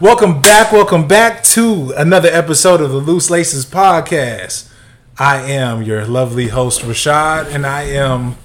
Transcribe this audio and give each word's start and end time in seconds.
Welcome 0.00 0.40
back, 0.40 0.72
welcome 0.72 1.06
back 1.06 1.42
to 1.44 1.92
another 1.96 2.30
episode 2.30 2.80
of 2.80 2.90
the 2.90 2.96
Loose 2.96 3.28
Laces 3.28 3.66
podcast. 3.66 4.70
I 5.18 5.38
am 5.42 5.82
your 5.82 6.06
lovely 6.06 6.48
host 6.48 6.80
Rashad, 6.80 7.52
and 7.54 7.66
I 7.66 7.82
am 7.82 8.36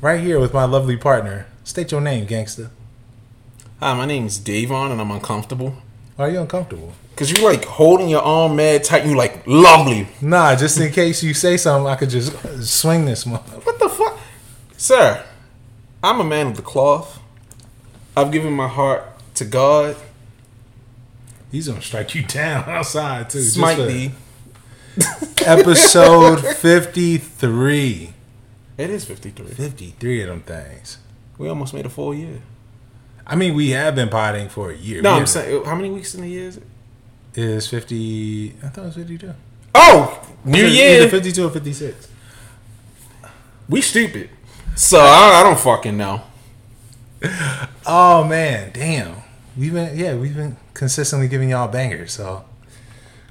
right 0.00 0.20
here 0.20 0.40
with 0.40 0.52
my 0.52 0.64
lovely 0.64 0.96
partner. 0.96 1.46
State 1.62 1.92
your 1.92 2.00
name, 2.00 2.24
gangster. 2.26 2.70
Hi, 3.78 3.94
my 3.94 4.04
name's 4.04 4.38
Davon, 4.38 4.90
and 4.90 5.00
I'm 5.00 5.12
uncomfortable. 5.12 5.76
Why 6.16 6.26
are 6.26 6.30
you 6.30 6.40
uncomfortable? 6.40 6.92
Cause 7.14 7.30
you're 7.30 7.48
like 7.48 7.64
holding 7.64 8.08
your 8.08 8.22
arm 8.22 8.56
mad 8.56 8.82
tight. 8.82 9.02
and 9.02 9.10
You 9.12 9.16
like 9.16 9.46
lovely. 9.46 10.08
Nah, 10.20 10.56
just 10.56 10.80
in 10.80 10.90
case 10.90 11.22
you 11.22 11.32
say 11.34 11.56
something, 11.56 11.86
I 11.86 11.94
could 11.94 12.10
just 12.10 12.32
swing 12.66 13.04
this 13.04 13.24
one. 13.24 13.40
What 13.40 13.78
the 13.78 13.88
fuck, 13.88 14.18
sir? 14.76 15.24
I'm 16.02 16.18
a 16.18 16.24
man 16.24 16.48
of 16.48 16.56
the 16.56 16.62
cloth. 16.62 17.20
I've 18.16 18.32
given 18.32 18.52
my 18.52 18.66
heart 18.66 19.04
to 19.36 19.44
God. 19.44 19.94
He's 21.54 21.68
gonna 21.68 21.80
strike 21.80 22.16
you 22.16 22.24
down 22.24 22.64
outside 22.68 23.30
too. 23.30 23.40
Smite 23.40 23.76
thee. 23.78 24.10
Episode 25.46 26.40
fifty-three. 26.56 28.12
It 28.76 28.90
is 28.90 29.04
53. 29.04 29.46
Fifty-three 29.46 30.22
of 30.22 30.28
them 30.30 30.40
things. 30.40 30.98
We 31.38 31.48
almost 31.48 31.72
made 31.72 31.86
a 31.86 31.88
full 31.88 32.12
year. 32.12 32.40
I 33.24 33.36
mean, 33.36 33.54
we 33.54 33.70
have 33.70 33.94
been 33.94 34.08
potting 34.08 34.48
for 34.48 34.72
a 34.72 34.76
year. 34.76 35.00
No, 35.00 35.10
We 35.10 35.14
I'm 35.14 35.20
have- 35.20 35.28
saying, 35.28 35.62
uh, 35.62 35.64
how 35.64 35.76
many 35.76 35.90
weeks 35.90 36.12
in 36.16 36.22
the 36.22 36.28
year 36.28 36.48
is 36.48 36.56
it? 36.56 36.64
is 37.36 37.68
fifty. 37.68 38.54
I 38.60 38.68
thought 38.70 38.82
it 38.82 38.86
was 38.86 38.94
fifty-two. 38.96 39.32
Oh, 39.76 40.28
New 40.44 40.66
Year. 40.66 41.02
either 41.02 41.08
fifty-two 41.08 41.46
or 41.46 41.50
fifty-six. 41.50 42.08
We 43.68 43.80
stupid. 43.80 44.28
So 44.74 44.98
I, 44.98 45.38
I 45.40 45.42
don't 45.44 45.58
fucking 45.60 45.96
know. 45.96 46.22
Oh 47.86 48.24
man, 48.24 48.70
damn. 48.74 49.16
We've 49.56 49.72
been 49.72 49.96
yeah, 49.96 50.16
we've 50.16 50.34
been 50.34 50.56
consistently 50.74 51.28
giving 51.28 51.50
y'all 51.50 51.68
bangers. 51.68 52.12
So 52.12 52.44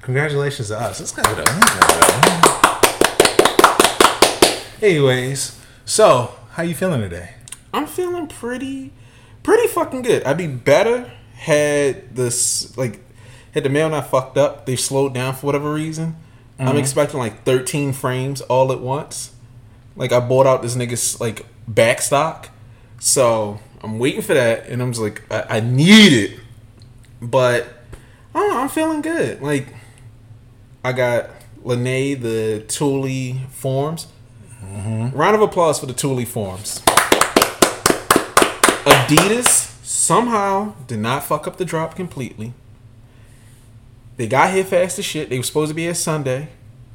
congratulations 0.02 0.68
to 0.68 0.80
us. 0.80 0.98
Let's 1.00 1.12
go 1.12 1.22
it 1.22 1.38
up. 1.38 1.46
Let's 1.46 1.74
go 1.74 1.78
it 1.78 1.94
up. 1.94 2.24
Anyways, 4.82 5.60
so 5.84 6.34
how 6.52 6.62
you 6.62 6.74
feeling 6.74 7.00
today? 7.00 7.34
I'm 7.72 7.86
feeling 7.86 8.26
pretty, 8.26 8.92
pretty 9.42 9.68
fucking 9.68 10.02
good. 10.02 10.24
I'd 10.24 10.36
be 10.36 10.46
better 10.46 11.10
had 11.34 12.14
this 12.14 12.76
like 12.76 13.00
had 13.52 13.64
the 13.64 13.68
mail 13.68 13.88
not 13.88 14.08
fucked 14.08 14.36
up. 14.36 14.66
They 14.66 14.76
slowed 14.76 15.14
down 15.14 15.34
for 15.34 15.46
whatever 15.46 15.72
reason. 15.72 16.16
I'm 16.58 16.68
mm-hmm. 16.68 16.78
expecting 16.78 17.18
like 17.18 17.44
13 17.44 17.92
frames 17.92 18.40
all 18.42 18.72
at 18.72 18.80
once. 18.80 19.32
Like 19.96 20.12
I 20.12 20.20
bought 20.20 20.46
out 20.46 20.62
this 20.62 20.76
nigga's 20.76 21.20
like 21.20 21.46
back 21.68 22.00
stock, 22.00 22.50
so 22.98 23.60
I'm 23.82 23.98
waiting 23.98 24.22
for 24.22 24.34
that, 24.34 24.66
and 24.68 24.82
I'm 24.82 24.92
just 24.92 25.02
like 25.02 25.22
I, 25.30 25.58
I 25.58 25.60
need 25.60 26.12
it, 26.12 26.40
but 27.20 27.66
I 28.34 28.46
know, 28.48 28.60
I'm 28.60 28.68
feeling 28.68 29.02
good. 29.02 29.40
Like 29.40 29.68
I 30.82 30.92
got 30.92 31.30
Lene 31.62 32.20
the 32.20 32.64
Thule 32.68 33.38
forms. 33.50 34.08
Mm-hmm. 34.62 35.16
Round 35.16 35.34
of 35.34 35.42
applause 35.42 35.78
for 35.78 35.86
the 35.86 35.92
Thule 35.92 36.24
forms. 36.24 36.80
Adidas 38.84 39.72
somehow 39.84 40.74
did 40.86 40.98
not 40.98 41.24
fuck 41.24 41.46
up 41.46 41.56
the 41.56 41.64
drop 41.64 41.94
completely. 41.94 42.52
They 44.16 44.26
got 44.26 44.52
here 44.52 44.64
fast 44.64 44.98
as 44.98 45.04
shit. 45.04 45.30
They 45.30 45.38
were 45.38 45.42
supposed 45.42 45.70
to 45.70 45.74
be 45.74 45.82
here 45.82 45.94
Sunday, 45.94 46.48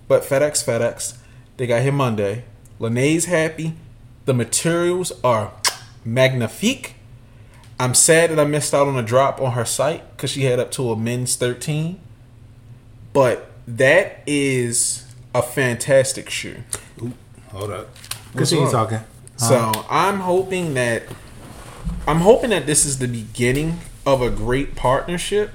but 0.07 0.23
FedEx, 0.23 0.63
FedEx. 0.63 1.17
They 1.57 1.67
got 1.67 1.81
here 1.81 1.91
Monday. 1.91 2.45
Lene's 2.79 3.25
happy. 3.25 3.73
The 4.25 4.33
materials 4.33 5.11
are 5.23 5.51
magnifique. 6.05 6.95
I'm 7.79 7.93
sad 7.93 8.31
that 8.31 8.39
I 8.39 8.43
missed 8.43 8.73
out 8.73 8.87
on 8.87 8.97
a 8.97 9.03
drop 9.03 9.39
on 9.39 9.53
her 9.53 9.65
site 9.65 10.09
because 10.15 10.31
she 10.31 10.43
had 10.43 10.59
up 10.59 10.71
to 10.71 10.91
a 10.91 10.95
men's 10.97 11.35
13. 11.37 11.99
But 13.13 13.49
that 13.67 14.21
is 14.27 15.05
a 15.33 15.41
fantastic 15.41 16.29
shoe. 16.29 16.63
Hold 17.51 17.71
up. 17.71 17.87
What's 18.33 18.51
Continue 18.51 18.65
wrong? 18.65 18.71
talking. 18.71 18.99
So 19.37 19.71
I'm 19.89 20.19
hoping 20.19 20.73
that 20.73 21.03
I'm 22.05 22.17
hoping 22.17 22.49
that 22.49 22.65
this 22.65 22.85
is 22.85 22.99
the 22.99 23.07
beginning 23.07 23.79
of 24.05 24.21
a 24.21 24.29
great 24.29 24.75
partnership 24.75 25.51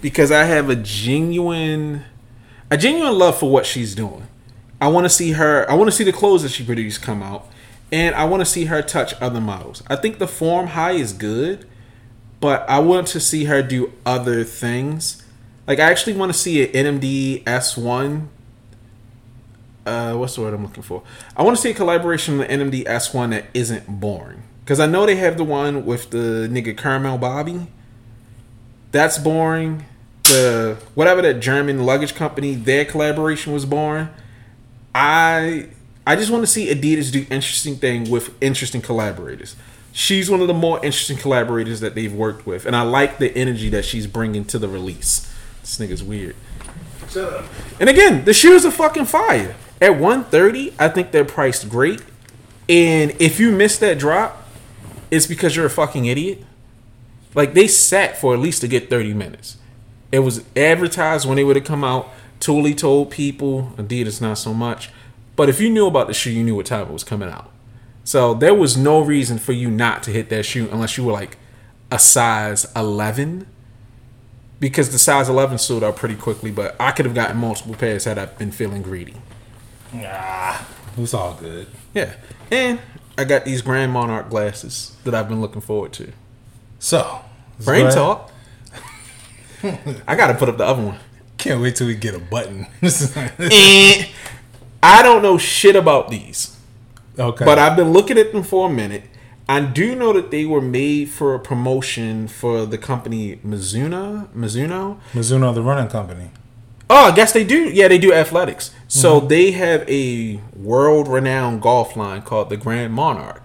because 0.00 0.30
I 0.30 0.44
have 0.44 0.68
a 0.68 0.76
genuine 0.76 2.04
a 2.70 2.76
genuine 2.76 3.18
love 3.18 3.38
for 3.38 3.50
what 3.50 3.64
she's 3.64 3.94
doing. 3.94 4.26
I 4.80 4.88
want 4.88 5.06
to 5.06 5.08
see 5.08 5.32
her 5.32 5.68
I 5.70 5.74
want 5.74 5.88
to 5.88 5.96
see 5.96 6.04
the 6.04 6.12
clothes 6.12 6.42
that 6.42 6.50
she 6.50 6.64
produced 6.64 7.00
come 7.00 7.22
out 7.22 7.48
and 7.90 8.14
I 8.14 8.24
want 8.24 8.40
to 8.40 8.46
see 8.46 8.64
her 8.64 8.82
touch 8.82 9.14
other 9.20 9.40
models. 9.40 9.82
I 9.86 9.96
think 9.96 10.18
the 10.18 10.26
form 10.26 10.68
high 10.68 10.92
is 10.92 11.12
good, 11.12 11.66
but 12.42 12.68
I 12.68 12.80
want 12.80 13.06
to 13.08 13.20
see 13.20 13.44
her 13.44 13.62
do 13.62 13.90
other 14.04 14.44
things. 14.44 15.22
Like 15.66 15.78
I 15.78 15.90
actually 15.90 16.12
want 16.12 16.30
to 16.30 16.38
see 16.38 16.62
an 16.62 17.00
NMD 17.00 17.44
S1 17.44 18.28
uh, 19.86 20.14
what's 20.14 20.36
the 20.36 20.42
word 20.42 20.54
I'm 20.54 20.62
looking 20.62 20.82
for? 20.82 21.02
I 21.36 21.42
want 21.42 21.56
to 21.56 21.62
see 21.62 21.70
a 21.70 21.74
collaboration 21.74 22.38
with 22.38 22.48
NMD 22.48 22.84
S1 22.84 23.30
that 23.30 23.46
isn't 23.54 24.00
boring. 24.00 24.42
Because 24.64 24.78
I 24.78 24.86
know 24.86 25.06
they 25.06 25.16
have 25.16 25.36
the 25.36 25.44
one 25.44 25.84
with 25.84 26.10
the 26.10 26.48
nigga 26.50 26.76
Caramel 26.76 27.18
Bobby. 27.18 27.66
That's 28.92 29.18
boring. 29.18 29.84
The 30.24 30.78
whatever 30.94 31.20
that 31.22 31.40
German 31.40 31.84
luggage 31.84 32.14
company, 32.14 32.54
their 32.54 32.84
collaboration 32.84 33.52
was 33.52 33.66
boring. 33.66 34.08
I 34.94 35.68
I 36.06 36.14
just 36.14 36.30
want 36.30 36.42
to 36.42 36.46
see 36.46 36.72
Adidas 36.72 37.10
do 37.10 37.26
interesting 37.28 37.76
thing 37.76 38.08
with 38.08 38.32
interesting 38.40 38.80
collaborators. 38.80 39.56
She's 39.92 40.30
one 40.30 40.40
of 40.40 40.48
the 40.48 40.54
more 40.54 40.78
interesting 40.78 41.18
collaborators 41.18 41.80
that 41.80 41.94
they've 41.94 42.12
worked 42.12 42.46
with, 42.46 42.64
and 42.64 42.74
I 42.74 42.82
like 42.82 43.18
the 43.18 43.36
energy 43.36 43.68
that 43.68 43.84
she's 43.84 44.06
bringing 44.06 44.44
to 44.46 44.58
the 44.58 44.68
release. 44.68 45.30
This 45.60 45.78
nigga's 45.78 46.02
weird. 46.02 46.34
Shut 47.10 47.32
up. 47.32 47.44
And 47.78 47.90
again, 47.90 48.24
the 48.24 48.32
shoes 48.32 48.64
are 48.64 48.70
fucking 48.70 49.04
fire. 49.04 49.54
At 49.80 49.98
130, 49.98 50.74
I 50.78 50.88
think 50.88 51.10
they're 51.10 51.24
priced 51.24 51.68
great. 51.68 52.02
And 52.68 53.10
if 53.20 53.38
you 53.38 53.52
miss 53.52 53.78
that 53.78 53.98
drop, 53.98 54.48
it's 55.10 55.26
because 55.26 55.56
you're 55.56 55.66
a 55.66 55.70
fucking 55.70 56.06
idiot. 56.06 56.42
Like 57.34 57.52
they 57.52 57.66
sat 57.66 58.16
for 58.16 58.32
at 58.32 58.40
least 58.40 58.60
to 58.62 58.68
get 58.68 58.88
30 58.88 59.12
minutes. 59.12 59.58
It 60.10 60.20
was 60.20 60.44
advertised 60.56 61.26
when 61.26 61.36
they 61.36 61.44
would 61.44 61.56
have 61.56 61.64
come 61.64 61.84
out. 61.84 62.08
Thule 62.40 62.72
told 62.74 63.10
people, 63.10 63.72
Adidas 63.76 64.20
not 64.20 64.38
so 64.38 64.54
much. 64.54 64.90
But 65.36 65.48
if 65.48 65.60
you 65.60 65.70
knew 65.70 65.86
about 65.86 66.06
the 66.06 66.14
shoe, 66.14 66.30
you 66.30 66.44
knew 66.44 66.54
what 66.54 66.66
time 66.66 66.88
it 66.88 66.92
was 66.92 67.04
coming 67.04 67.28
out. 67.28 67.50
So 68.04 68.34
there 68.34 68.54
was 68.54 68.76
no 68.76 69.00
reason 69.00 69.38
for 69.38 69.52
you 69.52 69.70
not 69.70 70.02
to 70.04 70.10
hit 70.10 70.28
that 70.30 70.44
shoe 70.44 70.68
unless 70.72 70.96
you 70.96 71.04
were 71.04 71.12
like 71.12 71.36
a 71.90 71.98
size 71.98 72.70
11 72.74 73.46
because 74.58 74.90
the 74.90 74.98
size 74.98 75.28
11 75.28 75.58
sold 75.58 75.82
out 75.82 75.96
pretty 75.96 76.14
quickly, 76.14 76.50
but 76.52 76.76
I 76.78 76.92
could 76.92 77.04
have 77.04 77.16
gotten 77.16 77.36
multiple 77.36 77.74
pairs 77.74 78.04
had 78.04 78.16
I 78.16 78.26
been 78.26 78.52
feeling 78.52 78.80
greedy. 78.82 79.16
Ah, 79.94 80.68
it's 80.96 81.14
all 81.14 81.34
good. 81.34 81.66
Yeah. 81.92 82.14
And 82.50 82.78
I 83.18 83.24
got 83.24 83.44
these 83.44 83.60
Grand 83.60 83.92
Monarch 83.92 84.30
glasses 84.30 84.96
that 85.04 85.14
I've 85.14 85.28
been 85.28 85.40
looking 85.40 85.60
forward 85.60 85.92
to. 85.94 86.12
So, 86.78 87.22
Brain 87.64 87.82
go 87.82 87.88
ahead. 87.88 87.96
talk. 87.98 88.32
I 90.06 90.14
got 90.14 90.28
to 90.28 90.34
put 90.34 90.48
up 90.48 90.58
the 90.58 90.64
other 90.64 90.82
one. 90.82 90.98
Can't 91.38 91.60
wait 91.60 91.76
till 91.76 91.88
we 91.88 91.96
get 91.96 92.14
a 92.14 92.20
button. 92.20 92.66
I 94.82 95.02
don't 95.02 95.22
know 95.22 95.38
shit 95.38 95.74
about 95.76 96.08
these, 96.08 96.56
okay. 97.18 97.44
but 97.44 97.58
I've 97.58 97.76
been 97.76 97.92
looking 97.92 98.18
at 98.18 98.32
them 98.32 98.42
for 98.42 98.68
a 98.68 98.72
minute. 98.72 99.04
I 99.48 99.60
do 99.60 99.94
know 99.94 100.12
that 100.12 100.30
they 100.30 100.44
were 100.44 100.60
made 100.60 101.10
for 101.10 101.34
a 101.34 101.40
promotion 101.40 102.28
for 102.28 102.64
the 102.64 102.78
company 102.78 103.36
Mizuno. 103.44 104.28
Mizuno. 104.28 105.00
Mizuno, 105.12 105.54
the 105.54 105.62
running 105.62 105.88
company. 105.88 106.30
Oh, 106.88 107.06
I 107.06 107.14
guess 107.14 107.32
they 107.32 107.42
do. 107.42 107.70
Yeah, 107.70 107.88
they 107.88 107.98
do 107.98 108.12
athletics. 108.12 108.70
So 108.86 109.18
mm-hmm. 109.18 109.28
they 109.28 109.50
have 109.52 109.88
a 109.88 110.40
world-renowned 110.54 111.62
golf 111.62 111.96
line 111.96 112.22
called 112.22 112.50
the 112.50 112.56
Grand 112.56 112.92
Monarch, 112.92 113.42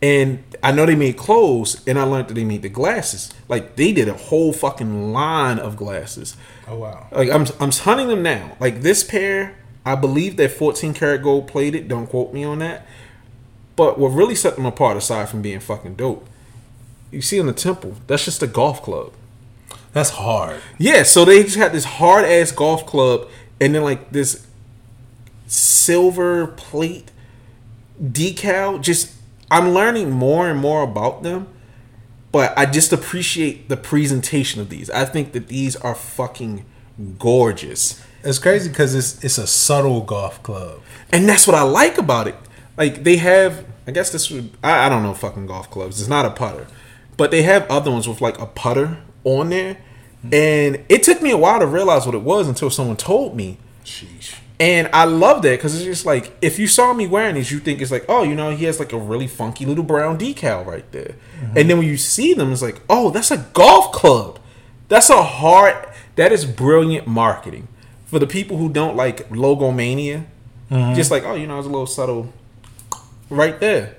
and 0.00 0.44
I 0.62 0.70
know 0.72 0.86
they 0.86 0.94
made 0.94 1.16
clothes, 1.16 1.82
and 1.88 1.98
I 1.98 2.04
learned 2.04 2.28
that 2.28 2.34
they 2.34 2.44
made 2.44 2.62
the 2.62 2.68
glasses. 2.68 3.32
Like 3.48 3.76
they 3.76 3.92
did 3.92 4.08
a 4.08 4.14
whole 4.14 4.52
fucking 4.52 5.12
line 5.12 5.58
of 5.58 5.76
glasses. 5.76 6.36
Oh 6.68 6.78
wow. 6.78 7.08
Like 7.10 7.30
I'm, 7.30 7.46
I'm 7.58 7.72
hunting 7.72 8.08
them 8.08 8.22
now. 8.22 8.56
Like 8.60 8.82
this 8.82 9.02
pair, 9.02 9.56
I 9.88 9.94
believe 9.94 10.36
they're 10.36 10.50
14 10.50 10.92
karat 10.92 11.22
gold 11.22 11.48
plated. 11.48 11.88
Don't 11.88 12.06
quote 12.06 12.34
me 12.34 12.44
on 12.44 12.58
that. 12.58 12.86
But 13.74 13.98
what 13.98 14.08
really 14.08 14.34
set 14.34 14.56
them 14.56 14.66
apart, 14.66 14.98
aside 14.98 15.30
from 15.30 15.40
being 15.40 15.60
fucking 15.60 15.94
dope, 15.94 16.28
you 17.10 17.22
see 17.22 17.40
on 17.40 17.46
the 17.46 17.54
temple, 17.54 17.94
that's 18.06 18.26
just 18.26 18.42
a 18.42 18.46
golf 18.46 18.82
club. 18.82 19.14
That's 19.94 20.10
hard. 20.10 20.60
Yeah, 20.76 21.04
so 21.04 21.24
they 21.24 21.42
just 21.42 21.56
had 21.56 21.72
this 21.72 21.84
hard 21.84 22.26
ass 22.26 22.52
golf 22.52 22.84
club 22.84 23.28
and 23.60 23.74
then 23.74 23.82
like 23.82 24.10
this 24.10 24.46
silver 25.46 26.48
plate 26.48 27.10
decal. 28.02 28.82
Just 28.82 29.14
I'm 29.50 29.70
learning 29.70 30.10
more 30.10 30.50
and 30.50 30.60
more 30.60 30.82
about 30.82 31.22
them, 31.22 31.48
but 32.30 32.52
I 32.58 32.66
just 32.66 32.92
appreciate 32.92 33.70
the 33.70 33.76
presentation 33.78 34.60
of 34.60 34.68
these. 34.68 34.90
I 34.90 35.06
think 35.06 35.32
that 35.32 35.48
these 35.48 35.76
are 35.76 35.94
fucking 35.94 36.66
gorgeous. 37.18 38.04
It's 38.28 38.38
crazy 38.38 38.68
because 38.68 38.94
it's 38.94 39.24
it's 39.24 39.38
a 39.38 39.46
subtle 39.46 40.02
golf 40.02 40.42
club. 40.42 40.82
And 41.10 41.26
that's 41.26 41.46
what 41.46 41.56
I 41.56 41.62
like 41.62 41.96
about 41.96 42.28
it. 42.28 42.36
Like 42.76 43.02
they 43.02 43.16
have, 43.16 43.64
I 43.86 43.90
guess 43.90 44.12
this 44.12 44.30
would, 44.30 44.50
I, 44.62 44.86
I 44.86 44.88
don't 44.90 45.02
know 45.02 45.14
fucking 45.14 45.46
golf 45.46 45.70
clubs. 45.70 45.98
It's 45.98 46.10
not 46.10 46.26
a 46.26 46.30
putter, 46.30 46.66
but 47.16 47.30
they 47.30 47.42
have 47.42 47.68
other 47.70 47.90
ones 47.90 48.06
with 48.06 48.20
like 48.20 48.38
a 48.38 48.46
putter 48.46 48.98
on 49.24 49.48
there, 49.48 49.78
hmm. 50.20 50.34
And 50.34 50.84
it 50.88 51.02
took 51.02 51.22
me 51.22 51.30
a 51.30 51.36
while 51.38 51.58
to 51.58 51.66
realize 51.66 52.04
what 52.04 52.14
it 52.14 52.22
was 52.22 52.48
until 52.48 52.68
someone 52.68 52.96
told 52.96 53.34
me. 53.34 53.56
Sheesh. 53.84 54.34
And 54.60 54.90
I 54.92 55.04
love 55.04 55.42
that 55.42 55.56
because 55.56 55.74
it's 55.74 55.84
just 55.84 56.04
like 56.04 56.36
if 56.42 56.58
you 56.58 56.66
saw 56.66 56.92
me 56.92 57.06
wearing 57.06 57.36
these, 57.36 57.50
you 57.50 57.60
think 57.60 57.80
it's 57.80 57.90
like, 57.90 58.04
oh, 58.08 58.24
you 58.24 58.34
know, 58.34 58.50
he 58.50 58.66
has 58.66 58.78
like 58.78 58.92
a 58.92 58.98
really 58.98 59.26
funky 59.26 59.64
little 59.64 59.84
brown 59.84 60.18
decal 60.18 60.66
right 60.66 60.90
there. 60.92 61.14
Mm-hmm. 61.40 61.58
And 61.58 61.70
then 61.70 61.78
when 61.78 61.86
you 61.86 61.96
see 61.96 62.34
them, 62.34 62.52
it's 62.52 62.60
like, 62.60 62.82
oh, 62.90 63.10
that's 63.10 63.30
a 63.30 63.38
golf 63.54 63.92
club. 63.92 64.38
That's 64.88 65.08
a 65.08 65.22
hard. 65.22 65.88
That 66.16 66.32
is 66.32 66.44
brilliant 66.44 67.06
marketing 67.06 67.68
for 68.08 68.18
the 68.18 68.26
people 68.26 68.56
who 68.56 68.68
don't 68.68 68.96
like 68.96 69.28
logomania. 69.30 70.26
Just 70.94 71.10
like, 71.10 71.22
oh, 71.24 71.34
you 71.34 71.46
know, 71.46 71.58
it's 71.58 71.66
a 71.66 71.70
little 71.70 71.86
subtle, 71.86 72.30
right 73.30 73.58
there. 73.60 73.96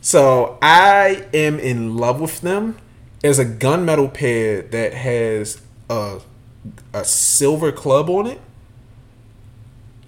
So 0.00 0.58
I 0.60 1.26
am 1.32 1.60
in 1.60 1.96
love 1.96 2.20
with 2.20 2.40
them. 2.40 2.78
As 3.22 3.38
a 3.38 3.44
gunmetal 3.44 4.14
pair 4.14 4.62
that 4.62 4.94
has 4.94 5.60
a 5.90 6.20
a 6.92 7.04
silver 7.04 7.72
club 7.72 8.08
on 8.10 8.26
it 8.26 8.40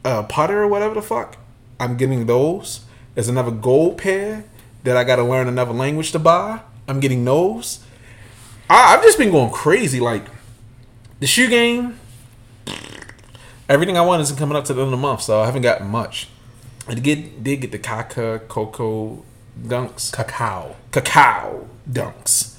uh, 0.04 0.22
putter 0.24 0.62
or 0.62 0.68
whatever 0.68 0.94
the 0.94 1.02
fuck. 1.02 1.36
I'm 1.78 1.96
getting 1.96 2.26
those. 2.26 2.84
There's 3.14 3.28
another 3.28 3.50
gold 3.50 3.98
pair 3.98 4.44
that 4.84 4.96
I 4.96 5.04
got 5.04 5.16
to 5.16 5.24
learn 5.24 5.48
another 5.48 5.72
language 5.72 6.12
to 6.12 6.18
buy. 6.18 6.60
I'm 6.88 7.00
getting 7.00 7.24
those. 7.24 7.80
I, 8.68 8.94
I've 8.94 9.02
just 9.02 9.18
been 9.18 9.30
going 9.30 9.50
crazy. 9.52 10.00
Like 10.00 10.26
the 11.20 11.26
shoe 11.26 11.48
game, 11.48 11.98
everything 13.70 13.96
I 13.96 14.02
want 14.02 14.20
isn't 14.20 14.36
coming 14.36 14.56
up 14.56 14.64
to 14.66 14.74
the 14.74 14.80
end 14.82 14.88
of 14.88 14.90
the 14.90 14.96
month, 14.98 15.22
so 15.22 15.40
I 15.40 15.46
haven't 15.46 15.62
gotten 15.62 15.86
much. 15.86 16.28
I 16.86 16.94
did 16.94 17.04
get, 17.04 17.42
did 17.42 17.60
get 17.62 17.72
the 17.72 17.78
Kaka 17.78 18.40
Coco 18.48 19.24
Dunks, 19.58 20.12
Cacao. 20.12 20.76
cacao 20.90 21.68
dunks. 21.90 22.56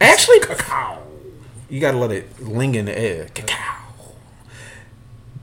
Actually, 0.00 0.40
cacao. 0.40 1.02
You 1.68 1.80
gotta 1.80 1.98
let 1.98 2.10
it 2.10 2.40
linger 2.42 2.80
in 2.80 2.86
the 2.86 2.98
air. 2.98 3.28
Cacao. 3.34 3.84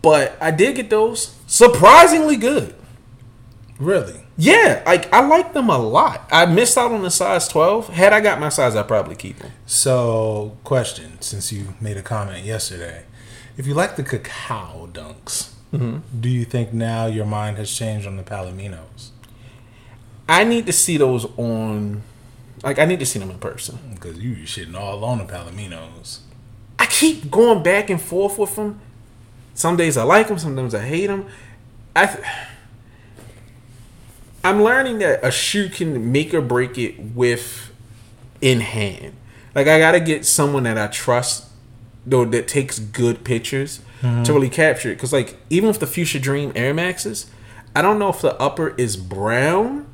But 0.01 0.37
I 0.41 0.51
did 0.51 0.75
get 0.75 0.89
those. 0.89 1.35
Surprisingly 1.47 2.35
good. 2.35 2.75
Really? 3.79 4.23
Yeah, 4.37 4.83
like 4.85 5.11
I 5.13 5.25
like 5.25 5.53
them 5.53 5.69
a 5.69 5.77
lot. 5.77 6.27
I 6.31 6.45
missed 6.45 6.77
out 6.77 6.91
on 6.91 7.01
the 7.01 7.11
size 7.11 7.47
12. 7.47 7.89
Had 7.89 8.13
I 8.13 8.19
got 8.19 8.39
my 8.39 8.49
size, 8.49 8.75
I'd 8.75 8.87
probably 8.87 9.15
keep 9.15 9.39
them. 9.39 9.51
So, 9.65 10.57
question: 10.63 11.21
Since 11.21 11.51
you 11.51 11.75
made 11.79 11.97
a 11.97 12.01
comment 12.01 12.43
yesterday, 12.43 13.05
if 13.57 13.67
you 13.67 13.73
like 13.73 13.95
the 13.95 14.03
cacao 14.03 14.89
dunks, 14.91 15.51
mm-hmm. 15.71 16.00
do 16.19 16.29
you 16.29 16.45
think 16.45 16.73
now 16.73 17.05
your 17.05 17.25
mind 17.25 17.57
has 17.57 17.71
changed 17.71 18.07
on 18.07 18.17
the 18.17 18.23
Palominos? 18.23 19.09
I 20.27 20.44
need 20.44 20.65
to 20.67 20.73
see 20.73 20.97
those 20.97 21.25
on. 21.38 22.01
Like, 22.63 22.79
I 22.79 22.85
need 22.85 23.00
to 23.00 23.05
see 23.05 23.19
them 23.19 23.29
in 23.29 23.39
person. 23.39 23.77
Because 23.94 24.19
you 24.19 24.35
shitting 24.45 24.75
all 24.75 25.03
on 25.03 25.17
the 25.17 25.25
Palominos. 25.25 26.19
I 26.79 26.85
keep 26.85 27.29
going 27.29 27.61
back 27.61 27.89
and 27.89 28.01
forth 28.01 28.38
with 28.38 28.55
them. 28.55 28.79
Some 29.53 29.75
days 29.77 29.97
I 29.97 30.03
like 30.03 30.27
them, 30.27 30.39
sometimes 30.39 30.73
I 30.73 30.83
hate 30.83 31.07
them. 31.07 31.27
I 31.95 32.07
th- 32.07 32.25
I'm 34.44 34.63
learning 34.63 35.00
that 35.00 35.23
a 35.23 35.31
shoe 35.31 35.69
can 35.69 36.11
make 36.11 36.33
or 36.33 36.41
break 36.41 36.77
it 36.77 37.00
with 37.00 37.71
in 38.41 38.59
hand. 38.59 39.13
Like 39.55 39.67
I 39.67 39.79
gotta 39.79 40.00
get 40.00 40.25
someone 40.25 40.63
that 40.63 40.77
I 40.77 40.88
trust, 40.88 41.45
though 42.05 42.25
that 42.25 42.47
takes 42.47 42.79
good 42.79 43.23
pictures 43.23 43.77
to 44.01 44.07
mm-hmm. 44.07 44.33
really 44.33 44.50
capture 44.50 44.89
it. 44.89 44.95
Because 44.95 45.13
like 45.13 45.38
even 45.50 45.67
with 45.67 45.79
the 45.79 45.88
Future 45.88 46.19
Dream 46.19 46.51
Air 46.55 46.73
Maxes, 46.73 47.29
I 47.75 47.81
don't 47.81 48.00
know 48.00 48.09
if 48.09 48.21
the 48.21 48.39
upper 48.39 48.69
is 48.75 48.97
brown 48.97 49.88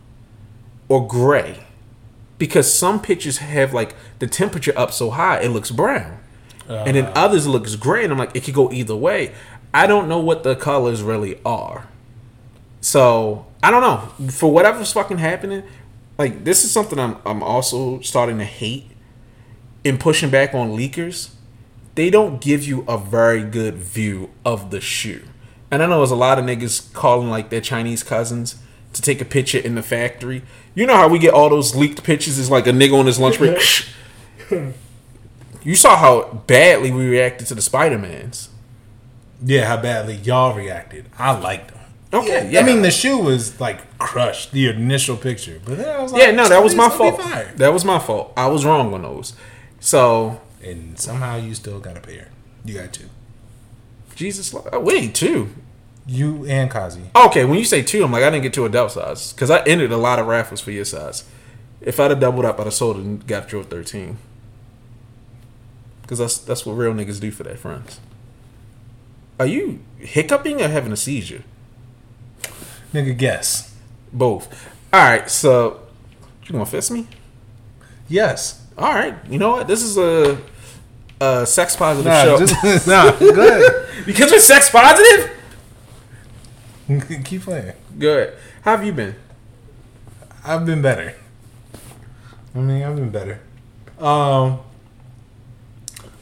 or 0.88 1.08
gray, 1.08 1.66
because 2.38 2.74
some 2.74 3.02
pictures 3.02 3.38
have 3.38 3.74
like 3.74 3.96
the 4.20 4.28
temperature 4.28 4.74
up 4.76 4.92
so 4.92 5.12
high 5.12 5.40
it 5.42 5.50
looks 5.50 5.72
brown. 5.72 6.20
And 6.68 6.96
then 6.96 7.06
uh. 7.06 7.14
others 7.16 7.48
it 7.48 7.50
looks 7.50 7.76
gray 7.76 8.04
and 8.04 8.14
i'm 8.14 8.20
like 8.20 8.36
it 8.36 8.44
could 8.44 8.54
go 8.54 8.72
either 8.72 8.96
way. 8.96 9.34
I 9.74 9.88
don't 9.88 10.08
know 10.08 10.20
what 10.20 10.44
the 10.44 10.56
colors 10.56 11.02
really 11.02 11.40
are. 11.46 11.88
So 12.82 13.46
i 13.62 13.72
don't 13.72 13.82
know. 13.82 14.30
For 14.32 14.52
whatever's 14.52 14.92
fucking 14.92 15.18
happening 15.20 15.64
like 16.20 16.44
this 16.44 16.64
is 16.64 16.70
something 16.70 17.00
i'm, 17.00 17.18
I'm 17.26 17.42
also 17.42 18.02
starting 18.02 18.38
to 18.38 18.46
hate 18.46 18.92
in 19.84 19.98
pushing 19.98 20.30
back 20.30 20.54
on 20.54 20.72
leakers 20.78 21.32
they 22.00 22.10
don't 22.10 22.42
give 22.42 22.64
you 22.64 22.84
a 22.88 22.98
very 22.98 23.44
good 23.44 23.76
view 23.76 24.30
of 24.46 24.72
the 24.72 24.82
shoe 24.82 25.24
and 25.70 25.84
i 25.84 25.86
know 25.86 25.98
there's 25.98 26.12
a 26.12 26.16
lot 26.16 26.40
of 26.40 26.46
niggas 26.46 26.92
calling 26.94 27.30
like 27.30 27.50
their 27.50 27.62
chinese 27.62 28.04
cousins 28.04 28.56
to 28.94 29.02
take 29.02 29.22
a 29.22 29.26
picture 29.26 29.60
in 29.60 29.76
the 29.76 29.84
factory 29.84 30.42
you 30.74 30.86
know 30.86 30.96
how 30.96 31.08
we 31.08 31.20
get 31.20 31.34
all 31.34 31.50
those 31.50 31.76
leaked 31.76 32.04
pictures 32.04 32.40
it's 32.40 32.50
like 32.50 32.66
a 32.68 32.72
nigga 32.72 32.98
on 32.98 33.06
his 33.06 33.20
lunch 33.20 33.38
break 33.38 33.60
you 35.64 35.76
saw 35.76 35.96
how 35.98 36.44
badly 36.48 36.92
we 36.92 37.08
reacted 37.08 37.48
to 37.48 37.56
the 37.56 37.62
Spider-Mans. 37.62 38.50
Yeah, 39.44 39.66
how 39.66 39.78
badly 39.78 40.16
y'all 40.16 40.56
reacted. 40.56 41.06
I 41.18 41.38
liked 41.38 41.70
them. 41.70 41.78
Okay, 42.12 42.50
yeah. 42.52 42.62
I 42.62 42.64
mean, 42.64 42.82
the 42.82 42.92
shoe 42.92 43.20
was 43.20 43.60
like 43.60 43.98
crushed, 44.00 44.52
the 44.52 44.68
initial 44.68 45.16
picture. 45.16 45.62
But 45.64 45.78
then 45.78 45.96
I 45.96 46.02
was 46.02 46.12
like, 46.12 46.24
yeah, 46.24 46.32
no, 46.32 46.50
that 46.50 46.64
was 46.64 46.74
my 46.74 46.88
"It's 46.88 46.98
gonna 46.98 47.12
be 47.12 47.18
fault. 47.18 47.58
That 47.58 47.72
was 47.74 47.86
my 47.86 48.00
fault. 48.00 48.34
I 48.36 48.48
was 48.48 48.66
wrong 48.66 48.94
on 48.94 49.04
those. 49.04 49.34
So 49.80 50.42
And 50.64 51.00
somehow 51.00 51.38
you 51.38 51.56
still 51.56 51.80
got 51.80 51.98
a 51.98 52.02
pair. 52.02 52.30
You 52.66 52.76
got 52.76 52.94
two. 52.94 53.10
Jesus, 54.16 54.54
oh, 54.54 54.80
wait, 54.80 55.16
two. 55.16 55.50
You 56.06 56.46
and 56.46 56.70
Kazi. 56.72 57.04
Okay, 57.16 57.46
when 57.46 57.60
you 57.60 57.66
say 57.66 57.84
two, 57.84 58.04
I'm 58.04 58.12
like 58.12 58.24
I 58.24 58.30
didn't 58.30 58.44
get 58.44 58.54
two 58.54 58.66
adult 58.66 58.92
size 58.92 59.32
because 59.32 59.52
I 59.52 59.64
entered 59.64 59.92
a 59.92 59.98
lot 59.98 60.18
of 60.18 60.26
raffles 60.26 60.60
for 60.60 60.72
your 60.72 60.86
size. 60.86 61.24
If 61.82 62.00
I'd 62.00 62.10
have 62.10 62.20
doubled 62.20 62.46
up, 62.46 62.60
I'd 62.60 62.66
have 62.66 62.74
sold 62.74 62.98
it 62.98 63.04
and 63.04 63.26
got 63.28 63.52
you 63.52 63.60
a 63.60 63.64
thirteen. 63.64 64.18
Because 66.02 66.18
that's 66.18 66.40
that's 66.40 66.66
what 66.66 66.74
real 66.74 66.94
niggas 66.94 67.20
do 67.20 67.30
for 67.30 67.44
their 67.44 67.56
friends. 67.56 68.00
Are 69.40 69.46
you 69.46 69.80
hiccuping 70.00 70.62
or 70.62 70.68
having 70.68 70.92
a 70.92 70.98
seizure? 70.98 71.44
Nigga, 72.92 73.16
guess. 73.16 73.76
Both. 74.12 74.68
All 74.92 75.02
right, 75.02 75.30
so 75.30 75.82
you 76.44 76.54
gonna 76.54 76.66
fist 76.66 76.90
me? 76.90 77.08
Yes. 78.08 78.66
All 78.78 78.94
right, 78.94 79.16
you 79.30 79.38
know 79.38 79.52
what? 79.52 79.68
This 79.68 79.84
is 79.84 79.98
a, 79.98 80.42
a 81.22 81.46
sex 81.46 81.76
positive 81.76 82.12
Nah, 82.12 82.24
show 82.24 82.38
just, 82.38 82.88
nah, 82.88 83.12
go 83.12 83.30
ahead. 83.30 83.88
because 84.06 84.32
we're 84.32 84.40
sex 84.40 84.70
positive. 84.70 85.32
Keep 87.26 87.44
playing. 87.44 87.74
Good. 87.98 88.34
How 88.64 88.78
have 88.78 88.86
you 88.86 88.94
been? 88.94 89.16
I've 90.44 90.66
been 90.66 90.82
better. 90.82 91.16
I 92.56 92.60
mean, 92.60 92.84
I've 92.84 92.96
been 92.96 93.10
better. 93.12 93.42
Um, 94.00 94.60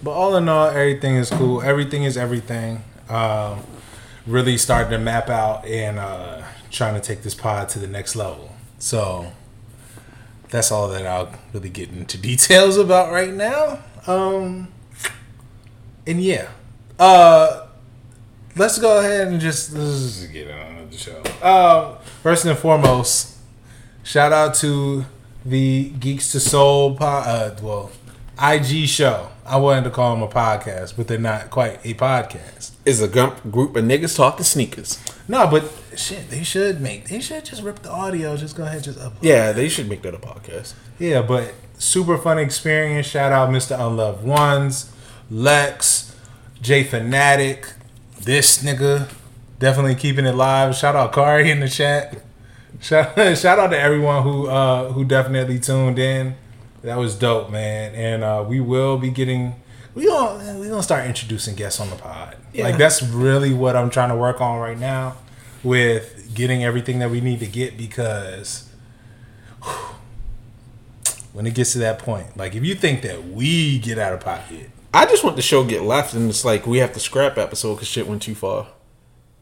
but 0.04 0.12
all 0.12 0.36
in 0.36 0.50
all, 0.50 0.68
everything 0.68 1.16
is 1.16 1.30
cool. 1.30 1.62
Everything 1.62 2.04
is 2.04 2.18
everything. 2.18 2.84
Um, 3.10 3.62
really 4.26 4.58
starting 4.58 4.92
to 4.92 4.98
map 4.98 5.30
out 5.30 5.66
and 5.66 5.98
uh, 5.98 6.44
trying 6.70 6.96
to 6.96 7.00
take 7.02 7.22
this 7.24 7.34
pod 7.34 7.70
to 7.70 7.80
the 7.80 7.88
next 7.88 8.16
level. 8.16 8.54
So 8.80 9.32
that's 10.50 10.72
all 10.72 10.90
that 10.90 11.06
I'll 11.06 11.32
really 11.54 11.70
get 11.70 11.90
into 11.90 12.18
details 12.18 12.78
about 12.78 13.12
right 13.12 13.34
now. 13.34 13.80
Um, 14.06 14.68
and 16.08 16.24
yeah, 16.24 16.50
uh, 16.98 17.68
let's 18.56 18.80
go 18.80 19.00
ahead 19.00 19.28
and 19.28 19.40
just, 19.40 19.74
just 19.74 20.32
get 20.32 20.50
on 20.50 20.78
with 20.78 20.92
the 20.92 20.98
show. 20.98 21.22
Uh, 21.42 21.98
first 22.24 22.46
and 22.46 22.58
foremost, 22.58 23.38
shout 24.04 24.32
out 24.32 24.56
to 24.56 25.06
the 25.46 25.90
Geeks 25.90 26.32
to 26.32 26.40
Soul 26.40 26.96
po- 26.96 27.06
uh, 27.06 27.56
well 27.62 27.92
IG 28.42 28.88
show. 28.88 29.30
I 29.46 29.58
wanted 29.58 29.86
to 29.86 29.90
call 29.90 30.14
them 30.14 30.24
a 30.24 30.28
podcast, 30.28 30.96
but 30.98 31.08
they're 31.08 31.18
not 31.18 31.50
quite 31.50 31.80
a 31.86 31.94
podcast. 31.94 32.72
Is 32.86 33.02
a 33.02 33.08
group 33.08 33.50
group 33.52 33.76
of 33.76 33.86
niggas 33.86 34.16
talking 34.16 34.44
sneakers. 34.44 35.00
No, 35.28 35.48
but 35.48 35.72
shit, 35.96 36.30
they 36.30 36.44
should 36.44 36.80
make. 36.82 37.10
They 37.10 37.20
should 37.20 37.46
just 37.46 37.62
rip 37.64 37.82
the 37.82 37.92
audio. 37.92 38.36
Just 38.38 38.56
go 38.56 38.64
ahead, 38.64 38.76
and 38.76 38.84
just 38.84 39.00
upload. 39.00 39.18
Yeah, 39.22 39.52
they 39.52 39.70
should 39.70 39.90
make 39.90 40.02
that 40.04 40.14
a 40.14 40.18
podcast. 40.18 40.74
Yeah, 41.00 41.22
but 41.22 41.54
super 41.78 42.18
fun 42.18 42.40
experience. 42.40 43.08
Shout 43.08 43.32
out 43.32 43.50
Mr. 43.50 43.80
Unloved 43.80 44.24
Ones, 44.26 44.92
Lex, 45.30 46.16
J 46.62 46.84
Fanatic, 46.84 47.74
this 48.20 48.64
nigga. 48.64 49.10
Definitely 49.60 49.96
keeping 49.96 50.26
it 50.26 50.36
live. 50.36 50.76
Shout 50.76 50.96
out 50.96 51.14
Kari 51.14 51.50
in 51.50 51.60
the 51.60 51.70
chat. 51.70 52.22
Shout, 52.80 53.16
shout 53.38 53.60
out 53.60 53.68
to 53.68 53.80
everyone 53.80 54.24
who 54.24 54.48
uh, 54.48 54.92
who 54.92 55.04
definitely 55.04 55.60
tuned 55.60 56.00
in. 56.00 56.36
That 56.84 56.98
was 56.98 57.16
dope, 57.16 57.50
man. 57.50 57.96
And 57.96 58.24
uh, 58.24 58.46
we 58.48 58.60
will 58.60 58.98
be 58.98 59.10
getting 59.10 59.56
we 59.98 60.06
gonna 60.06 60.60
we 60.60 60.68
gonna 60.70 60.84
start 60.84 61.08
introducing 61.08 61.56
guests 61.56 61.80
on 61.80 61.90
the 61.90 61.96
pod. 61.96 62.38
Yeah. 62.54 62.66
Like 62.66 62.78
that's 62.78 63.02
really 63.02 63.52
what 63.52 63.76
I'm 63.76 63.90
trying 63.90 64.10
to 64.10 64.16
work 64.16 64.40
on 64.42 64.60
right 64.60 64.78
now 64.78 65.18
with 65.64 66.32
getting 66.36 66.64
everything 66.64 67.00
that 67.00 67.10
we 67.10 67.20
need 67.20 67.40
to 67.40 67.48
get 67.48 67.78
because 67.78 68.70
when 71.34 71.48
it 71.48 71.56
gets 71.56 71.74
to 71.74 71.80
that 71.80 71.98
point, 71.98 72.38
like 72.38 72.54
if 72.54 72.64
you 72.64 72.76
think 72.76 73.02
that 73.02 73.28
we 73.30 73.80
get 73.80 73.98
out 73.98 74.14
of 74.14 74.20
pocket, 74.20 74.70
I 74.94 75.06
just 75.06 75.24
want 75.24 75.36
the 75.36 75.42
show 75.42 75.64
get 75.64 75.84
left, 75.84 76.14
and 76.14 76.30
it's 76.30 76.44
like 76.46 76.66
we 76.66 76.78
have 76.80 76.94
to 76.94 77.00
scrap 77.00 77.38
episode 77.38 77.76
because 77.76 77.88
shit 77.88 78.08
went 78.08 78.22
too 78.22 78.36
far. 78.36 78.68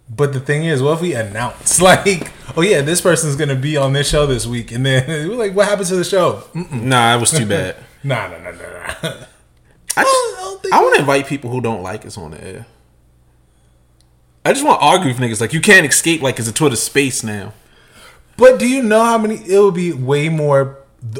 but 0.09 0.33
the 0.33 0.39
thing 0.39 0.63
is, 0.65 0.81
what 0.81 0.93
if 0.93 1.01
we 1.01 1.13
announce 1.13 1.81
like, 1.89 2.31
oh 2.57 2.61
yeah, 2.61 2.81
this 2.81 3.01
person's 3.01 3.35
gonna 3.35 3.55
be 3.55 3.77
on 3.77 3.93
this 3.93 4.09
show 4.09 4.25
this 4.25 4.45
week, 4.45 4.71
and 4.71 4.85
then 4.85 5.07
we're 5.29 5.35
like, 5.35 5.55
what 5.55 5.67
happened 5.67 5.87
to 5.87 5.95
the 5.95 6.03
show? 6.03 6.43
Mm, 6.53 6.83
Nah, 6.83 7.15
it 7.15 7.19
was 7.19 7.31
too 7.31 7.45
bad. 7.45 7.75
Nah, 8.03 8.27
nah, 8.27 8.37
nah, 8.37 8.51
nah, 8.51 8.57
nah. 8.61 9.25
I, 9.97 10.03
just, 10.03 10.37
I 10.37 10.37
don't 10.41 10.61
think 10.61 10.73
I 10.75 10.79
want 10.83 10.93
to 10.95 10.99
invite 11.01 11.25
people 11.25 11.49
who 11.49 11.59
don't 11.59 11.81
like 11.81 12.05
us 12.05 12.19
on 12.19 12.31
the 12.31 12.43
air. 12.43 12.65
I 14.45 14.53
just 14.53 14.63
want 14.63 14.79
to 14.79 14.85
argue 14.85 15.07
with 15.07 15.17
niggas 15.17 15.41
like 15.41 15.53
you 15.53 15.61
can't 15.61 15.87
escape 15.87 16.21
like 16.21 16.37
it's 16.37 16.47
a 16.47 16.53
Twitter 16.53 16.75
space 16.75 17.23
now. 17.23 17.53
But 18.37 18.59
do 18.59 18.67
you 18.67 18.83
know 18.83 19.03
how 19.03 19.17
many? 19.17 19.37
It 19.37 19.59
would 19.59 19.73
be 19.73 19.91
way 19.91 20.29
more 20.29 20.77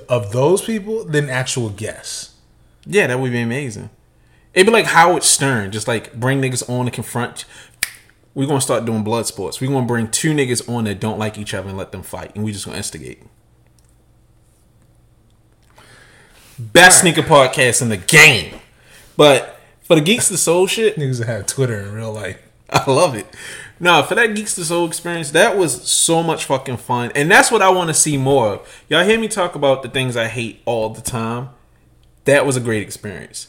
of 0.08 0.32
those 0.32 0.62
people 0.62 1.06
than 1.06 1.28
actual 1.28 1.70
guests. 1.70 2.36
Yeah, 2.86 3.08
that 3.08 3.20
would 3.20 3.32
be 3.32 3.42
amazing. 3.42 3.90
It'd 4.56 4.66
be 4.66 4.72
like 4.72 4.86
Howard 4.86 5.24
Stern, 5.24 5.72
just 5.72 5.88
like 5.88 6.14
bring 6.14 6.42
niggas 6.42 6.68
on 6.70 6.86
to 6.86 6.92
confront. 6.92 7.44
We're 8.34 8.48
gonna 8.48 8.62
start 8.62 8.86
doing 8.86 9.04
blood 9.04 9.28
sports. 9.28 9.60
We're 9.60 9.70
gonna 9.70 9.86
bring 9.86 10.10
two 10.10 10.34
niggas 10.34 10.68
on 10.74 10.86
that 10.86 11.00
don't 11.02 11.20
like 11.20 11.38
each 11.38 11.54
other 11.54 11.68
and 11.70 11.78
let 11.78 11.92
them 11.92 12.04
fight, 12.04 12.34
and 12.36 12.44
we 12.44 12.54
just 12.54 12.66
gonna 12.66 12.78
instigate. 12.78 13.22
Best 16.58 17.02
sneaker 17.02 17.22
podcast 17.22 17.82
in 17.82 17.90
the 17.90 17.98
game. 17.98 18.60
But 19.18 19.60
for 19.84 19.96
the 19.96 20.02
Geeks 20.02 20.30
to 20.30 20.38
Soul 20.38 20.68
shit, 20.68 20.96
Niggas 20.98 21.20
that 21.20 21.28
have 21.28 21.46
Twitter 21.46 21.82
in 21.82 21.92
real 21.92 22.14
life. 22.14 22.42
I 22.70 22.90
love 22.90 23.14
it. 23.14 23.28
No, 23.78 24.04
for 24.04 24.16
that 24.16 24.36
Geeks 24.36 24.56
to 24.56 24.64
Soul 24.64 24.88
experience, 24.88 25.32
that 25.32 25.58
was 25.58 25.84
so 25.84 26.24
much 26.24 26.46
fucking 26.46 26.78
fun. 26.78 27.12
And 27.14 27.30
that's 27.30 27.52
what 27.52 27.62
I 27.62 27.70
want 27.70 27.90
to 27.90 27.94
see 27.94 28.18
more 28.18 28.54
of. 28.54 28.84
Y'all 28.88 29.04
hear 29.04 29.20
me 29.20 29.28
talk 29.28 29.56
about 29.56 29.84
the 29.84 29.90
things 29.90 30.16
I 30.16 30.28
hate 30.28 30.62
all 30.66 30.90
the 30.90 31.02
time. 31.02 31.50
That 32.24 32.46
was 32.46 32.56
a 32.56 32.62
great 32.62 32.82
experience. 32.82 33.48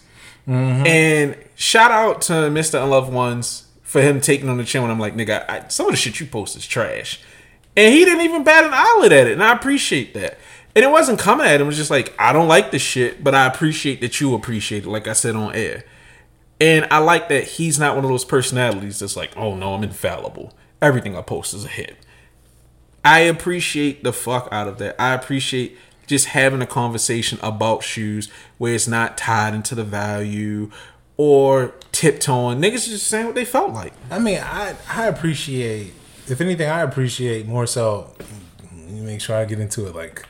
Mm-hmm. 0.49 0.87
And 0.87 1.37
shout 1.55 1.91
out 1.91 2.23
to 2.23 2.33
Mr. 2.33 2.83
Unloved 2.83 3.13
Ones 3.13 3.67
for 3.83 4.01
him 4.01 4.21
taking 4.21 4.49
on 4.49 4.59
the 4.59 4.65
chin 4.65 4.83
when 4.83 4.91
I'm 4.91 5.01
like, 5.01 5.15
nigga, 5.15 5.45
I, 5.49 5.69
some 5.69 5.87
of 5.87 5.93
the 5.93 5.97
shit 5.97 6.21
you 6.21 6.27
post 6.27 6.57
is 6.57 6.67
trash. 6.67 7.21
And 7.77 7.93
he 7.93 8.05
didn't 8.05 8.25
even 8.25 8.45
bat 8.45 8.65
an 8.65 8.73
eyelid 8.73 9.13
at 9.13 9.27
it. 9.27 9.33
And 9.35 9.45
I 9.45 9.53
appreciate 9.53 10.15
that. 10.15 10.39
And 10.75 10.85
it 10.85 10.91
wasn't 10.91 11.19
coming 11.19 11.47
at 11.47 11.61
him. 11.61 11.63
It 11.63 11.67
was 11.67 11.77
just 11.77 11.91
like, 11.91 12.15
I 12.19 12.33
don't 12.33 12.49
like 12.49 12.71
this 12.71 12.83
shit, 12.83 13.25
but 13.25 13.35
I 13.35 13.47
appreciate 13.47 14.01
that 14.01 14.21
you 14.21 14.35
appreciate 14.35 14.85
it, 14.85 14.89
like 14.89 15.09
I 15.09 15.15
said 15.15 15.35
on 15.35 15.55
air. 15.55 15.85
And 16.61 16.87
I 16.91 16.99
like 16.99 17.29
that 17.29 17.45
he's 17.45 17.79
not 17.79 17.95
one 17.95 18.05
of 18.05 18.11
those 18.11 18.25
personalities 18.25 18.99
that's 18.99 19.17
like, 19.17 19.37
oh 19.37 19.55
no, 19.55 19.75
I'm 19.75 19.83
infallible. 19.83 20.53
Everything 20.81 21.17
I 21.17 21.23
post 21.23 21.55
is 21.55 21.65
a 21.65 21.69
hit. 21.69 21.97
I 23.05 23.21
appreciate 23.21 24.03
the 24.03 24.13
fuck 24.13 24.49
out 24.51 24.69
of 24.69 24.79
that. 24.79 25.01
I 25.01 25.15
appreciate 25.15 25.79
just 26.07 26.27
having 26.27 26.63
a 26.63 26.67
conversation 26.67 27.39
about 27.43 27.83
shoes 27.83 28.31
where 28.59 28.75
it's 28.75 28.87
not 28.89 29.19
tied 29.19 29.55
into 29.55 29.75
the 29.75 29.85
value 29.85 30.71
or 31.17 31.75
tiptoeing. 31.93 32.61
Niggas 32.61 32.89
just 32.89 33.07
saying 33.07 33.27
what 33.27 33.35
they 33.35 33.45
felt 33.45 33.73
like. 33.73 33.93
I 34.11 34.19
mean, 34.19 34.39
I 34.43 34.77
I 34.89 35.07
appreciate. 35.07 35.93
If 36.29 36.41
anything, 36.41 36.69
I 36.69 36.81
appreciate 36.83 37.47
more 37.47 37.67
so. 37.67 38.13
Let 38.73 38.91
me 38.91 39.01
make 39.01 39.21
sure 39.21 39.37
I 39.37 39.45
get 39.45 39.61
into 39.61 39.87
it 39.87 39.95
like 39.95 40.25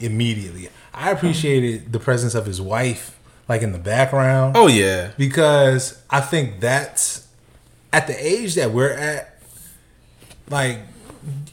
immediately. 0.00 0.68
I 0.94 1.10
appreciated 1.10 1.92
the 1.92 1.98
presence 1.98 2.34
of 2.34 2.46
his 2.46 2.60
wife, 2.60 3.18
like 3.48 3.62
in 3.62 3.72
the 3.72 3.78
background. 3.78 4.56
Oh 4.56 4.66
yeah. 4.66 5.12
because 5.16 6.02
I 6.10 6.20
think 6.20 6.60
that's 6.60 7.26
at 7.92 8.06
the 8.06 8.26
age 8.26 8.54
that 8.56 8.72
we're 8.72 8.92
at. 8.92 9.28
Like, 10.48 10.80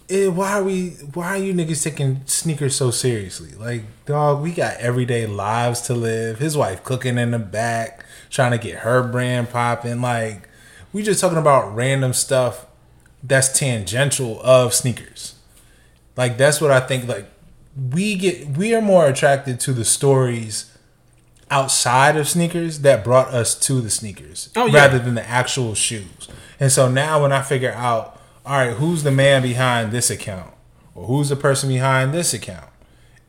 Eh, 0.10 0.28
why 0.28 0.54
are 0.54 0.64
we? 0.64 0.90
Why 1.14 1.28
are 1.28 1.38
you 1.38 1.54
niggas 1.54 1.84
taking 1.84 2.22
sneakers 2.26 2.76
so 2.76 2.90
seriously? 2.92 3.52
Like, 3.54 3.84
dog, 4.06 4.42
we 4.42 4.52
got 4.52 4.78
everyday 4.78 5.28
lives 5.28 5.82
to 5.82 5.94
live. 5.94 6.40
His 6.40 6.58
wife 6.58 6.84
cooking 6.84 7.18
in 7.18 7.32
the 7.32 7.40
back, 7.40 8.04
trying 8.32 8.52
to 8.52 8.58
get 8.58 8.80
her 8.80 9.04
brand 9.04 9.50
popping. 9.52 10.02
Like, 10.02 10.50
we 10.92 11.04
just 11.04 11.22
talking 11.22 11.38
about 11.38 11.76
random 11.76 12.14
stuff 12.14 12.66
that's 13.24 13.50
tangential 13.58 14.42
of 14.42 14.74
sneakers. 14.74 15.36
Like, 16.18 16.38
that's 16.38 16.60
what 16.60 16.72
I 16.72 16.80
think. 16.80 17.08
Like, 17.08 17.28
we 17.92 18.16
get 18.16 18.48
we 18.58 18.74
are 18.74 18.82
more 18.82 19.06
attracted 19.08 19.60
to 19.62 19.74
the 19.74 19.86
stories 19.86 20.76
outside 21.52 22.16
of 22.18 22.28
sneakers 22.28 22.80
that 22.80 23.04
brought 23.04 23.28
us 23.34 23.54
to 23.60 23.82
the 23.82 23.90
sneakers 23.90 24.50
Oh, 24.56 24.66
yeah. 24.68 24.74
rather 24.82 25.00
than 25.00 25.16
the 25.16 25.28
actual 25.28 25.74
shoes. 25.76 26.28
And 26.60 26.72
so 26.72 26.90
now 26.90 27.22
when 27.22 27.32
I 27.32 27.42
figure 27.42 27.72
out, 27.72 28.19
all 28.50 28.58
right, 28.58 28.75
who's 28.77 29.03
the 29.03 29.12
man 29.12 29.44
behind 29.44 29.91
this 29.91 30.10
account 30.10 30.51
or 30.96 31.06
who's 31.06 31.29
the 31.29 31.36
person 31.36 31.70
behind 31.70 32.15
this 32.15 32.34
account? 32.34 32.68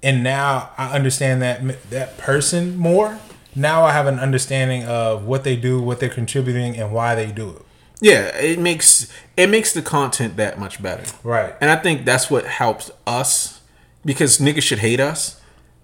And 0.03 0.25
now 0.25 0.71
I 0.79 0.95
understand 0.97 1.43
that 1.43 1.91
that 1.91 2.17
person 2.17 2.79
more. 2.79 3.19
Now 3.55 3.85
I 3.85 3.93
have 3.93 4.07
an 4.07 4.19
understanding 4.19 4.85
of 4.85 5.27
what 5.27 5.45
they 5.45 5.57
do, 5.57 5.83
what 5.83 6.00
they're 6.00 6.09
contributing 6.09 6.75
and 6.79 6.91
why 6.91 7.15
they 7.15 7.31
do 7.33 7.50
it. 7.50 7.62
Yeah, 8.00 8.35
it 8.39 8.59
makes 8.59 9.12
it 9.37 9.49
makes 9.49 9.75
the 9.75 9.83
content 9.83 10.39
that 10.39 10.59
much 10.59 10.83
better. 10.83 11.05
Right. 11.23 11.55
And 11.61 11.71
I 11.71 11.77
think 11.77 12.07
that's 12.07 12.31
what 12.31 12.47
helps 12.47 12.91
us 13.07 13.61
because 14.07 14.39
niggas 14.39 14.62
should 14.62 14.79
hate 14.79 15.00
us, 15.00 15.39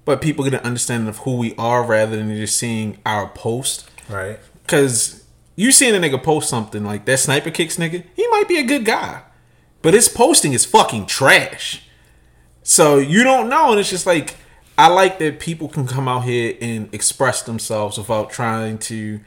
but 0.06 0.22
people 0.22 0.44
get 0.44 0.54
an 0.54 0.60
understanding 0.60 1.10
of 1.10 1.18
who 1.18 1.36
we 1.36 1.54
are 1.56 1.84
rather 1.84 2.16
than 2.16 2.34
just 2.34 2.56
seeing 2.56 2.96
our 3.04 3.28
post. 3.28 3.86
Right. 4.08 4.38
Cause 4.66 5.24
you 5.56 5.72
seeing 5.72 5.94
a 5.94 5.98
nigga 5.98 6.22
post 6.22 6.48
something 6.48 6.84
like 6.84 7.04
that 7.04 7.18
sniper 7.18 7.50
kicks 7.50 7.76
nigga, 7.76 8.02
he 8.14 8.26
might 8.28 8.48
be 8.48 8.56
a 8.58 8.62
good 8.62 8.86
guy. 8.86 9.22
But 9.82 9.94
his 9.94 10.08
posting 10.08 10.52
is 10.52 10.64
fucking 10.64 11.06
trash. 11.06 11.82
So 12.62 12.98
you 12.98 13.22
don't 13.22 13.48
know, 13.48 13.70
and 13.70 13.80
it's 13.80 13.90
just 13.90 14.06
like 14.06 14.36
I 14.78 14.88
like 14.88 15.18
that 15.20 15.40
people 15.40 15.68
can 15.68 15.86
come 15.86 16.08
out 16.08 16.24
here 16.24 16.56
and 16.60 16.92
express 16.92 17.42
themselves 17.42 17.96
without 17.96 18.30
trying 18.30 18.78
to 18.78 19.20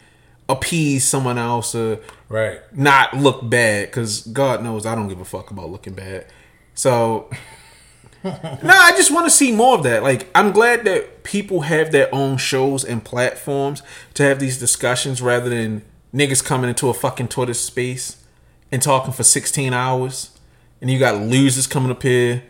appease 0.47 1.07
someone 1.07 1.37
else 1.37 1.73
or 1.75 1.99
Right. 2.27 2.59
not 2.71 3.15
look 3.15 3.47
bad 3.49 3.87
because 3.87 4.21
God 4.21 4.63
knows 4.63 4.85
I 4.85 4.93
don't 4.95 5.07
give 5.07 5.19
a 5.21 5.25
fuck 5.25 5.49
about 5.51 5.69
looking 5.69 5.93
bad. 5.93 6.25
So, 6.75 7.29
no, 8.23 8.33
I 8.63 8.91
just 8.95 9.11
want 9.11 9.25
to 9.25 9.31
see 9.31 9.51
more 9.51 9.75
of 9.75 9.83
that. 9.83 10.03
Like, 10.03 10.27
I'm 10.35 10.51
glad 10.51 10.83
that 10.85 11.23
people 11.23 11.61
have 11.61 11.91
their 11.91 12.13
own 12.13 12.37
shows 12.37 12.83
and 12.83 13.03
platforms 13.03 13.81
to 14.15 14.23
have 14.23 14.39
these 14.39 14.57
discussions 14.59 15.21
rather 15.21 15.49
than 15.49 15.83
niggas 16.13 16.43
coming 16.43 16.69
into 16.69 16.89
a 16.89 16.93
fucking 16.93 17.27
Twitter 17.29 17.53
space 17.53 18.23
and 18.71 18.81
talking 18.81 19.13
for 19.13 19.23
16 19.23 19.73
hours. 19.73 20.31
And 20.81 20.89
you 20.89 20.97
got 20.99 21.21
losers 21.21 21.67
coming 21.67 21.91
up 21.91 22.03
here. 22.03 22.43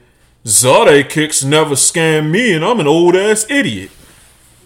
Zade 0.46 1.10
kicks 1.10 1.44
never 1.44 1.76
scam 1.76 2.32
me, 2.32 2.54
and 2.54 2.64
I'm 2.64 2.80
an 2.80 2.88
old 2.88 3.16
ass 3.16 3.50
idiot. 3.50 3.92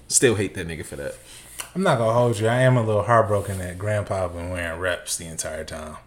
Still 0.08 0.36
hate 0.36 0.53
that 0.55 0.67
nigga 0.67 0.86
for 0.86 0.96
that. 0.98 1.15
I'm 1.75 1.82
not 1.82 1.98
gonna 1.98 2.13
hold 2.13 2.39
you. 2.39 2.48
I 2.48 2.62
am 2.62 2.77
a 2.77 2.84
little 2.84 3.03
heartbroken 3.03 3.58
that 3.58 3.79
grandpa 3.79 4.27
been 4.27 4.51
wearing 4.51 4.79
reps 4.79 5.17
the 5.17 5.25
entire 5.25 5.63
time. 5.63 5.98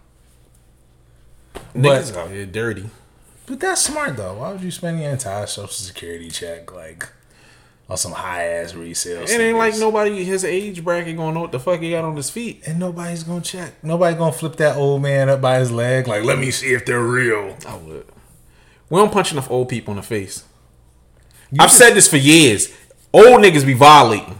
Niggas 1.75 2.15
out 2.15 2.31
here 2.31 2.45
dirty. 2.45 2.89
But 3.45 3.59
that's 3.59 3.81
smart 3.81 4.15
though. 4.15 4.35
Why 4.35 4.51
would 4.51 4.61
you 4.61 4.71
spend 4.71 5.01
your 5.01 5.11
entire 5.11 5.45
social 5.47 5.69
security 5.69 6.29
check 6.29 6.71
like 6.73 7.09
on 7.89 7.97
some 7.97 8.11
high 8.11 8.43
ass 8.47 8.73
resale? 8.73 9.23
It 9.23 9.29
ain't 9.31 9.57
like 9.57 9.77
nobody 9.77 10.23
his 10.23 10.43
age 10.43 10.83
bracket 10.83 11.15
gonna 11.17 11.33
know 11.33 11.41
what 11.41 11.51
the 11.51 11.59
fuck 11.59 11.79
he 11.79 11.91
got 11.91 12.03
on 12.05 12.15
his 12.15 12.29
feet. 12.29 12.63
and 12.67 12.79
nobody's 12.79 13.23
gonna 13.23 13.41
check. 13.41 13.83
Nobody 13.83 14.15
gonna 14.17 14.31
flip 14.31 14.55
that 14.57 14.75
old 14.77 15.01
man 15.01 15.29
up 15.29 15.41
by 15.41 15.59
his 15.59 15.71
leg. 15.71 16.07
Like, 16.07 16.23
let 16.23 16.37
me 16.39 16.51
see 16.51 16.73
if 16.73 16.85
they're 16.85 17.01
real. 17.03 17.55
I 17.67 17.77
would. 17.77 18.05
We 18.89 18.99
don't 18.99 19.11
punch 19.11 19.31
enough 19.31 19.49
old 19.51 19.69
people 19.69 19.91
in 19.91 19.97
the 19.97 20.03
face. 20.03 20.43
I've 21.59 21.71
said 21.71 21.91
this 21.93 22.07
for 22.09 22.17
years. 22.17 22.73
Old 23.13 23.41
niggas 23.41 23.65
be 23.65 23.73
violating. 23.73 24.37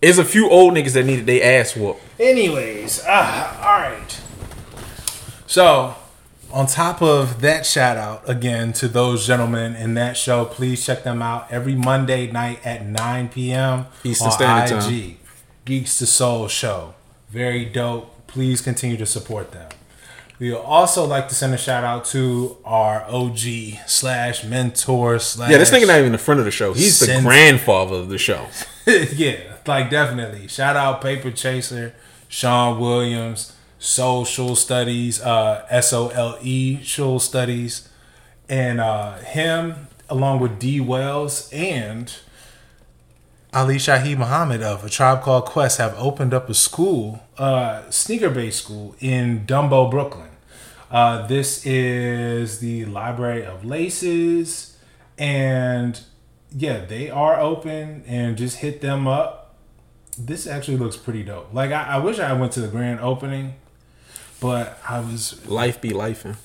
There's 0.00 0.18
a 0.18 0.24
few 0.24 0.48
old 0.50 0.74
niggas 0.74 0.94
that 0.94 1.04
needed 1.04 1.26
their 1.26 1.60
ass 1.60 1.76
whooped. 1.76 2.00
Anyways, 2.18 3.04
uh, 3.06 3.56
all 3.60 3.78
right. 3.80 4.20
So, 5.46 5.94
on 6.52 6.66
top 6.66 7.02
of 7.02 7.40
that 7.40 7.64
shout 7.66 7.96
out 7.96 8.28
again 8.28 8.72
to 8.74 8.88
those 8.88 9.26
gentlemen 9.26 9.76
in 9.76 9.94
that 9.94 10.16
show, 10.16 10.44
please 10.44 10.84
check 10.84 11.04
them 11.04 11.22
out 11.22 11.50
every 11.50 11.74
Monday 11.74 12.30
night 12.30 12.64
at 12.64 12.84
9 12.86 13.28
p.m. 13.28 13.86
Eastern 14.04 14.30
Standard 14.30 14.76
IG. 14.76 14.80
Time. 14.80 15.16
Geeks 15.64 15.98
to 15.98 16.06
Soul 16.06 16.48
show. 16.48 16.94
Very 17.28 17.64
dope. 17.64 18.26
Please 18.26 18.60
continue 18.60 18.96
to 18.96 19.06
support 19.06 19.52
them. 19.52 19.70
We 20.38 20.54
also 20.54 21.04
like 21.04 21.28
to 21.28 21.34
send 21.34 21.52
a 21.52 21.58
shout 21.58 21.84
out 21.84 22.06
to 22.06 22.56
our 22.64 23.04
OG 23.04 23.38
slash 23.86 24.42
mentor 24.42 25.18
slash 25.18 25.50
Yeah, 25.50 25.58
this 25.58 25.70
nigga 25.70 25.86
not 25.86 25.98
even 25.98 26.12
the 26.12 26.18
friend 26.18 26.40
of 26.40 26.46
the 26.46 26.50
show. 26.50 26.72
He's 26.72 26.98
the 26.98 27.20
grandfather 27.20 27.96
of 27.96 28.08
the 28.08 28.16
show. 28.16 28.46
yeah, 28.86 29.36
like 29.66 29.90
definitely. 29.90 30.48
Shout 30.48 30.76
out 30.76 31.02
Paperchaser, 31.02 31.92
Sean 32.28 32.80
Williams, 32.80 33.54
Social 33.80 34.54
Studies, 34.54 35.20
uh, 35.22 35.66
S 35.70 35.92
O 35.92 36.08
L 36.08 36.38
E 36.42 36.76
Social 36.84 37.18
Studies, 37.18 37.88
and 38.48 38.78
uh, 38.78 39.16
him 39.18 39.88
along 40.08 40.38
with 40.40 40.58
D 40.58 40.80
Wells 40.80 41.50
and 41.52 42.14
Ali 43.52 43.76
Shaheed 43.76 44.18
Muhammad 44.18 44.62
of 44.62 44.84
A 44.84 44.88
Tribe 44.88 45.22
Called 45.22 45.46
Quest 45.46 45.78
have 45.78 45.94
opened 45.98 46.32
up 46.32 46.48
a 46.48 46.54
school, 46.54 47.20
uh, 47.38 47.90
sneaker 47.90 48.30
based 48.30 48.62
school 48.62 48.94
in 49.00 49.46
Dumbo, 49.46 49.90
Brooklyn. 49.90 50.28
Uh, 50.90 51.26
this 51.26 51.64
is 51.64 52.58
the 52.58 52.84
Library 52.84 53.44
of 53.44 53.64
Laces, 53.64 54.76
and 55.16 56.00
yeah, 56.52 56.84
they 56.84 57.08
are 57.08 57.40
open 57.40 58.04
and 58.06 58.36
just 58.36 58.58
hit 58.58 58.82
them 58.82 59.08
up. 59.08 59.54
This 60.18 60.46
actually 60.46 60.76
looks 60.76 60.96
pretty 60.96 61.22
dope. 61.22 61.52
Like 61.54 61.70
I, 61.70 61.94
I 61.94 61.98
wish 61.98 62.18
I 62.18 62.32
went 62.34 62.52
to 62.52 62.60
the 62.60 62.68
grand 62.68 63.00
opening, 63.00 63.54
but 64.40 64.78
I 64.88 65.00
was 65.00 65.46
Life 65.46 65.80
be 65.80 65.90
lifing. 65.90 66.36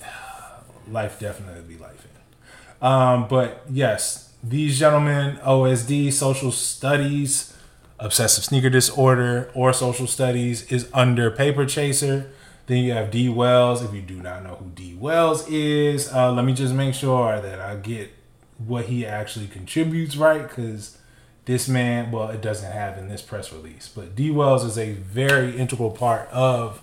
life 0.90 1.20
definitely 1.20 1.76
be 1.76 1.82
life 1.82 2.06
in. 2.06 2.88
Um, 2.88 3.28
but 3.28 3.64
yes, 3.70 4.34
these 4.44 4.78
gentlemen, 4.78 5.38
OSD, 5.38 6.14
social 6.14 6.52
studies, 6.52 7.56
obsessive 8.00 8.44
sneaker 8.44 8.70
disorder 8.70 9.50
or 9.56 9.74
social 9.74 10.08
studies 10.08 10.72
is 10.72 10.90
under 10.94 11.32
Paperchaser. 11.32 12.28
Then 12.68 12.84
you 12.84 12.94
have 12.94 13.12
D 13.12 13.30
Wells. 13.30 13.84
If 13.84 13.94
you 13.94 14.02
do 14.02 14.22
not 14.22 14.44
know 14.44 14.56
who 14.56 14.70
D 14.72 14.96
Wells 14.96 15.48
is, 15.48 16.12
uh, 16.12 16.32
let 16.32 16.46
me 16.46 16.54
just 16.54 16.74
make 16.74 16.94
sure 16.94 17.40
that 17.40 17.60
I 17.60 17.76
get 17.76 18.12
what 18.58 18.86
he 18.86 19.06
actually 19.06 19.48
contributes 19.48 20.16
right 20.16 20.48
because 20.48 20.98
this 21.46 21.68
man, 21.68 22.12
well, 22.12 22.30
it 22.30 22.42
doesn't 22.42 22.72
have 22.72 22.98
in 22.98 23.08
this 23.08 23.22
press 23.22 23.52
release, 23.54 23.88
but 23.88 24.16
D 24.16 24.32
Wells 24.32 24.64
is 24.64 24.78
a 24.78 24.94
very 24.94 25.56
integral 25.58 25.92
part 25.92 26.28
of 26.30 26.82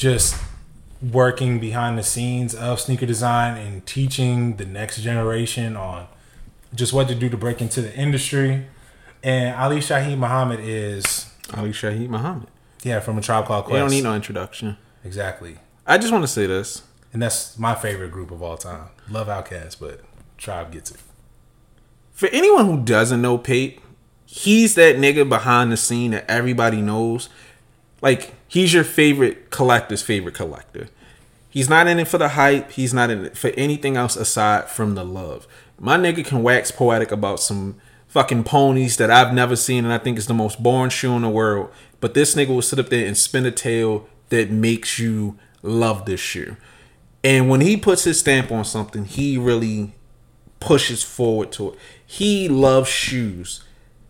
just 0.00 0.34
working 1.02 1.60
behind 1.60 1.98
the 1.98 2.02
scenes 2.02 2.54
of 2.54 2.80
sneaker 2.80 3.04
design 3.04 3.58
and 3.58 3.84
teaching 3.84 4.56
the 4.56 4.64
next 4.64 5.02
generation 5.02 5.76
on 5.76 6.06
just 6.74 6.94
what 6.94 7.06
to 7.08 7.14
do 7.14 7.28
to 7.28 7.36
break 7.36 7.60
into 7.60 7.82
the 7.82 7.94
industry. 7.94 8.66
And 9.22 9.54
Ali 9.54 9.78
Shaheed 9.80 10.16
Muhammad 10.16 10.58
is 10.60 11.30
Ali 11.54 11.70
Shaheed 11.70 12.08
Muhammad. 12.08 12.48
yeah 12.82 13.00
from 13.00 13.18
a 13.18 13.20
Tribe 13.20 13.44
Called 13.44 13.66
Quest. 13.66 13.74
They 13.74 13.78
don't 13.80 13.90
need 13.90 14.04
no 14.04 14.14
introduction. 14.14 14.78
exactly, 15.04 15.58
I 15.86 15.98
just 15.98 16.12
want 16.12 16.24
to 16.24 16.28
say 16.28 16.46
this. 16.46 16.82
and 17.12 17.20
that's 17.20 17.58
my 17.58 17.74
favorite 17.74 18.10
group 18.10 18.30
of 18.30 18.42
all 18.42 18.56
time. 18.56 18.88
Love 19.10 19.26
Outkast, 19.28 19.78
but 19.80 20.00
Tribe 20.38 20.72
gets 20.72 20.90
it. 20.92 21.00
For 22.12 22.28
anyone 22.32 22.64
who 22.64 22.82
doesn't 22.82 23.20
know 23.20 23.36
Pape, 23.36 23.82
he's 24.24 24.74
that 24.76 24.96
nigga 24.96 25.28
behind 25.28 25.70
the 25.70 25.76
scene 25.76 26.12
that 26.12 26.24
everybody 26.30 26.80
knows. 26.80 27.28
Like, 28.02 28.34
he's 28.48 28.72
your 28.72 28.84
favorite 28.84 29.50
collector's 29.50 30.02
favorite 30.02 30.34
collector. 30.34 30.88
He's 31.50 31.68
not 31.68 31.86
in 31.86 31.98
it 31.98 32.08
for 32.08 32.18
the 32.18 32.30
hype. 32.30 32.70
He's 32.72 32.94
not 32.94 33.10
in 33.10 33.24
it 33.24 33.36
for 33.36 33.48
anything 33.50 33.96
else 33.96 34.16
aside 34.16 34.68
from 34.68 34.94
the 34.94 35.04
love. 35.04 35.46
My 35.78 35.96
nigga 35.96 36.24
can 36.24 36.42
wax 36.42 36.70
poetic 36.70 37.10
about 37.10 37.40
some 37.40 37.76
fucking 38.06 38.44
ponies 38.44 38.96
that 38.96 39.10
I've 39.10 39.34
never 39.34 39.56
seen 39.56 39.84
and 39.84 39.92
I 39.92 39.98
think 39.98 40.18
is 40.18 40.26
the 40.26 40.34
most 40.34 40.62
boring 40.62 40.90
shoe 40.90 41.12
in 41.12 41.22
the 41.22 41.28
world. 41.28 41.70
But 42.00 42.14
this 42.14 42.34
nigga 42.34 42.48
will 42.48 42.62
sit 42.62 42.78
up 42.78 42.88
there 42.88 43.06
and 43.06 43.16
spin 43.16 43.46
a 43.46 43.50
tale 43.50 44.08
that 44.30 44.50
makes 44.50 44.98
you 44.98 45.38
love 45.62 46.06
this 46.06 46.20
shoe. 46.20 46.56
And 47.22 47.48
when 47.48 47.60
he 47.60 47.76
puts 47.76 48.04
his 48.04 48.18
stamp 48.18 48.50
on 48.50 48.64
something, 48.64 49.04
he 49.04 49.36
really 49.36 49.92
pushes 50.58 51.02
forward 51.02 51.52
to 51.52 51.70
it. 51.72 51.78
He 52.04 52.48
loves 52.48 52.88
shoes. 52.88 53.64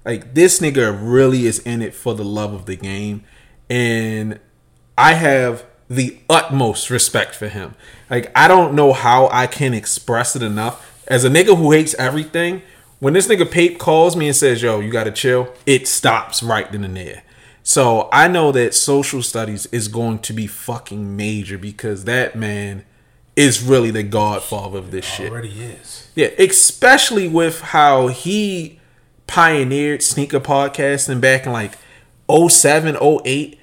Like 0.05 0.35
this 0.35 0.61
nigga 0.61 0.97
really 1.01 1.47
is 1.47 1.59
in 1.61 1.83
it 1.83 1.95
for 1.95 2.15
the 2.15 2.25
love 2.25 2.53
of 2.53 2.67
the 2.67 2.77
game. 2.77 3.25
And 3.71 4.39
I 4.99 5.15
have 5.15 5.65
the 5.89 6.19
utmost 6.29 6.91
respect 6.91 7.35
for 7.35 7.49
him. 7.49 7.75
Like 8.11 8.31
I 8.37 8.49
don't 8.49 8.75
know 8.75 8.93
how 8.93 9.29
I 9.33 9.47
can 9.47 9.73
express 9.73 10.37
it 10.37 10.43
enough. 10.43 11.03
As 11.07 11.25
a 11.25 11.31
nigga 11.31 11.57
who 11.57 11.73
hates 11.73 11.95
everything, 11.95 12.62
when 12.99 13.15
this 13.15 13.27
nigga 13.27 13.50
Pape 13.50 13.79
calls 13.79 14.15
me 14.17 14.27
and 14.27 14.37
says, 14.37 14.62
"Yo, 14.62 14.81
you 14.81 14.91
gotta 14.91 15.11
chill," 15.11 15.55
it 15.67 15.89
stops 15.89 16.43
right 16.43 16.71
then 16.71 16.85
and 16.85 16.97
there. 16.97 17.23
So 17.62 18.09
I 18.12 18.29
know 18.29 18.53
that 18.53 18.75
social 18.75 19.23
studies 19.23 19.67
is 19.67 19.89
going 19.89 20.21
to 20.21 20.33
be 20.33 20.47
fucking 20.47 21.17
major 21.17 21.59
because 21.59 22.05
that 22.05 22.35
man 22.35 22.85
is 23.37 23.62
really 23.62 23.91
the 23.91 24.03
godfather 24.03 24.79
of 24.79 24.91
this 24.91 25.05
shit. 25.05 25.31
Already 25.31 25.61
is. 25.62 26.09
Yeah, 26.15 26.29
especially 26.39 27.29
with 27.29 27.61
how 27.61 28.09
he 28.09 28.81
pioneered 29.27 30.03
sneaker 30.03 30.41
podcasting 30.41 31.21
back 31.21 31.47
in 31.47 31.53
like 31.53 31.79
07, 32.29 32.97
08 33.00 33.60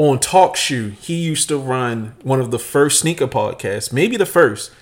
on 0.00 0.18
TalkShoe. 0.18 0.94
He 0.94 1.14
used 1.16 1.48
to 1.48 1.58
run 1.58 2.14
one 2.22 2.40
of 2.40 2.50
the 2.50 2.58
first 2.58 3.00
sneaker 3.00 3.26
podcasts, 3.28 3.92
maybe 3.92 4.16
the 4.16 4.24
first. 4.24 4.72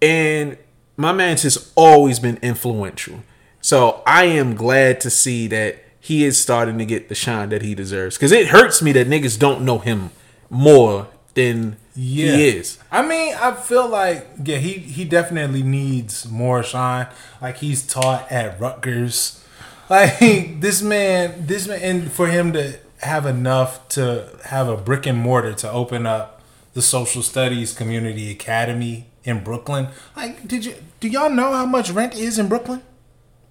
And 0.00 0.56
my 0.96 1.12
man's 1.12 1.42
has 1.42 1.72
always 1.76 2.18
been 2.18 2.38
influential. 2.42 3.20
So 3.60 4.02
I 4.04 4.24
am 4.24 4.56
glad 4.56 5.00
to 5.02 5.10
see 5.10 5.46
that 5.48 5.76
he 6.00 6.24
is 6.24 6.40
starting 6.40 6.76
to 6.78 6.84
get 6.84 7.08
the 7.08 7.14
shine 7.14 7.50
that 7.50 7.62
he 7.62 7.76
deserves. 7.76 8.16
Because 8.16 8.32
it 8.32 8.48
hurts 8.48 8.82
me 8.82 8.90
that 8.92 9.06
niggas 9.06 9.38
don't 9.38 9.64
know 9.64 9.78
him 9.78 10.10
more 10.50 11.06
than 11.34 11.76
Yeah. 11.94 12.34
he 12.36 12.48
is. 12.48 12.78
I 12.90 13.02
mean, 13.06 13.34
I 13.40 13.52
feel 13.52 13.88
like 13.88 14.26
yeah, 14.44 14.56
he 14.56 14.72
he 14.72 15.04
definitely 15.04 15.62
needs 15.62 16.28
more 16.28 16.64
shine. 16.64 17.06
Like 17.40 17.58
he's 17.58 17.86
taught 17.86 18.30
at 18.32 18.58
Rutgers. 18.60 19.38
Like 19.90 20.60
this 20.60 20.80
man, 20.80 21.46
this 21.46 21.68
man, 21.68 21.80
and 21.82 22.10
for 22.10 22.26
him 22.26 22.54
to 22.54 22.78
have 23.02 23.26
enough 23.26 23.88
to 23.90 24.28
have 24.44 24.68
a 24.68 24.76
brick 24.76 25.06
and 25.06 25.18
mortar 25.18 25.52
to 25.54 25.70
open 25.70 26.06
up 26.06 26.42
the 26.74 26.82
social 26.82 27.22
studies 27.22 27.74
community 27.74 28.30
academy 28.30 29.06
in 29.24 29.42
Brooklyn. 29.44 29.88
Like, 30.16 30.46
did 30.46 30.64
you 30.64 30.74
do 31.00 31.08
y'all 31.08 31.30
know 31.30 31.52
how 31.52 31.66
much 31.66 31.90
rent 31.90 32.14
is 32.14 32.38
in 32.38 32.48
Brooklyn? 32.48 32.82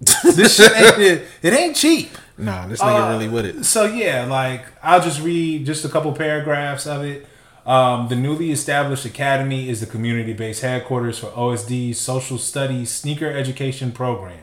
this 0.24 0.56
shit 0.56 0.72
ain't 0.74 0.98
it, 0.98 1.28
it 1.42 1.52
ain't 1.52 1.76
cheap. 1.76 2.10
Nah, 2.36 2.66
this 2.66 2.80
nigga 2.80 3.08
Uh, 3.08 3.10
really 3.10 3.28
with 3.28 3.46
it. 3.46 3.64
So 3.64 3.84
yeah, 3.84 4.24
like 4.24 4.64
I'll 4.82 5.00
just 5.00 5.20
read 5.22 5.64
just 5.66 5.84
a 5.84 5.88
couple 5.88 6.12
paragraphs 6.12 6.86
of 6.86 7.04
it. 7.04 7.26
Um, 7.64 8.08
the 8.08 8.16
newly 8.16 8.50
established 8.50 9.04
academy 9.04 9.68
is 9.68 9.78
the 9.78 9.86
community-based 9.86 10.62
headquarters 10.62 11.20
for 11.20 11.28
OSD's 11.28 12.00
Social 12.00 12.36
Studies 12.36 12.90
Sneaker 12.90 13.30
Education 13.30 13.92
Program. 13.92 14.40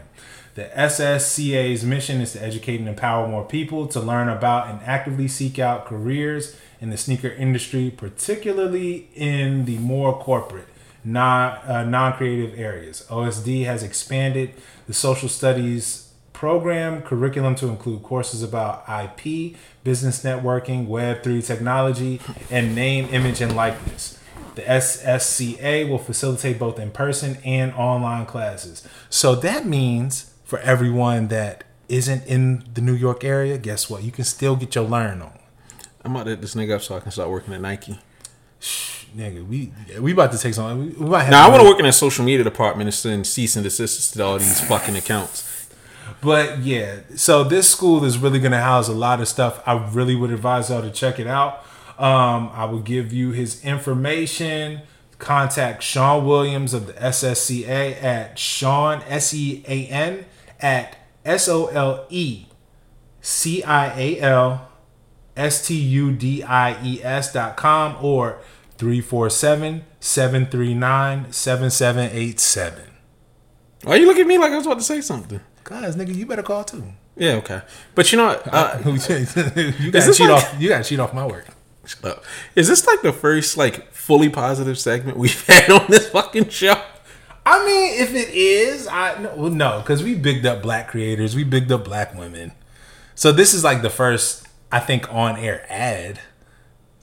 The 0.55 0.65
SSCA's 0.75 1.83
mission 1.83 2.21
is 2.21 2.33
to 2.33 2.43
educate 2.43 2.79
and 2.79 2.89
empower 2.89 3.27
more 3.27 3.45
people 3.45 3.87
to 3.87 3.99
learn 3.99 4.29
about 4.29 4.67
and 4.67 4.81
actively 4.83 5.27
seek 5.27 5.59
out 5.59 5.85
careers 5.85 6.55
in 6.81 6.89
the 6.89 6.97
sneaker 6.97 7.29
industry, 7.29 7.91
particularly 7.95 9.09
in 9.15 9.65
the 9.65 9.77
more 9.77 10.17
corporate, 10.17 10.67
non 11.03 11.57
uh, 11.59 11.83
non-creative 11.83 12.57
areas. 12.57 13.05
OSD 13.09 13.65
has 13.65 13.83
expanded 13.83 14.53
the 14.87 14.93
social 14.93 15.29
studies 15.29 16.09
program 16.33 17.01
curriculum 17.01 17.53
to 17.53 17.67
include 17.67 18.01
courses 18.01 18.41
about 18.41 18.85
IP, 18.87 19.57
business 19.83 20.23
networking, 20.23 20.87
Web3 20.87 21.45
technology, 21.45 22.21
and 22.49 22.73
name, 22.73 23.09
image, 23.11 23.41
and 23.41 23.55
likeness. 23.57 24.17
The 24.55 24.61
SSCA 24.61 25.89
will 25.89 25.97
facilitate 25.97 26.57
both 26.57 26.79
in 26.79 26.91
person 26.91 27.37
and 27.43 27.73
online 27.73 28.25
classes. 28.25 28.87
So 29.09 29.35
that 29.35 29.65
means 29.65 30.28
for 30.49 30.57
everyone 30.59 31.27
that 31.27 31.63
isn't 31.87 32.25
in 32.25 32.63
the 32.73 32.81
New 32.81 32.95
York 32.95 33.23
area, 33.23 33.57
guess 33.59 33.87
what? 33.87 34.01
You 34.01 34.11
can 34.11 34.23
still 34.23 34.55
get 34.55 34.73
your 34.73 34.83
learn 34.83 35.21
on. 35.21 35.37
I'm 36.03 36.15
about 36.15 36.23
to 36.23 36.31
hit 36.31 36.41
this 36.41 36.55
nigga 36.55 36.75
up 36.75 36.81
so 36.81 36.95
I 36.95 37.01
can 37.01 37.11
start 37.11 37.29
working 37.29 37.53
at 37.53 37.61
Nike. 37.61 37.99
Shh, 38.59 39.05
Nigga, 39.15 39.47
we 39.47 39.71
we 39.99 40.11
about 40.11 40.31
to 40.31 40.37
take 40.37 40.53
some. 40.53 40.79
We, 40.79 40.87
we 40.89 41.05
might 41.05 41.23
have 41.23 41.31
Now 41.31 41.47
I 41.47 41.49
want 41.49 41.61
to 41.61 41.69
work 41.69 41.79
in 41.79 41.85
a 41.85 41.91
social 41.91 42.25
media 42.25 42.43
department 42.43 42.87
and 42.87 42.93
send 42.93 43.27
cease 43.27 43.55
and 43.55 43.63
desist 43.63 44.13
to 44.13 44.23
all 44.23 44.37
these 44.39 44.59
fucking 44.61 44.95
accounts. 44.95 45.69
But 46.21 46.59
yeah, 46.59 47.01
so 47.15 47.43
this 47.43 47.69
school 47.69 48.03
is 48.03 48.17
really 48.17 48.39
going 48.39 48.51
to 48.51 48.59
house 48.59 48.87
a 48.87 48.93
lot 48.93 49.21
of 49.21 49.27
stuff. 49.27 49.61
I 49.67 49.73
really 49.91 50.15
would 50.15 50.31
advise 50.31 50.69
y'all 50.69 50.81
to 50.81 50.91
check 50.91 51.19
it 51.19 51.27
out. 51.27 51.63
Um, 51.97 52.49
I 52.53 52.65
will 52.65 52.79
give 52.79 53.13
you 53.13 53.31
his 53.31 53.63
information. 53.63 54.81
Contact 55.19 55.83
Sean 55.83 56.25
Williams 56.25 56.73
of 56.73 56.87
the 56.87 56.93
SSCA 56.93 58.01
at 58.01 58.39
Sean 58.39 59.03
S 59.07 59.33
E 59.33 59.63
A 59.67 59.85
N 59.87 60.25
at 60.61 60.97
S 61.25 61.47
O 61.47 61.67
L 61.67 62.05
E 62.09 62.45
C 63.21 63.63
I 63.63 63.99
A 63.99 64.19
L 64.21 64.69
S 65.35 65.67
T 65.67 65.75
U 65.75 66.11
D 66.11 66.43
I 66.43 66.83
E 66.83 67.01
S 67.03 67.33
dot 67.33 67.55
com 67.57 67.97
or 68.03 68.39
347 68.77 69.83
739 69.99 71.31
7787. 71.31 72.83
Why 73.83 73.95
you 73.95 74.05
look 74.07 74.17
at 74.17 74.27
me 74.27 74.37
like 74.37 74.51
I 74.51 74.57
was 74.57 74.65
about 74.65 74.77
to 74.79 74.83
say 74.83 75.01
something? 75.01 75.39
Guys, 75.63 75.95
nigga, 75.95 76.13
you 76.15 76.25
better 76.25 76.43
call 76.43 76.63
too. 76.63 76.83
Yeah, 77.15 77.33
okay. 77.35 77.61
But 77.95 78.11
you 78.11 78.17
know? 78.17 78.29
Uh, 78.29 78.81
you 78.85 78.91
gotta 79.91 80.13
cheat 80.13 80.29
like- 80.29 80.43
off. 80.43 80.55
You 80.59 80.69
gotta 80.69 80.83
cheat 80.83 80.99
off 80.99 81.13
my 81.13 81.25
work. 81.25 81.45
shut 81.85 82.03
up. 82.05 82.23
Is 82.55 82.67
this 82.67 82.85
like 82.87 83.01
the 83.01 83.11
first 83.13 83.57
like 83.57 83.91
fully 83.93 84.29
positive 84.29 84.79
segment 84.79 85.17
we've 85.17 85.45
had 85.47 85.69
on 85.69 85.85
this 85.89 86.09
fucking 86.09 86.49
show? 86.49 86.81
I 87.49 87.65
mean, 87.65 87.99
if 87.99 88.13
it 88.13 88.29
is, 88.33 88.87
I 88.87 89.19
no, 89.21 89.33
well, 89.35 89.49
no, 89.51 89.79
because 89.79 90.03
we 90.03 90.13
bigged 90.13 90.45
up 90.45 90.61
black 90.61 90.87
creators, 90.89 91.35
we 91.35 91.43
bigged 91.43 91.71
up 91.71 91.83
black 91.83 92.13
women. 92.13 92.51
So 93.15 93.31
this 93.31 93.53
is 93.53 93.63
like 93.63 93.81
the 93.81 93.89
first, 93.89 94.47
I 94.71 94.79
think, 94.79 95.11
on 95.13 95.35
air 95.37 95.65
ad. 95.69 96.19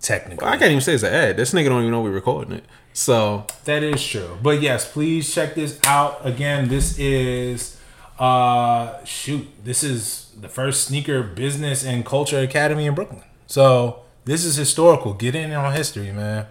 Technically, 0.00 0.46
I 0.46 0.56
can't 0.56 0.70
even 0.70 0.80
say 0.80 0.94
it's 0.94 1.02
an 1.02 1.12
ad. 1.12 1.36
This 1.36 1.52
nigga 1.52 1.68
don't 1.68 1.80
even 1.80 1.90
know 1.90 2.00
we're 2.02 2.10
recording 2.10 2.54
it. 2.54 2.64
So 2.92 3.46
that 3.64 3.82
is 3.82 4.06
true. 4.06 4.38
But 4.40 4.60
yes, 4.62 4.90
please 4.90 5.34
check 5.34 5.54
this 5.56 5.80
out. 5.84 6.24
Again, 6.24 6.68
this 6.68 6.96
is 6.98 7.76
uh 8.18 9.04
shoot, 9.04 9.46
this 9.64 9.82
is 9.82 10.30
the 10.40 10.48
first 10.48 10.84
sneaker 10.84 11.22
business 11.24 11.84
and 11.84 12.06
culture 12.06 12.38
academy 12.38 12.86
in 12.86 12.94
Brooklyn. 12.94 13.22
So 13.48 14.00
this 14.24 14.44
is 14.44 14.56
historical. 14.56 15.12
Get 15.14 15.34
in 15.34 15.50
on 15.52 15.72
history, 15.72 16.12
man. 16.12 16.46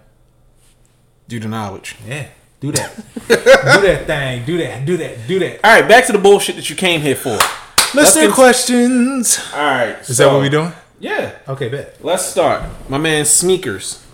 do 1.27 1.39
the 1.39 1.47
knowledge. 1.47 1.95
Yeah, 2.05 2.27
do 2.65 2.71
that. 2.71 2.95
do 3.27 3.81
that 3.87 4.07
thing. 4.07 4.45
Do 4.45 4.57
that. 4.57 4.85
Do 4.85 4.97
that. 4.97 5.27
Do 5.27 5.39
that. 5.39 5.59
All 5.63 5.79
right, 5.79 5.87
back 5.87 6.05
to 6.07 6.11
the 6.11 6.17
bullshit 6.19 6.55
that 6.55 6.69
you 6.69 6.75
came 6.75 7.01
here 7.01 7.15
for. 7.15 7.37
Listener 7.93 8.23
cons- 8.23 8.33
questions. 8.33 9.39
All 9.53 9.59
right, 9.59 9.97
Is 10.09 10.17
that 10.17 10.31
what 10.31 10.41
we 10.41 10.49
doing? 10.49 10.71
Yeah. 10.99 11.37
Okay, 11.47 11.69
bet. 11.69 12.03
Let's 12.03 12.25
start. 12.25 12.63
My 12.89 12.97
man 12.97 13.25
Sneakers. 13.25 14.05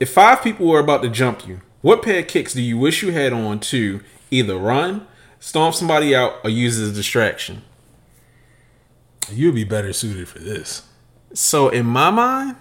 If 0.00 0.10
five 0.12 0.42
people 0.42 0.66
were 0.66 0.80
about 0.80 1.02
to 1.02 1.08
jump 1.08 1.46
you, 1.46 1.60
what 1.80 2.02
pair 2.02 2.20
of 2.20 2.26
kicks 2.26 2.52
do 2.52 2.62
you 2.62 2.76
wish 2.78 3.02
you 3.02 3.12
had 3.12 3.32
on 3.32 3.60
to 3.60 4.00
either 4.30 4.56
run, 4.56 5.06
stomp 5.38 5.74
somebody 5.74 6.14
out, 6.14 6.34
or 6.42 6.50
use 6.50 6.78
as 6.78 6.90
a 6.90 6.92
distraction? 6.94 7.62
You'd 9.30 9.54
be 9.54 9.64
better 9.64 9.92
suited 9.92 10.28
for 10.28 10.38
this. 10.38 10.82
So 11.32 11.68
in 11.68 11.86
my 11.86 12.10
mind, 12.10 12.56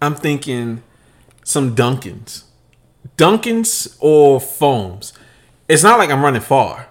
I'm 0.00 0.14
thinking 0.14 0.82
some 1.44 1.74
Dunkins, 1.74 2.44
Dunkins 3.16 3.96
or 4.00 4.40
foams. 4.40 5.12
It's 5.68 5.82
not 5.82 5.98
like 5.98 6.10
I'm 6.10 6.22
running 6.22 6.42
far. 6.42 6.88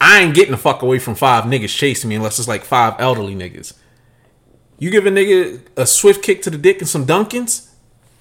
I 0.00 0.20
ain't 0.20 0.34
getting 0.34 0.50
the 0.52 0.58
fuck 0.58 0.82
away 0.82 0.98
from 0.98 1.14
five 1.14 1.44
niggas 1.44 1.74
chasing 1.74 2.10
me 2.10 2.16
unless 2.16 2.38
it's 2.38 2.48
like 2.48 2.64
five 2.64 2.94
elderly 2.98 3.34
niggas. 3.34 3.74
You 4.78 4.90
give 4.90 5.06
a 5.06 5.10
nigga 5.10 5.60
a 5.76 5.86
swift 5.86 6.22
kick 6.22 6.42
to 6.42 6.50
the 6.50 6.58
dick 6.58 6.80
and 6.80 6.88
some 6.88 7.06
Dunkins, 7.06 7.70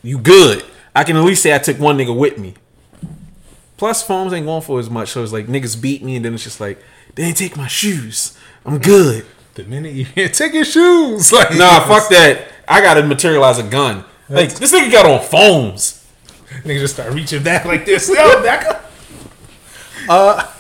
you 0.02 0.18
good. 0.18 0.64
I 0.96 1.04
can 1.04 1.18
at 1.18 1.24
least 1.24 1.44
say 1.44 1.54
I 1.54 1.58
took 1.58 1.80
one 1.80 1.98
nigga 1.98 2.16
with 2.16 2.38
me. 2.38 2.54
Plus, 3.76 4.04
foams 4.04 4.32
ain't 4.32 4.46
going 4.46 4.62
for 4.62 4.80
as 4.80 4.90
much, 4.90 5.10
so 5.10 5.24
it's 5.24 5.34
like 5.34 5.48
niggas 5.48 5.82
beat 5.82 6.04
me, 6.04 6.16
and 6.16 6.24
then 6.24 6.34
it's 6.34 6.44
just 6.44 6.62
like 6.62 6.82
they 7.16 7.24
ain't 7.24 7.38
take 7.38 7.58
my 7.58 7.68
shoes. 7.68 8.38
I'm 8.66 8.78
good. 8.78 9.26
The 9.56 9.64
minute 9.64 9.94
you 9.94 10.06
take 10.30 10.54
your 10.54 10.66
shoes, 10.66 11.32
like 11.34 11.52
Nah, 11.56 11.82
fuck 11.82 12.10
that. 12.10 12.48
I 12.68 12.82
gotta 12.82 13.04
materialize 13.04 13.60
a 13.60 13.64
gun. 13.64 14.06
Like 14.30 14.54
this 14.56 14.72
nigga 14.74 14.92
got 14.92 15.06
on 15.06 15.22
foams. 15.22 16.03
Niggas 16.62 16.80
just 16.80 16.94
start 16.94 17.14
reaching 17.14 17.44
back 17.44 17.66
like 17.66 17.86
this. 17.86 18.08
Yo, 18.08 18.16
back 18.44 18.66
up. 18.66 18.92
Uh, 20.08 20.52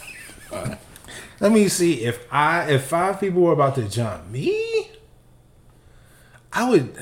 let 1.39 1.51
me 1.51 1.67
see 1.67 2.03
if 2.06 2.25
I 2.32 2.69
if 2.71 2.86
five 2.86 3.19
people 3.19 3.41
were 3.41 3.53
about 3.53 3.75
to 3.75 3.88
jump 3.88 4.29
me, 4.29 4.89
I 6.51 6.69
would. 6.69 6.95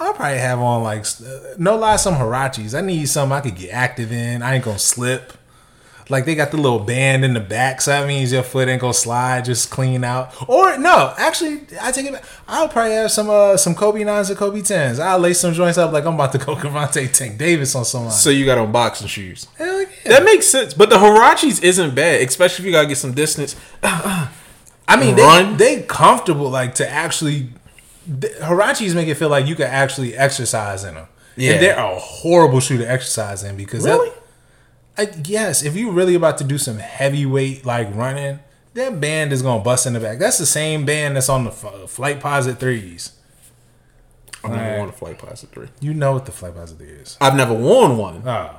I'll 0.00 0.14
probably 0.14 0.38
have 0.38 0.58
on 0.58 0.82
like 0.82 1.04
uh, 1.24 1.54
no 1.58 1.76
lie 1.76 1.96
some 1.96 2.14
Huaraches. 2.14 2.76
I 2.76 2.80
need 2.80 3.08
something 3.08 3.36
I 3.36 3.40
could 3.40 3.56
get 3.56 3.70
active 3.70 4.10
in. 4.10 4.42
I 4.42 4.54
ain't 4.54 4.64
gonna 4.64 4.78
slip. 4.78 5.32
Like 6.08 6.24
they 6.24 6.34
got 6.34 6.50
the 6.50 6.56
little 6.56 6.80
band 6.80 7.24
in 7.24 7.32
the 7.34 7.40
back, 7.40 7.80
so 7.80 7.90
that 7.92 8.06
means 8.06 8.32
your 8.32 8.42
foot 8.42 8.68
ain't 8.68 8.80
gonna 8.80 8.92
slide, 8.92 9.44
just 9.44 9.70
clean 9.70 10.02
out. 10.04 10.34
Or 10.48 10.76
no, 10.76 11.14
actually, 11.16 11.60
I 11.80 11.92
take 11.92 12.06
it 12.06 12.12
back. 12.12 12.24
I'll 12.48 12.68
probably 12.68 12.92
have 12.94 13.10
some 13.10 13.30
uh 13.30 13.56
some 13.56 13.74
Kobe 13.74 14.02
nines 14.04 14.30
or 14.30 14.34
Kobe 14.34 14.62
tens. 14.62 14.98
I'll 14.98 15.18
lace 15.18 15.38
some 15.40 15.52
joints 15.54 15.78
up 15.78 15.92
like 15.92 16.04
I'm 16.04 16.14
about 16.14 16.32
to 16.32 16.38
go 16.38 16.54
Gervonta 16.56 17.10
Tank 17.12 17.38
Davis 17.38 17.74
on 17.74 17.84
someone. 17.84 18.10
So 18.12 18.30
you 18.30 18.44
got 18.44 18.58
on 18.58 18.72
boxing 18.72 19.06
shoes. 19.06 19.46
Hell 19.56 19.80
yeah. 19.80 19.86
That 20.06 20.24
makes 20.24 20.46
sense. 20.46 20.74
But 20.74 20.90
the 20.90 20.96
Huaraches 20.96 21.62
isn't 21.62 21.94
bad, 21.94 22.20
especially 22.22 22.64
if 22.64 22.66
you 22.66 22.72
gotta 22.72 22.88
get 22.88 22.98
some 22.98 23.14
distance. 23.14 23.54
I 23.82 24.96
mean, 24.98 25.16
Run. 25.16 25.56
they 25.56 25.76
they 25.76 25.82
comfortable 25.82 26.50
like 26.50 26.74
to 26.76 26.88
actually. 26.88 27.48
The, 28.06 28.28
Huaraches 28.40 28.94
make 28.96 29.06
it 29.08 29.14
feel 29.14 29.28
like 29.28 29.46
you 29.46 29.54
can 29.54 29.66
actually 29.68 30.16
exercise 30.16 30.82
in 30.84 30.94
them. 30.96 31.06
Yeah. 31.36 31.52
and 31.52 31.62
they're 31.62 31.78
a 31.78 31.98
horrible 31.98 32.60
shoe 32.60 32.76
to 32.78 32.84
exercise 32.90 33.42
in 33.44 33.56
because 33.56 33.84
that- 33.84 33.92
Really? 33.98 34.10
I, 34.98 35.10
yes, 35.24 35.62
if 35.62 35.74
you're 35.74 35.92
really 35.92 36.14
about 36.14 36.38
to 36.38 36.44
do 36.44 36.58
some 36.58 36.78
heavyweight 36.78 37.64
like 37.64 37.94
running, 37.94 38.40
that 38.74 39.00
band 39.00 39.32
is 39.32 39.42
gonna 39.42 39.62
bust 39.62 39.86
in 39.86 39.92
the 39.94 40.00
back. 40.00 40.18
That's 40.18 40.38
the 40.38 40.46
same 40.46 40.84
band 40.84 41.16
that's 41.16 41.28
on 41.28 41.44
the 41.44 41.50
f- 41.50 41.62
Flightposite 41.62 42.58
threes. 42.58 43.12
I've 44.44 44.50
never 44.50 44.62
Alright. 44.62 44.78
worn 44.78 44.88
a 44.88 44.92
Flightposite 44.92 45.48
3. 45.48 45.68
You 45.80 45.94
know 45.94 46.12
what 46.12 46.26
the 46.26 46.32
Flightposite 46.32 46.78
three 46.78 46.88
is. 46.88 47.16
I've 47.20 47.36
never 47.36 47.54
worn 47.54 47.96
one. 47.96 48.26
Oh, 48.26 48.50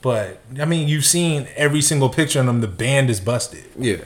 but 0.00 0.40
I 0.58 0.64
mean, 0.64 0.88
you've 0.88 1.04
seen 1.04 1.48
every 1.54 1.82
single 1.82 2.08
picture 2.08 2.40
of 2.40 2.46
them. 2.46 2.60
The 2.60 2.66
band 2.68 3.10
is 3.10 3.20
busted. 3.20 3.64
Yeah. 3.78 3.98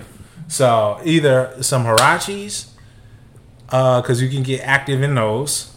So 0.49 1.01
either 1.05 1.57
some 1.63 1.85
Huaraches, 1.85 2.67
because 3.67 4.21
you 4.21 4.29
can 4.29 4.43
get 4.43 4.61
active 4.63 5.03
in 5.03 5.15
those, 5.15 5.75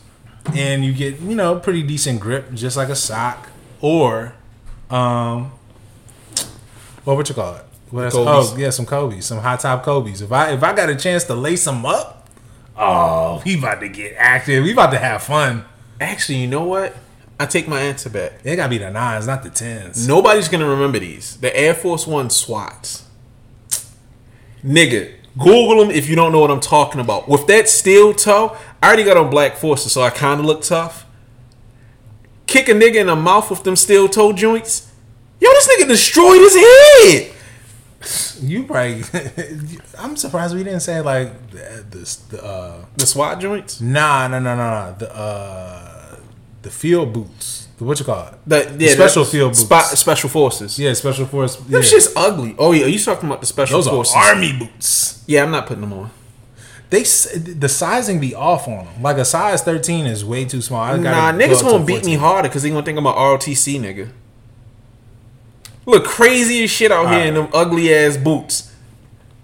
and 0.53 0.83
you 0.83 0.93
get 0.93 1.19
you 1.19 1.35
know 1.35 1.59
pretty 1.59 1.83
decent 1.83 2.19
grip, 2.19 2.53
just 2.53 2.75
like 2.75 2.89
a 2.89 2.95
sock, 2.95 3.49
or 3.81 4.33
um, 4.89 5.51
what 7.03 7.17
would 7.17 7.29
you 7.29 7.35
call 7.35 7.55
it? 7.55 7.65
What 7.91 8.05
else? 8.05 8.15
Oh 8.15 8.55
yeah, 8.57 8.69
some 8.69 8.85
Kobe's, 8.85 9.25
some 9.25 9.39
high 9.39 9.57
top 9.57 9.83
Kobe's. 9.83 10.21
If 10.21 10.31
I 10.31 10.51
if 10.51 10.63
I 10.63 10.73
got 10.73 10.89
a 10.89 10.95
chance 10.95 11.23
to 11.25 11.35
lace 11.35 11.65
them 11.65 11.85
up, 11.85 12.27
oh, 12.77 13.39
he 13.39 13.57
about 13.57 13.79
to 13.79 13.89
get 13.89 14.15
active. 14.17 14.63
We 14.63 14.73
about 14.73 14.91
to 14.91 14.99
have 14.99 15.23
fun. 15.23 15.65
Actually, 15.99 16.39
you 16.39 16.47
know 16.47 16.63
what? 16.63 16.95
I 17.39 17.45
take 17.45 17.67
my 17.67 17.79
answer 17.79 18.09
back. 18.09 18.33
It 18.43 18.57
gotta 18.57 18.69
be 18.69 18.77
the 18.77 18.91
nines, 18.91 19.27
not 19.27 19.43
the 19.43 19.49
tens. 19.49 20.07
Nobody's 20.07 20.49
gonna 20.49 20.67
remember 20.67 20.99
these. 20.99 21.37
The 21.37 21.55
Air 21.55 21.73
Force 21.73 22.05
One 22.05 22.29
SWATs. 22.29 23.05
Nigga, 24.63 25.13
Google 25.37 25.79
them 25.79 25.89
if 25.89 26.09
you 26.09 26.15
don't 26.15 26.31
know 26.31 26.39
what 26.39 26.51
I'm 26.51 26.59
talking 26.59 26.99
about. 26.99 27.29
With 27.29 27.47
that 27.47 27.69
steel 27.69 28.13
toe, 28.13 28.57
I 28.83 28.87
already 28.87 29.03
got 29.03 29.17
on 29.17 29.29
Black 29.29 29.55
Forces, 29.55 29.93
so 29.93 30.01
I 30.01 30.09
kind 30.09 30.39
of 30.39 30.45
look 30.45 30.61
tough. 30.63 31.05
Kick 32.45 32.67
a 32.67 32.73
nigga 32.73 32.95
in 32.95 33.07
the 33.07 33.15
mouth 33.15 33.49
with 33.49 33.63
them 33.63 33.75
steel 33.75 34.09
toe 34.09 34.33
joints. 34.33 34.88
Yo, 35.39 35.49
this 35.49 35.67
nigga 35.69 35.87
destroyed 35.87 36.39
his 36.39 36.55
head. 36.55 37.31
You 38.41 38.63
probably. 38.63 39.03
I'm 39.99 40.15
surprised 40.15 40.55
we 40.55 40.63
didn't 40.63 40.79
say 40.81 41.01
like 41.01 41.51
the, 41.51 41.85
the, 41.89 42.17
the 42.29 42.43
uh, 42.45 42.85
The 42.97 43.05
SWAT 43.05 43.39
joints. 43.39 43.81
Nah, 43.81 44.27
no, 44.27 44.39
no, 44.39 44.55
no, 44.55 44.69
no. 44.69 44.95
The 44.97 45.13
uh, 45.15 46.15
the 46.61 46.69
field 46.69 47.13
boots. 47.13 47.67
The 47.77 47.83
what 47.83 47.99
you 47.99 48.05
call 48.05 48.27
it? 48.27 48.33
The, 48.47 48.73
The 48.77 48.87
special 48.89 49.23
the 49.25 49.29
field 49.31 49.49
boots. 49.51 49.59
spot- 49.61 49.85
special 49.97 50.29
forces. 50.29 50.79
Yeah, 50.79 50.93
special 50.93 51.25
force. 51.25 51.55
Them 51.57 51.81
Yeah. 51.81 51.81
shit's 51.81 52.13
ugly. 52.15 52.55
Oh 52.57 52.71
yeah, 52.71 52.85
you 52.85 52.99
talking 52.99 53.27
about 53.29 53.41
the 53.41 53.47
special 53.47 53.81
Those 53.81 54.13
are 54.13 54.17
army 54.17 54.57
boots. 54.57 55.23
Yeah, 55.27 55.43
I'm 55.43 55.51
not 55.51 55.67
putting 55.67 55.81
them 55.81 55.93
on. 55.93 56.11
They 56.89 57.01
the 57.03 57.69
sizing 57.69 58.19
be 58.19 58.33
off 58.33 58.67
on 58.67 58.85
them. 58.85 59.01
Like 59.03 59.17
a 59.17 59.25
size 59.25 59.61
13 59.61 60.05
is 60.07 60.25
way 60.25 60.45
too 60.45 60.61
small. 60.61 60.81
I 60.81 60.97
Nah, 60.97 61.31
niggas 61.33 61.51
up 61.55 61.59
to 61.59 61.63
gonna 61.65 61.85
beat 61.85 62.03
me 62.05 62.15
harder 62.15 62.49
because 62.49 62.63
they 62.63 62.69
gonna 62.69 62.83
think 62.83 62.97
I'm 62.97 63.05
a 63.05 63.13
ROTC 63.13 63.79
nigga. 63.79 64.09
Look 65.89 66.05
crazy 66.05 66.63
as 66.63 66.69
shit 66.69 66.91
out 66.91 67.11
here 67.11 67.25
in 67.25 67.33
them 67.33 67.47
ugly 67.51 67.91
ass 67.91 68.15
boots. 68.15 68.71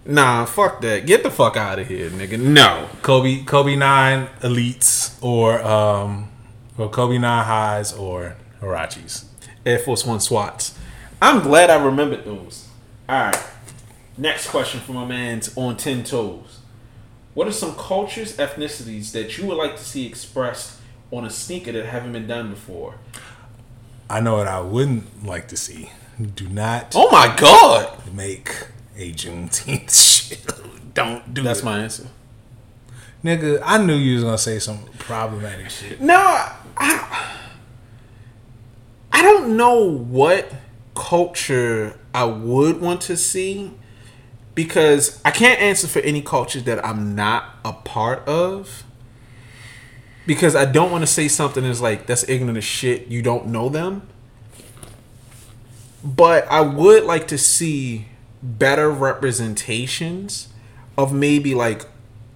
Nah, 0.06 0.46
fuck 0.46 0.80
that. 0.82 1.08
Get 1.08 1.24
the 1.24 1.32
fuck 1.32 1.58
out 1.58 1.80
of 1.80 1.88
here, 1.88 2.12
nigga. 2.12 2.40
No. 2.40 2.88
Kobe 3.02 3.44
Kobe 3.44 3.76
nine 3.76 4.28
elites 4.42 5.18
or 5.24 5.60
um, 5.64 6.30
or 6.78 6.88
Kobe 6.88 7.18
nine 7.18 7.46
highs 7.46 7.94
or 7.94 8.36
Huaraches. 8.62 9.26
Air 9.66 9.80
Force 9.80 10.06
One 10.06 10.20
SWATs. 10.20 10.78
I'm 11.20 11.42
glad 11.42 11.72
I 11.72 11.84
remembered 11.84 12.26
those. 12.26 12.68
Alright. 13.10 13.44
Next 14.16 14.48
question 14.50 14.82
from 14.82 14.94
my 14.94 15.06
man's 15.06 15.58
on 15.58 15.78
10 15.78 16.04
toes. 16.04 16.60
What 17.34 17.48
are 17.48 17.52
some 17.52 17.74
cultures, 17.74 18.38
ethnicities 18.38 19.12
that 19.14 19.40
you 19.40 19.48
would 19.48 19.58
like 19.58 19.78
to 19.78 19.84
see 19.84 20.06
expressed 20.06 20.80
on 21.10 21.26
a 21.26 21.32
sneaker 21.32 21.72
that 21.72 21.88
haven't 21.88 22.12
been 22.12 22.28
done 22.28 22.52
before? 22.52 23.00
I 24.08 24.20
know 24.20 24.38
what 24.38 24.48
I 24.48 24.60
wouldn't 24.60 25.26
like 25.26 25.48
to 25.48 25.58
see. 25.58 25.90
Do 26.36 26.48
not 26.48 26.94
Oh 26.96 27.10
my 27.12 27.36
god! 27.36 28.14
make 28.14 28.50
a 28.98 29.12
Juneteenth 29.12 29.92
shit. 30.30 30.94
Don't 30.94 31.34
do 31.34 31.44
That's 31.44 31.60
it. 31.60 31.66
my 31.66 31.80
answer. 31.80 32.08
Nigga, 33.24 33.62
I 33.66 33.84
knew 33.84 33.96
you 33.96 34.16
was 34.16 34.24
gonna 34.24 34.38
say 34.38 34.60
some 34.60 34.80
problematic 35.00 35.70
shit. 35.70 36.00
No, 36.00 36.16
I, 36.78 37.38
I 39.12 39.22
don't 39.22 39.58
know 39.58 39.80
what 39.84 40.50
culture 40.96 41.98
I 42.14 42.24
would 42.26 42.80
want 42.80 43.02
to 43.02 43.18
see 43.18 43.72
because 44.54 45.20
I 45.26 45.32
can't 45.32 45.60
answer 45.60 45.88
for 45.88 46.00
any 46.00 46.22
cultures 46.22 46.64
that 46.64 46.86
I'm 46.86 47.16
not 47.16 47.56
a 47.66 47.74
part 47.74 48.26
of. 48.28 48.84
Because 50.26 50.56
I 50.56 50.66
don't 50.66 50.92
want 50.92 51.02
to 51.04 51.08
say 51.08 51.28
something 51.28 51.64
that's 51.64 51.82
like 51.82 52.08
that's 52.08 52.28
ignorant 52.30 52.58
as 52.58 52.64
shit. 52.64 53.08
You 53.08 53.22
don't 53.22 53.48
know 53.48 53.70
them. 53.70 54.08
But 56.06 56.48
I 56.52 56.62
would 56.62 57.04
like 57.04 57.28
to 57.30 57.38
see 57.38 58.06
better 58.44 58.92
representations 58.92 60.50
of 60.98 61.12
maybe 61.12 61.56
like 61.56 61.86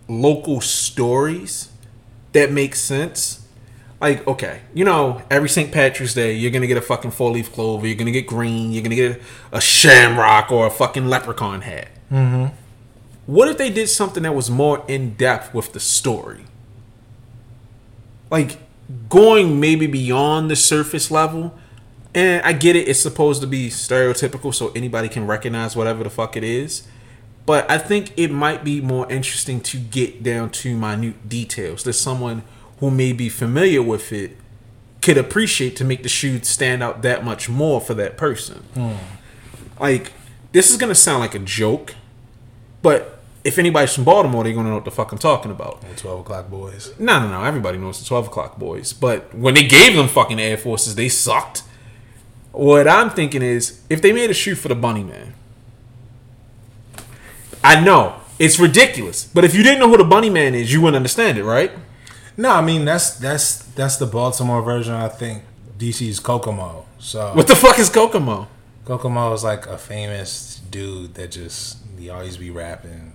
local 0.07 0.59
stories 0.59 1.69
that 2.33 2.51
make 2.51 2.75
sense. 2.75 3.45
Like, 4.01 4.25
okay, 4.27 4.61
you 4.73 4.85
know, 4.85 5.21
every 5.29 5.49
St. 5.49 5.71
Patrick's 5.71 6.13
Day, 6.13 6.33
you're 6.33 6.51
gonna 6.51 6.67
get 6.67 6.77
a 6.77 6.81
fucking 6.81 7.11
four 7.11 7.31
leaf 7.31 7.53
clover, 7.53 7.85
you're 7.85 7.97
gonna 7.97 8.11
get 8.11 8.25
green, 8.25 8.71
you're 8.71 8.81
gonna 8.81 8.95
get 8.95 9.21
a, 9.51 9.61
shamrock 9.61 10.51
or 10.51 10.65
a 10.65 10.71
fucking 10.71 11.07
leprechaun 11.07 11.61
hat. 11.61 11.89
Mm-hmm. 12.11 12.55
What 13.25 13.49
if 13.49 13.57
they 13.57 13.69
did 13.69 13.89
something 13.89 14.23
that 14.23 14.33
was 14.33 14.49
more 14.49 14.83
in 14.87 15.13
depth 15.13 15.53
with 15.53 15.73
the 15.73 15.79
story? 15.79 16.45
Like, 18.31 18.57
going 19.09 19.59
maybe 19.59 19.85
beyond 19.85 20.49
the 20.49 20.55
surface 20.55 21.11
level. 21.11 21.58
And 22.13 22.41
I 22.43 22.53
get 22.53 22.75
it, 22.75 22.87
it's 22.87 23.01
supposed 23.01 23.41
to 23.41 23.47
be 23.47 23.69
stereotypical 23.69 24.53
so 24.53 24.71
anybody 24.75 25.09
can 25.09 25.27
recognize 25.27 25.75
whatever 25.75 26.03
the 26.03 26.09
fuck 26.09 26.35
it 26.35 26.43
is. 26.43 26.87
But 27.45 27.69
I 27.69 27.77
think 27.77 28.13
it 28.17 28.31
might 28.31 28.63
be 28.63 28.81
more 28.81 29.09
interesting 29.11 29.61
to 29.61 29.77
get 29.77 30.23
down 30.23 30.49
to 30.51 30.75
minute 30.75 31.27
details 31.29 31.83
that 31.83 31.93
someone 31.93 32.43
who 32.79 32.91
may 32.91 33.11
be 33.11 33.29
familiar 33.29 33.81
with 33.81 34.11
it 34.11 34.37
could 35.01 35.17
appreciate 35.17 35.75
to 35.77 35.85
make 35.85 36.03
the 36.03 36.09
shoe 36.09 36.39
stand 36.43 36.83
out 36.83 37.01
that 37.01 37.23
much 37.23 37.49
more 37.49 37.79
for 37.79 37.93
that 37.95 38.17
person. 38.17 38.63
Hmm. 38.73 38.93
Like, 39.79 40.11
this 40.51 40.69
is 40.69 40.77
gonna 40.77 40.95
sound 40.95 41.21
like 41.21 41.35
a 41.35 41.39
joke, 41.39 41.95
but 42.81 43.19
if 43.43 43.57
anybody's 43.57 43.95
from 43.95 44.03
Baltimore, 44.03 44.43
they're 44.43 44.53
gonna 44.53 44.69
know 44.69 44.75
what 44.75 44.85
the 44.85 44.91
fuck 44.91 45.11
I'm 45.11 45.17
talking 45.17 45.51
about. 45.51 45.83
Twelve 45.97 46.19
o'clock 46.21 46.49
boys. 46.49 46.93
No, 46.99 47.19
no, 47.19 47.29
no. 47.29 47.43
Everybody 47.43 47.77
knows 47.77 47.99
the 47.99 48.05
12 48.05 48.27
o'clock 48.27 48.57
boys. 48.57 48.93
But 48.93 49.33
when 49.33 49.53
they 49.53 49.63
gave 49.63 49.95
them 49.95 50.07
fucking 50.07 50.39
Air 50.39 50.57
Forces, 50.57 50.95
they 50.95 51.09
sucked. 51.09 51.63
What 52.51 52.87
I'm 52.87 53.09
thinking 53.09 53.41
is 53.41 53.81
if 53.89 54.01
they 54.01 54.11
made 54.11 54.29
a 54.29 54.33
shoe 54.33 54.55
for 54.55 54.67
the 54.67 54.75
Bunny 54.75 55.03
Man, 55.03 55.33
I 57.63 57.79
know 57.79 58.15
It's 58.39 58.57
ridiculous. 58.57 59.25
But 59.25 59.43
if 59.43 59.53
you 59.53 59.63
didn't 59.63 59.79
know 59.79 59.89
who 59.89 59.97
the 59.97 60.05
Bunny 60.05 60.29
Man 60.29 60.55
is, 60.55 60.71
you 60.71 60.79
wouldn't 60.79 60.95
understand 60.95 61.37
it, 61.37 61.43
right? 61.43 61.71
No, 62.37 62.51
I 62.51 62.61
mean 62.61 62.85
that's 62.85 63.19
that's 63.19 63.57
that's 63.75 63.97
the 63.97 64.05
Baltimore 64.05 64.61
version. 64.61 64.93
I 64.93 65.09
think 65.09 65.43
DC's 65.77 66.21
Kokomo. 66.21 66.85
So 66.99 67.33
What 67.35 67.47
the 67.47 67.55
fuck 67.55 67.77
is 67.79 67.89
Kokomo? 67.89 68.47
Kokomo 68.85 69.33
is 69.33 69.43
like 69.43 69.67
a 69.67 69.77
famous 69.77 70.61
dude 70.71 71.15
that 71.15 71.31
just 71.31 71.77
he 71.97 72.09
always 72.09 72.37
be 72.37 72.49
rapping. 72.49 73.11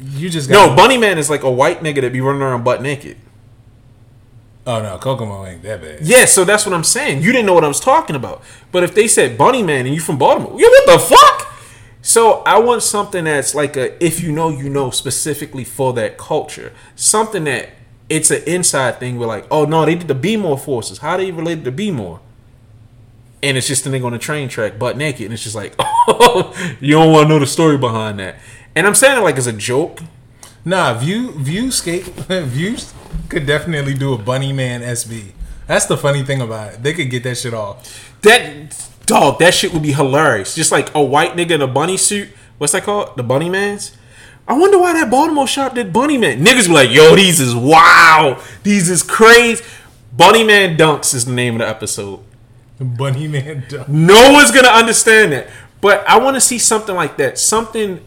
You 0.00 0.30
just 0.30 0.48
No, 0.48 0.74
Bunny 0.74 0.96
Man 0.96 1.18
is 1.18 1.28
like 1.28 1.42
a 1.42 1.50
white 1.50 1.80
nigga 1.80 2.00
that 2.00 2.12
be 2.14 2.22
running 2.22 2.40
around 2.40 2.64
butt 2.64 2.80
naked. 2.80 3.18
Oh 4.66 4.80
no, 4.82 4.96
Kokomo 4.98 5.44
ain't 5.44 5.62
that 5.62 5.82
bad. 5.82 6.00
Yeah, 6.00 6.24
so 6.24 6.44
that's 6.44 6.64
what 6.64 6.74
I'm 6.74 6.84
saying. 6.84 7.22
You 7.22 7.32
didn't 7.32 7.46
know 7.46 7.52
what 7.52 7.64
I 7.64 7.68
was 7.68 7.80
talking 7.80 8.16
about. 8.16 8.42
But 8.72 8.82
if 8.82 8.94
they 8.94 9.08
said 9.08 9.36
Bunny 9.36 9.62
Man 9.62 9.84
and 9.84 9.94
you 9.94 10.00
from 10.00 10.16
Baltimore, 10.16 10.58
yeah, 10.58 10.68
what 10.68 10.86
the 10.86 10.98
fuck? 10.98 11.52
So 12.00 12.42
I 12.46 12.58
want 12.58 12.82
something 12.82 13.24
that's 13.24 13.54
like 13.54 13.76
a 13.76 14.02
if 14.02 14.22
you 14.22 14.32
know 14.32 14.48
you 14.48 14.70
know 14.70 14.90
specifically 14.90 15.64
for 15.64 15.92
that 15.94 16.16
culture. 16.16 16.72
Something 16.96 17.44
that 17.44 17.70
it's 18.08 18.30
an 18.30 18.42
inside 18.46 18.98
thing. 18.98 19.18
We're 19.18 19.26
like, 19.26 19.46
oh 19.50 19.66
no, 19.66 19.84
they 19.84 19.96
did 19.96 20.08
the 20.08 20.14
B 20.14 20.36
more 20.36 20.58
forces. 20.58 20.98
How 20.98 21.18
they 21.18 21.30
related 21.30 21.64
to 21.64 21.72
B 21.72 21.90
more? 21.90 22.20
And 23.42 23.58
it's 23.58 23.68
just 23.68 23.86
a 23.86 23.90
nigga 23.90 24.06
on 24.06 24.12
the 24.12 24.18
train 24.18 24.48
track, 24.48 24.78
butt 24.78 24.96
naked, 24.96 25.26
and 25.26 25.34
it's 25.34 25.42
just 25.42 25.54
like, 25.54 25.74
oh, 25.78 26.54
you 26.80 26.92
don't 26.92 27.12
want 27.12 27.26
to 27.26 27.28
know 27.28 27.38
the 27.38 27.46
story 27.46 27.76
behind 27.76 28.18
that. 28.18 28.36
And 28.74 28.86
I'm 28.86 28.94
saying 28.94 29.18
it 29.18 29.22
like 29.22 29.36
as 29.36 29.46
a 29.46 29.52
joke. 29.52 30.00
Nah, 30.64 30.94
View 30.94 31.32
View 31.32 31.70
skate 31.70 32.04
Views 32.28 32.94
could 33.28 33.46
definitely 33.46 33.94
do 33.94 34.12
a 34.14 34.18
Bunny 34.18 34.52
Man 34.52 34.80
SB. 34.82 35.32
That's 35.66 35.86
the 35.86 35.96
funny 35.96 36.22
thing 36.22 36.40
about 36.40 36.74
it. 36.74 36.82
They 36.82 36.92
could 36.92 37.10
get 37.10 37.22
that 37.24 37.38
shit 37.38 37.54
off. 37.54 38.12
That 38.22 38.76
dog, 39.06 39.38
that 39.38 39.54
shit 39.54 39.72
would 39.72 39.82
be 39.82 39.92
hilarious. 39.92 40.54
Just 40.54 40.72
like 40.72 40.94
a 40.94 41.02
white 41.02 41.32
nigga 41.32 41.52
in 41.52 41.62
a 41.62 41.66
bunny 41.66 41.96
suit. 41.96 42.28
What's 42.58 42.72
that 42.72 42.84
called? 42.84 43.16
The 43.16 43.22
bunny 43.22 43.48
mans? 43.48 43.96
I 44.46 44.58
wonder 44.58 44.78
why 44.78 44.92
that 44.92 45.10
Baltimore 45.10 45.46
shop 45.46 45.74
did 45.74 45.92
bunny 45.92 46.18
man. 46.18 46.44
Niggas 46.44 46.66
be 46.66 46.74
like, 46.74 46.90
yo, 46.90 47.16
these 47.16 47.40
is 47.40 47.54
wow. 47.54 48.42
These 48.62 48.90
is 48.90 49.02
crazy. 49.02 49.64
Bunny 50.12 50.44
Man 50.44 50.76
Dunks 50.76 51.14
is 51.14 51.24
the 51.24 51.32
name 51.32 51.54
of 51.54 51.60
the 51.60 51.68
episode. 51.68 52.20
Bunny 52.78 53.26
Man. 53.26 53.62
Dunks. 53.68 53.88
No 53.88 54.32
one's 54.32 54.50
gonna 54.50 54.68
understand 54.68 55.32
that. 55.32 55.48
But 55.80 56.06
I 56.08 56.18
want 56.18 56.36
to 56.36 56.40
see 56.40 56.58
something 56.58 56.94
like 56.94 57.16
that. 57.16 57.38
Something 57.38 58.04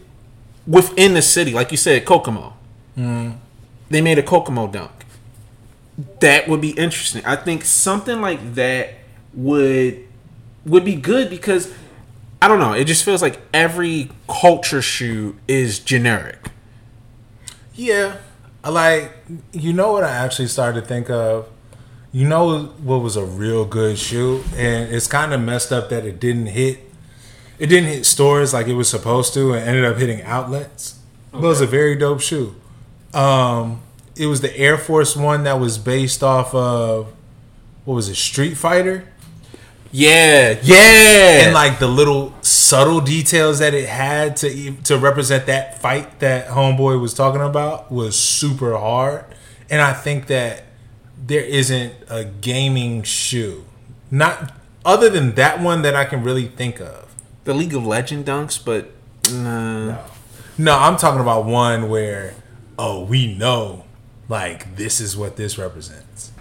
within 0.66 1.14
the 1.14 1.22
city, 1.22 1.52
like 1.52 1.70
you 1.70 1.76
said, 1.76 2.04
Kokomo. 2.04 2.54
Mm. 2.96 3.36
They 3.90 4.00
made 4.00 4.18
a 4.18 4.22
Kokomo 4.22 4.66
dunk. 4.66 4.97
That 6.20 6.48
would 6.48 6.60
be 6.60 6.70
interesting. 6.70 7.24
I 7.24 7.36
think 7.36 7.64
something 7.64 8.20
like 8.20 8.54
that 8.54 8.94
would 9.34 10.06
would 10.64 10.84
be 10.84 10.94
good 10.94 11.28
because 11.28 11.72
I 12.40 12.46
don't 12.46 12.60
know. 12.60 12.72
It 12.72 12.84
just 12.84 13.04
feels 13.04 13.20
like 13.20 13.40
every 13.52 14.10
culture 14.28 14.80
shoe 14.80 15.36
is 15.48 15.80
generic. 15.80 16.50
Yeah, 17.74 18.18
like 18.64 19.12
you 19.52 19.72
know 19.72 19.92
what 19.92 20.04
I 20.04 20.10
actually 20.10 20.48
started 20.48 20.82
to 20.82 20.86
think 20.86 21.10
of. 21.10 21.48
You 22.12 22.26
know 22.26 22.66
what 22.82 22.98
was 22.98 23.16
a 23.16 23.24
real 23.24 23.64
good 23.64 23.98
shoe, 23.98 24.42
and 24.56 24.92
it's 24.94 25.06
kind 25.06 25.34
of 25.34 25.40
messed 25.40 25.72
up 25.72 25.88
that 25.90 26.04
it 26.04 26.20
didn't 26.20 26.46
hit. 26.46 26.78
It 27.58 27.66
didn't 27.66 27.88
hit 27.88 28.06
stores 28.06 28.54
like 28.54 28.68
it 28.68 28.74
was 28.74 28.88
supposed 28.88 29.34
to, 29.34 29.52
and 29.52 29.68
ended 29.68 29.84
up 29.84 29.96
hitting 29.96 30.22
outlets. 30.22 30.98
But 31.32 31.38
it 31.38 31.42
was 31.42 31.60
a 31.60 31.66
very 31.66 31.96
dope 31.96 32.20
shoe. 32.20 32.54
Um, 33.12 33.82
it 34.18 34.26
was 34.26 34.40
the 34.40 34.56
Air 34.56 34.76
Force 34.78 35.16
One 35.16 35.44
that 35.44 35.58
was 35.60 35.78
based 35.78 36.22
off 36.22 36.54
of 36.54 37.12
what 37.84 37.94
was 37.94 38.08
it, 38.08 38.16
Street 38.16 38.54
Fighter, 38.56 39.04
Yeah, 39.92 40.58
yeah. 40.62 41.44
and 41.46 41.54
like 41.54 41.78
the 41.78 41.86
little 41.88 42.34
subtle 42.42 43.00
details 43.00 43.60
that 43.60 43.72
it 43.74 43.88
had 43.88 44.36
to 44.38 44.72
to 44.84 44.98
represent 44.98 45.46
that 45.46 45.80
fight 45.80 46.20
that 46.20 46.48
homeboy 46.48 47.00
was 47.00 47.14
talking 47.14 47.40
about 47.40 47.90
was 47.90 48.18
super 48.18 48.76
hard. 48.76 49.24
And 49.70 49.80
i 49.82 49.92
think 49.92 50.26
that 50.28 50.64
there 51.26 51.42
isn't 51.42 51.92
a 52.08 52.24
gaming 52.24 53.02
shoe. 53.02 53.64
Not 54.10 54.52
other 54.84 55.10
than 55.10 55.34
that 55.34 55.60
one 55.60 55.82
that 55.82 55.94
i 55.94 56.04
can 56.04 56.22
really 56.22 56.46
think 56.48 56.80
of. 56.80 57.14
The 57.44 57.54
League 57.54 57.74
of 57.74 57.86
Legend 57.86 58.26
dunks, 58.26 58.62
but 58.62 58.90
nah. 59.32 59.96
no 60.58 60.72
i'm 60.78 60.96
talking 60.96 61.20
about 61.20 61.44
one 61.46 61.88
where 61.88 62.34
oh 62.78 63.04
we 63.04 63.34
know 63.34 63.84
like 64.28 64.76
this 64.76 65.00
is 65.00 65.16
what 65.16 65.36
this 65.36 65.56
represents 65.58 66.32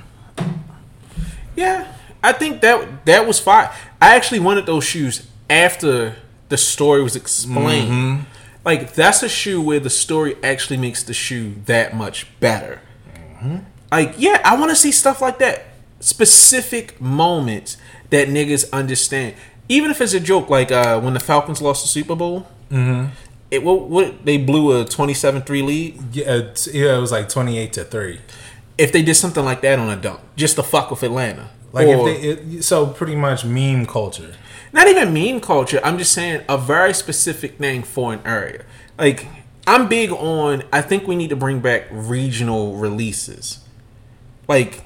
Yeah, 1.56 1.92
I 2.22 2.34
think 2.34 2.62
that 2.62 3.06
that 3.06 3.26
was 3.26 3.40
fine. 3.40 3.70
I 4.02 4.16
actually 4.16 4.40
wanted 4.40 4.66
those 4.66 4.84
shoes 4.84 5.28
after 5.50 6.16
the 6.50 6.58
story 6.58 7.02
was 7.02 7.16
explained. 7.16 8.26
Like 8.64 8.94
that's 8.94 9.24
a 9.24 9.30
shoe 9.30 9.62
where 9.62 9.80
the 9.80 9.90
story 9.90 10.36
actually 10.44 10.78
makes 10.78 11.02
the 11.04 11.14
shoe 11.14 11.56
that 11.66 11.96
much 11.96 12.28
better. 12.40 12.82
Like 13.92 14.16
yeah, 14.18 14.42
I 14.44 14.56
want 14.60 14.70
to 14.72 14.76
see 14.76 14.92
stuff 14.92 15.22
like 15.22 15.40
that. 15.40 15.66
Specific 16.00 17.00
moments 17.02 17.78
that 18.12 18.28
niggas 18.28 18.70
understand, 18.72 19.36
even 19.70 19.90
if 19.90 20.00
it's 20.02 20.14
a 20.14 20.20
joke. 20.20 20.50
Like 20.50 20.72
uh, 20.72 21.00
when 21.00 21.14
the 21.14 21.20
Falcons 21.20 21.62
lost 21.62 21.84
the 21.84 21.88
Super 21.88 22.16
Bowl. 22.16 22.46
Mm-hmm. 22.70 23.14
It 23.50 23.64
what, 23.64 23.88
what 23.88 24.26
they 24.26 24.38
blew 24.38 24.80
a 24.80 24.86
27-3 24.86 25.66
lead. 25.66 26.16
yeah, 26.16 26.26
yeah 26.74 26.98
it 26.98 27.02
was 27.02 27.12
like 27.12 27.30
28 27.30 27.74
to 27.74 27.84
3 27.86 28.20
If 28.78 28.92
they 28.92 29.02
did 29.02 29.16
something 29.16 29.46
like 29.46 29.62
that 29.62 29.80
on 29.80 29.90
a 29.90 29.96
dunk, 29.96 30.20
just 30.36 30.58
to 30.58 30.64
fuck 30.64 30.92
with 30.92 31.04
Atlanta. 31.04 31.50
like 31.72 31.88
Or- 31.88 32.10
if 32.10 32.22
they 32.22 32.28
it, 32.58 32.64
so 32.64 32.88
pretty 32.88 33.16
much 33.16 33.46
meme 33.46 33.86
culture 33.86 34.34
not 34.74 34.88
even 34.88 35.14
meme 35.14 35.42
culture. 35.42 35.80
I'm 35.84 35.98
just 35.98 36.12
saying 36.12 36.44
a 36.48 36.58
very 36.58 36.94
specific 36.94 37.58
thing 37.58 37.84
for 37.84 38.14
an 38.14 38.22
area. 38.26 38.64
Like 38.98 39.26
I'm 39.66 39.88
big 39.88 40.12
on. 40.12 40.64
I 40.72 40.82
think 40.82 41.08
we 41.08 41.16
need 41.16 41.30
to 41.30 41.36
bring 41.36 41.60
back 41.60 41.88
regional 41.92 42.76
releases, 42.76 43.60
like 44.48 44.84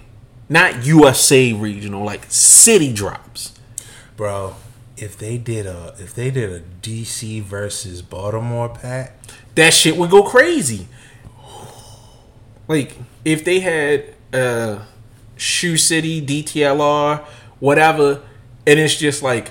not 0.50 0.86
USA 0.86 1.54
regional, 1.54 2.04
like 2.04 2.26
city 2.30 2.94
drops. 2.94 3.54
bro 4.16 4.56
if 5.02 5.18
they 5.18 5.38
did 5.38 5.66
a 5.66 5.96
if 5.98 6.14
they 6.14 6.30
did 6.30 6.50
a 6.50 6.62
dc 6.82 7.42
versus 7.44 8.02
baltimore 8.02 8.70
pack 8.70 9.18
That 9.56 9.74
shit 9.74 9.98
would 9.98 10.10
go 10.10 10.24
crazy. 10.24 10.88
Like 12.68 12.96
if 13.26 13.44
they 13.44 13.60
had 13.60 14.14
uh 14.34 14.80
Shoe 15.36 15.76
City, 15.76 16.22
DTLR, 16.24 17.26
whatever, 17.60 18.22
and 18.68 18.80
it's 18.80 18.96
just 18.96 19.24
like 19.24 19.50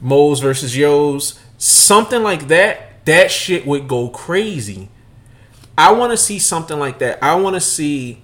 Moles 0.00 0.40
versus 0.40 0.76
Yo's, 0.76 1.40
something 1.58 2.22
like 2.22 2.46
that, 2.48 3.04
that 3.04 3.32
shit 3.32 3.66
would 3.66 3.88
go 3.88 4.08
crazy. 4.08 4.88
I 5.76 5.92
want 5.92 6.12
to 6.12 6.16
see 6.16 6.38
something 6.38 6.78
like 6.78 7.00
that. 7.00 7.22
I 7.22 7.34
want 7.34 7.56
to 7.56 7.60
see. 7.60 8.22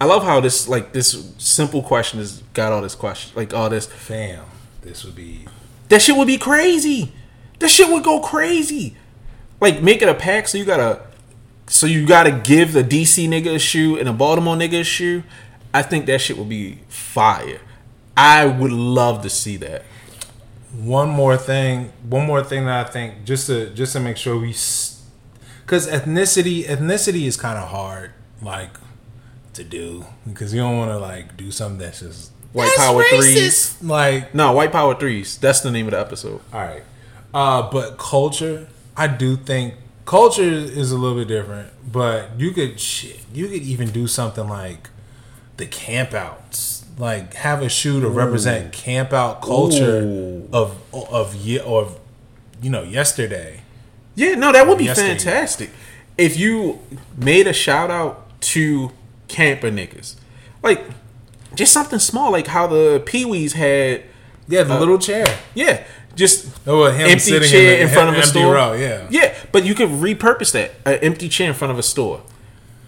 I 0.00 0.06
love 0.06 0.24
how 0.24 0.40
this 0.40 0.66
like 0.66 0.92
this 0.92 1.32
simple 1.38 1.82
question 1.82 2.18
has 2.18 2.42
got 2.54 2.72
all 2.72 2.82
this 2.82 2.94
question 2.94 3.32
like 3.36 3.54
all 3.54 3.68
this. 3.68 3.86
fam 3.86 4.44
this 4.82 5.04
would 5.04 5.14
be 5.14 5.46
That 5.88 6.02
shit 6.02 6.16
would 6.16 6.26
be 6.26 6.38
crazy. 6.38 7.12
That 7.58 7.68
shit 7.68 7.90
would 7.90 8.04
go 8.04 8.20
crazy. 8.20 8.96
Like 9.60 9.82
make 9.82 10.02
it 10.02 10.08
a 10.08 10.14
pack 10.14 10.48
so 10.48 10.58
you 10.58 10.64
gotta 10.64 11.02
so 11.66 11.86
you 11.86 12.06
gotta 12.06 12.30
give 12.32 12.72
the 12.72 12.82
DC 12.82 13.28
nigga 13.28 13.54
a 13.54 13.58
shoe 13.58 13.96
and 13.98 14.08
a 14.08 14.12
Baltimore 14.12 14.56
nigga 14.56 14.80
a 14.80 14.84
shoe. 14.84 15.22
I 15.72 15.82
think 15.82 16.06
that 16.06 16.20
shit 16.20 16.36
would 16.38 16.48
be 16.48 16.80
fire. 16.88 17.60
I 18.16 18.44
would 18.46 18.72
love 18.72 19.22
to 19.22 19.30
see 19.30 19.56
that. 19.58 19.84
one 20.72 21.08
more 21.08 21.36
thing 21.36 21.92
one 22.08 22.26
more 22.26 22.44
thing 22.44 22.64
that 22.66 22.86
i 22.86 22.88
think 22.90 23.24
just 23.24 23.46
to 23.48 23.70
just 23.70 23.92
to 23.92 24.00
make 24.00 24.16
sure 24.16 24.38
we 24.38 24.54
because 25.64 25.88
ethnicity 25.88 26.64
ethnicity 26.64 27.24
is 27.26 27.36
kind 27.36 27.58
of 27.58 27.68
hard 27.68 28.12
like 28.40 28.70
to 29.52 29.64
do 29.64 30.06
because 30.26 30.54
you 30.54 30.60
don't 30.60 30.76
want 30.76 30.90
to 30.90 30.98
like 30.98 31.36
do 31.36 31.50
something 31.50 31.78
that's 31.78 32.00
just 32.00 32.30
White 32.52 32.66
"That's 32.66 32.78
power 32.78 33.02
racist." 33.04 33.20
threes. 33.20 33.76
like 33.82 34.34
No, 34.34 34.52
White 34.52 34.72
Power 34.72 34.94
threes. 34.94 35.38
That's 35.38 35.60
the 35.60 35.70
name 35.70 35.86
of 35.86 35.92
the 35.92 36.00
episode. 36.00 36.40
all 36.52 36.60
right 36.60 36.82
uh 37.32 37.62
but 37.70 37.96
culture 37.96 38.66
i 38.96 39.06
do 39.06 39.36
think 39.36 39.74
culture 40.04 40.42
is 40.42 40.90
a 40.90 40.98
little 40.98 41.16
bit 41.16 41.28
different 41.28 41.68
but 41.92 42.28
you 42.36 42.50
could 42.50 42.80
shit 42.80 43.20
you 43.32 43.46
could 43.46 43.62
even 43.62 43.88
do 43.90 44.08
something 44.08 44.48
like 44.48 44.90
the 45.56 45.64
camp 45.66 46.12
outs 46.12 46.84
like 46.98 47.34
have 47.34 47.62
a 47.62 47.68
shoe 47.68 48.00
to 48.00 48.08
represent 48.08 48.72
camp 48.72 49.12
out 49.12 49.40
culture 49.42 50.00
Ooh. 50.02 50.48
of 50.52 50.76
of 50.92 51.36
ye- 51.36 51.60
or 51.60 51.82
of, 51.82 51.98
you 52.60 52.68
know 52.68 52.82
yesterday 52.82 53.60
Yeah, 54.16 54.34
no, 54.34 54.50
that 54.52 54.66
would 54.66 54.76
be 54.78 54.84
Yesterday. 54.86 55.10
fantastic. 55.16 55.70
If 56.18 56.36
you 56.36 56.80
made 57.16 57.46
a 57.46 57.52
shout 57.52 57.90
out 57.90 58.26
to 58.52 58.90
camper 59.28 59.70
niggas. 59.70 60.16
Like 60.62 60.80
just 61.54 61.72
something 61.72 61.98
small, 61.98 62.30
like 62.32 62.46
how 62.48 62.66
the 62.66 63.02
Pee 63.04 63.24
Wees 63.24 63.54
had 63.54 64.02
yeah 64.48 64.62
the 64.64 64.78
little 64.78 64.98
chair 64.98 65.24
Yeah, 65.54 65.84
just 66.16 66.46
Oh, 66.66 66.80
well, 66.80 66.92
him 66.92 67.06
empty 67.06 67.18
sitting 67.20 67.42
in 67.44 67.48
chair 67.50 67.76
the 67.76 67.82
in, 67.82 67.88
front 67.88 68.10
of 68.10 68.16
a 68.16 68.26
store. 68.26 68.54
row, 68.54 68.72
yeah. 68.72 69.06
yeah, 69.10 69.34
but 69.52 69.64
you 69.64 69.74
could 69.74 69.88
repurpose 69.88 70.52
that 70.52 70.72
an 70.84 70.98
empty 71.04 71.28
chair 71.28 71.48
in 71.48 71.54
front 71.54 71.72
of 71.72 71.78
a 71.78 71.82
store, 71.82 72.22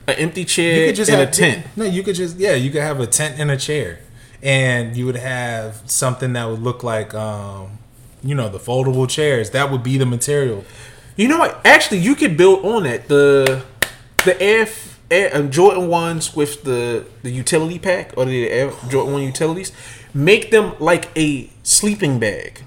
an 0.08 0.14
empty 0.16 0.44
chair 0.44 0.80
you 0.80 0.86
could 0.88 0.96
just 0.96 1.10
in 1.10 1.18
have 1.18 1.28
a 1.28 1.30
tent. 1.30 1.66
no 1.76 1.84
you 1.84 2.02
could 2.02 2.16
just 2.16 2.36
yeah 2.38 2.54
you 2.54 2.70
could 2.70 2.82
have 2.82 2.98
a 3.00 3.06
tent 3.06 3.38
and 3.38 3.50
a 3.50 3.56
chair 3.56 4.00
and 4.42 4.96
you 4.96 5.06
would 5.06 5.16
have 5.16 5.80
something 5.86 6.32
that 6.32 6.44
would 6.48 6.60
look 6.60 6.82
like 6.82 7.14
um 7.14 7.78
you 8.24 8.34
know 8.34 8.48
the 8.48 8.58
foldable 8.58 9.08
chairs 9.08 9.50
that 9.50 9.70
would 9.70 9.82
be 9.84 9.96
the 9.98 10.06
material 10.06 10.64
You 11.16 11.28
know 11.28 11.38
what? 11.38 11.60
Actually, 11.64 11.98
you 11.98 12.14
could 12.16 12.36
build 12.38 12.64
on 12.64 12.84
that. 12.84 13.06
The 13.08 13.62
the 14.24 14.34
Air, 14.40 14.66
Air 15.12 15.30
um, 15.36 15.50
Jordan 15.50 15.88
ones 15.88 16.34
with 16.34 16.64
the 16.64 17.04
the 17.22 17.30
utility 17.30 17.78
pack 17.78 18.14
or 18.16 18.24
the 18.24 18.48
Air 18.50 18.72
Jordan 18.88 19.12
one 19.12 19.22
utilities, 19.22 19.72
make 20.14 20.50
them 20.50 20.74
like 20.78 21.10
a 21.16 21.50
sleeping 21.62 22.18
bag, 22.18 22.64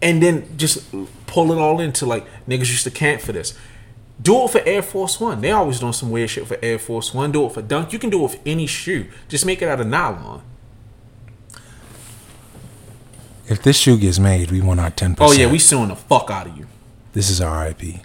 and 0.00 0.22
then 0.22 0.56
just 0.56 0.90
pull 1.26 1.52
it 1.52 1.58
all 1.58 1.80
into 1.80 2.06
like 2.06 2.26
niggas 2.46 2.70
used 2.70 2.84
to 2.84 2.90
camp 2.90 3.20
for 3.20 3.32
this. 3.32 3.58
Do 4.22 4.44
it 4.44 4.50
for 4.50 4.60
Air 4.66 4.82
Force 4.82 5.18
One. 5.18 5.40
They 5.40 5.50
always 5.50 5.80
doing 5.80 5.94
some 5.94 6.10
weird 6.10 6.30
shit 6.30 6.46
for 6.46 6.58
Air 6.62 6.78
Force 6.78 7.12
One. 7.12 7.32
Do 7.32 7.46
it 7.46 7.52
for 7.52 7.62
Dunk. 7.62 7.92
You 7.92 7.98
can 7.98 8.10
do 8.10 8.20
it 8.20 8.22
with 8.22 8.40
any 8.46 8.66
shoe. 8.66 9.06
Just 9.28 9.46
make 9.46 9.62
it 9.62 9.68
out 9.68 9.80
of 9.80 9.86
nylon. 9.86 10.42
If 13.48 13.62
this 13.62 13.76
shoe 13.76 13.98
gets 13.98 14.18
made, 14.18 14.50
we 14.52 14.60
want 14.60 14.78
our 14.78 14.90
ten 14.90 15.16
percent. 15.16 15.38
Oh 15.38 15.42
yeah, 15.42 15.50
we 15.50 15.58
suing 15.58 15.88
the 15.88 15.96
fuck 15.96 16.30
out 16.30 16.46
of 16.46 16.56
you. 16.56 16.66
This 17.14 17.30
is 17.30 17.40
our 17.40 17.66
IP. 17.66 17.96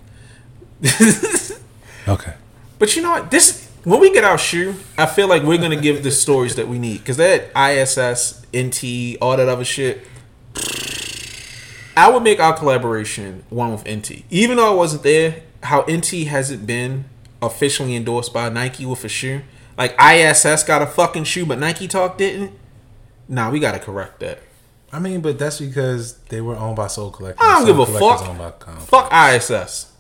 okay. 2.08 2.34
But 2.80 2.96
you 2.96 3.02
know 3.02 3.12
what? 3.12 3.32
This 3.32 3.70
when 3.84 4.00
we 4.00 4.12
get 4.12 4.24
our 4.24 4.38
shoe, 4.38 4.76
I 4.98 5.06
feel 5.06 5.28
like 5.28 5.44
we're 5.44 5.58
gonna 5.60 5.76
give 5.80 6.04
the 6.04 6.12
stories 6.12 6.56
that 6.56 6.68
we 6.68 6.80
need 6.80 7.00
because 7.00 7.18
that 7.18 7.52
ISS, 7.56 8.42
NT, 8.56 9.18
all 9.22 9.38
that 9.38 9.48
other 9.48 9.66
shit. 9.66 10.06
I 11.98 12.10
would 12.10 12.24
make 12.24 12.40
our 12.40 12.54
collaboration 12.54 13.44
one 13.50 13.72
with 13.72 13.88
NT, 13.90 14.24
even 14.30 14.58
though 14.58 14.72
I 14.72 14.76
wasn't 14.76 15.04
there. 15.04 15.44
How 15.64 15.82
NT 15.90 16.28
hasn't 16.28 16.68
been 16.68 17.06
officially 17.42 17.96
endorsed 17.96 18.34
by 18.34 18.50
Nike 18.50 18.86
with 18.86 19.04
a 19.06 19.10
shoe. 19.10 19.42
Like 19.78 19.96
ISS 20.02 20.64
got 20.64 20.82
a 20.82 20.86
fucking 20.86 21.24
shoe, 21.26 21.46
but 21.46 21.60
Nike 21.60 21.88
Talk 21.88 22.18
didn't. 22.18 22.52
Nah, 23.28 23.50
we 23.50 23.60
gotta 23.60 23.80
correct 23.80 24.20
that. 24.20 24.40
I 24.92 25.00
mean, 25.00 25.22
but 25.22 25.38
that's 25.40 25.60
because 25.60 26.14
they 26.30 26.42
were 26.42 26.56
owned 26.56 26.76
by 26.76 26.88
Sole 26.88 27.12
Collector. 27.12 27.42
I 27.44 27.54
don't 27.60 27.66
Soul 27.66 27.68
give 27.68 27.80
a 27.80 27.86
Collector's 27.98 28.20
fuck. 28.22 28.30
owned 28.30 28.40
by 28.40 28.52
Com. 28.52 28.78
Fuck 28.78 29.12
ISS. 29.12 29.92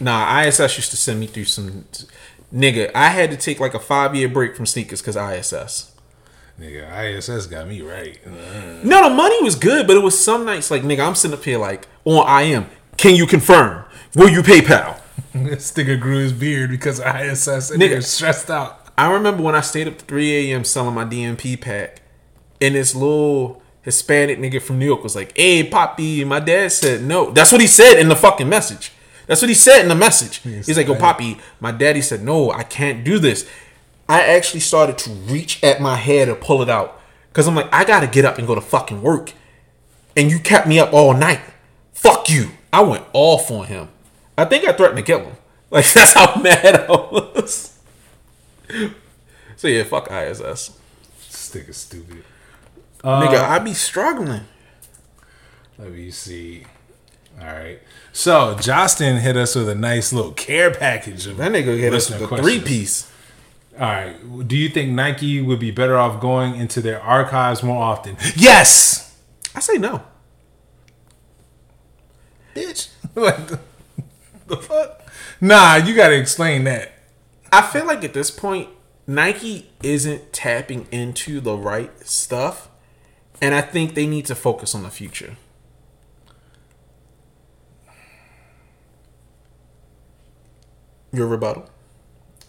Nah, 0.00 0.40
ISS 0.42 0.76
used 0.76 0.90
to 0.90 0.96
send 0.96 1.20
me 1.20 1.26
through 1.26 1.44
some 1.44 1.84
nigga. 2.54 2.90
I 2.94 3.08
had 3.08 3.30
to 3.30 3.36
take 3.36 3.60
like 3.60 3.74
a 3.74 3.78
five 3.78 4.14
year 4.14 4.28
break 4.28 4.56
from 4.56 4.66
sneakers 4.66 5.00
because 5.02 5.16
ISS. 5.16 5.94
Nigga, 6.60 7.18
ISS 7.18 7.46
got 7.46 7.68
me 7.68 7.82
right. 7.82 8.18
No, 8.84 9.08
the 9.08 9.14
money 9.14 9.42
was 9.42 9.54
good, 9.54 9.86
but 9.86 9.96
it 9.96 10.02
was 10.02 10.18
some 10.22 10.44
nights 10.44 10.70
like 10.70 10.82
nigga. 10.82 11.06
I'm 11.06 11.14
sitting 11.14 11.36
up 11.38 11.44
here 11.44 11.58
like 11.58 11.86
on 12.04 12.42
IM. 12.42 12.66
Can 12.96 13.14
you 13.14 13.26
confirm? 13.26 13.84
Will 14.14 14.28
you 14.28 14.42
PayPal? 14.42 15.00
this 15.34 15.72
nigga 15.72 16.00
grew 16.00 16.18
his 16.18 16.32
beard 16.32 16.70
because 16.70 16.98
of 16.98 17.06
ISS. 17.06 17.70
And 17.70 17.80
Nigga. 17.80 17.98
nigga 17.98 18.04
stressed 18.04 18.50
out. 18.50 18.88
I 18.96 19.12
remember 19.12 19.42
when 19.44 19.54
I 19.54 19.60
stayed 19.60 19.86
up 19.86 19.98
to 19.98 20.04
3 20.04 20.50
a.m. 20.50 20.64
selling 20.64 20.94
my 20.94 21.04
DMP 21.04 21.60
pack, 21.60 22.02
and 22.60 22.74
this 22.74 22.94
little 22.96 23.62
Hispanic 23.82 24.40
nigga 24.40 24.60
from 24.60 24.80
New 24.80 24.86
York 24.86 25.04
was 25.04 25.14
like, 25.14 25.36
"Hey, 25.36 25.62
Poppy," 25.62 26.24
my 26.24 26.40
dad 26.40 26.72
said 26.72 27.02
no. 27.04 27.30
That's 27.30 27.52
what 27.52 27.60
he 27.60 27.68
said 27.68 28.00
in 28.00 28.08
the 28.08 28.16
fucking 28.16 28.48
message. 28.48 28.90
That's 29.28 29.40
what 29.42 29.48
he 29.50 29.54
said 29.54 29.82
in 29.82 29.88
the 29.88 29.94
message. 29.94 30.38
He's 30.38 30.76
like, 30.76 30.88
"Oh, 30.88 30.96
Poppy," 30.96 31.38
my 31.60 31.70
daddy 31.70 32.00
said, 32.00 32.24
"No, 32.24 32.50
I 32.50 32.64
can't 32.64 33.04
do 33.04 33.18
this." 33.20 33.46
I 34.08 34.22
actually 34.22 34.60
started 34.60 34.96
to 34.98 35.10
reach 35.10 35.62
at 35.62 35.80
my 35.80 35.96
hair 35.96 36.24
to 36.26 36.34
pull 36.34 36.62
it 36.62 36.70
out 36.70 36.98
because 37.28 37.46
I'm 37.46 37.54
like, 37.54 37.68
I 37.72 37.84
gotta 37.84 38.06
get 38.06 38.24
up 38.24 38.38
and 38.38 38.46
go 38.46 38.54
to 38.54 38.60
fucking 38.60 39.02
work, 39.02 39.34
and 40.16 40.30
you 40.30 40.38
kept 40.40 40.66
me 40.66 40.80
up 40.80 40.94
all 40.94 41.12
night. 41.14 41.40
Fuck 41.92 42.30
you. 42.30 42.48
I 42.72 42.80
went 42.80 43.04
off 43.12 43.50
on 43.50 43.66
him. 43.66 43.88
I 44.36 44.46
think 44.46 44.66
I 44.66 44.72
threatened 44.72 44.98
to 44.98 45.02
kill 45.04 45.20
him. 45.20 45.36
Like 45.70 45.92
that's 45.92 46.14
how 46.14 46.40
mad 46.42 46.76
I 46.76 46.86
was. 46.90 47.78
So 49.56 49.68
yeah, 49.68 49.82
fuck 49.82 50.10
ISS. 50.10 50.40
This 51.28 51.54
nigga 51.54 51.74
stupid. 51.74 52.24
Nigga, 53.04 53.42
uh, 53.42 53.48
I 53.50 53.58
be 53.58 53.74
struggling. 53.74 54.46
Let 55.78 55.92
me 55.92 56.10
see. 56.10 56.64
All 57.40 57.46
right. 57.46 57.80
So 58.12 58.56
Justin 58.60 59.18
hit 59.18 59.36
us 59.36 59.54
with 59.54 59.68
a 59.68 59.74
nice 59.74 60.12
little 60.12 60.32
care 60.32 60.72
package 60.72 61.26
of 61.26 61.36
That 61.36 61.52
nigga 61.52 61.78
hit 61.78 61.94
us 61.94 62.10
with 62.10 62.20
a 62.32 62.36
three 62.36 62.60
piece. 62.60 63.10
All 63.74 63.86
right. 63.86 64.48
Do 64.48 64.56
you 64.56 64.68
think 64.68 64.90
Nike 64.90 65.40
would 65.40 65.60
be 65.60 65.70
better 65.70 65.96
off 65.96 66.20
going 66.20 66.56
into 66.56 66.80
their 66.80 67.00
archives 67.00 67.62
more 67.62 67.82
often? 67.82 68.16
Yes. 68.34 69.16
I 69.54 69.60
say 69.60 69.78
no. 69.78 70.02
Bitch. 72.54 72.88
What 73.14 73.48
the, 73.48 73.58
the 74.46 74.56
fuck? 74.56 75.02
Nah, 75.40 75.76
you 75.76 75.96
gotta 75.96 76.16
explain 76.16 76.64
that. 76.64 76.92
I 77.50 77.62
feel 77.62 77.84
like 77.84 78.04
at 78.04 78.14
this 78.14 78.30
point, 78.30 78.68
Nike 79.08 79.70
isn't 79.82 80.32
tapping 80.32 80.86
into 80.92 81.40
the 81.40 81.56
right 81.56 81.90
stuff, 82.06 82.68
and 83.40 83.54
I 83.54 83.60
think 83.60 83.94
they 83.94 84.06
need 84.06 84.26
to 84.26 84.36
focus 84.36 84.74
on 84.74 84.84
the 84.84 84.90
future. 84.90 85.36
Your 91.12 91.26
rebuttal? 91.26 91.68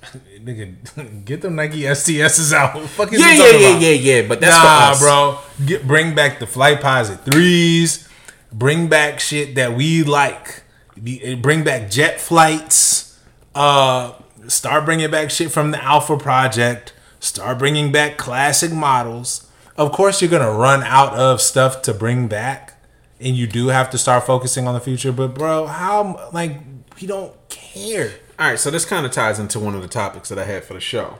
Nigga, 0.40 1.26
get 1.26 1.42
them 1.42 1.56
Nike 1.56 1.82
STSs 1.82 2.54
out. 2.54 2.80
Fuck 2.90 3.12
Yeah, 3.12 3.20
yeah, 3.20 3.34
yeah, 3.34 3.68
about? 3.70 3.82
yeah, 3.82 3.90
yeah. 3.92 4.28
But 4.28 4.40
that's 4.42 4.56
nah, 4.56 4.98
bro. 5.00 5.40
Get 5.66 5.86
bring 5.88 6.16
back 6.16 6.40
the 6.40 6.46
Flightposite 6.46 7.20
threes. 7.30 8.08
Bring 8.52 8.88
back 8.88 9.20
shit 9.20 9.56
that 9.56 9.74
we 9.76 10.04
like. 10.04 10.64
Be- 11.02 11.36
Bring 11.36 11.64
back 11.64 11.90
jet 11.90 12.20
flights. 12.20 13.20
Uh, 13.54 14.14
start 14.48 14.86
bringing 14.86 15.12
back 15.12 15.30
shit 15.32 15.52
from 15.52 15.72
the 15.72 15.84
Alpha 15.84 16.18
Project. 16.18 16.94
Start 17.20 17.60
bringing 17.60 17.92
back 17.92 18.18
classic 18.18 18.72
models. 18.72 19.46
Of 19.78 19.92
course, 19.92 20.22
you're 20.22 20.32
gonna 20.32 20.52
run 20.52 20.82
out 20.84 21.14
of 21.14 21.42
stuff 21.42 21.82
to 21.84 21.94
bring 21.94 22.28
back, 22.28 22.82
and 23.20 23.36
you 23.36 23.48
do 23.48 23.68
have 23.68 23.90
to 23.92 23.98
start 23.98 24.26
focusing 24.26 24.68
on 24.68 24.74
the 24.74 24.80
future. 24.80 25.12
But 25.12 25.36
bro, 25.36 25.68
how 25.68 26.30
like 26.34 26.58
we 27.00 27.08
don't 27.08 27.34
care. 27.50 28.12
All 28.40 28.46
right, 28.46 28.58
so 28.58 28.72
this 28.72 28.86
kind 28.86 29.06
of 29.06 29.12
ties 29.12 29.38
into 29.38 29.60
one 29.60 29.76
of 29.76 29.82
the 29.82 29.90
topics 29.90 30.30
that 30.30 30.40
I 30.40 30.46
had 30.46 30.64
for 30.64 30.74
the 30.74 30.80
show. 30.80 31.18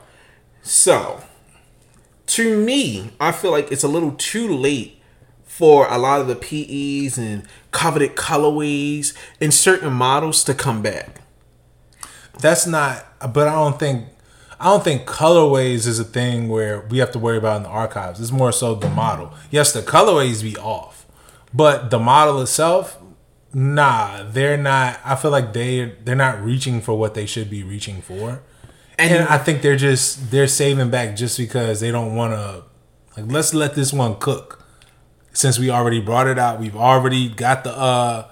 So, 0.62 1.22
to 2.28 2.56
me, 2.64 3.10
I 3.20 3.30
feel 3.30 3.50
like 3.50 3.70
it's 3.70 3.82
a 3.82 3.88
little 3.88 4.12
too 4.12 4.48
late 4.48 5.02
for 5.44 5.86
a 5.88 5.98
lot 5.98 6.22
of 6.22 6.28
the 6.28 6.34
PEs 6.34 7.18
and 7.18 7.42
coveted 7.72 8.16
colorways 8.16 9.14
and 9.38 9.52
certain 9.52 9.92
models 9.92 10.42
to 10.44 10.54
come 10.54 10.80
back. 10.80 11.20
That's 12.40 12.66
not. 12.66 13.04
But 13.34 13.48
I 13.48 13.52
don't 13.52 13.78
think. 13.78 14.06
I 14.58 14.64
don't 14.64 14.84
think 14.84 15.06
colorways 15.06 15.86
is 15.86 15.98
a 15.98 16.04
thing 16.04 16.48
where 16.48 16.80
we 16.88 16.98
have 16.98 17.12
to 17.12 17.18
worry 17.18 17.36
about 17.36 17.58
in 17.58 17.62
the 17.64 17.68
archives. 17.68 18.18
It's 18.20 18.30
more 18.30 18.52
so 18.52 18.74
the 18.74 18.88
model. 18.88 19.34
Yes, 19.50 19.72
the 19.72 19.80
colorways 19.80 20.42
be 20.42 20.56
off, 20.56 21.06
but 21.52 21.90
the 21.90 21.98
model 21.98 22.40
itself, 22.40 22.98
nah, 23.54 24.22
they're 24.24 24.56
not. 24.56 25.00
I 25.04 25.14
feel 25.16 25.30
like 25.30 25.52
they 25.52 25.94
they're 26.04 26.14
not 26.16 26.42
reaching 26.42 26.80
for 26.80 26.98
what 26.98 27.14
they 27.14 27.26
should 27.26 27.50
be 27.50 27.62
reaching 27.62 28.02
for, 28.02 28.40
and, 28.98 29.12
And- 29.12 29.28
I 29.28 29.38
think 29.38 29.62
they're 29.62 29.76
just 29.76 30.30
they're 30.30 30.46
saving 30.46 30.90
back 30.90 31.16
just 31.16 31.38
because 31.38 31.80
they 31.80 31.90
don't 31.90 32.14
want 32.14 32.34
to. 32.34 32.64
Like, 33.20 33.30
let's 33.30 33.52
let 33.54 33.74
this 33.74 33.92
one 33.92 34.16
cook. 34.16 34.64
Since 35.32 35.58
we 35.58 35.70
already 35.70 36.00
brought 36.00 36.26
it 36.26 36.38
out, 36.38 36.58
we've 36.60 36.76
already 36.76 37.28
got 37.28 37.64
the 37.64 37.76
uh 37.76 38.28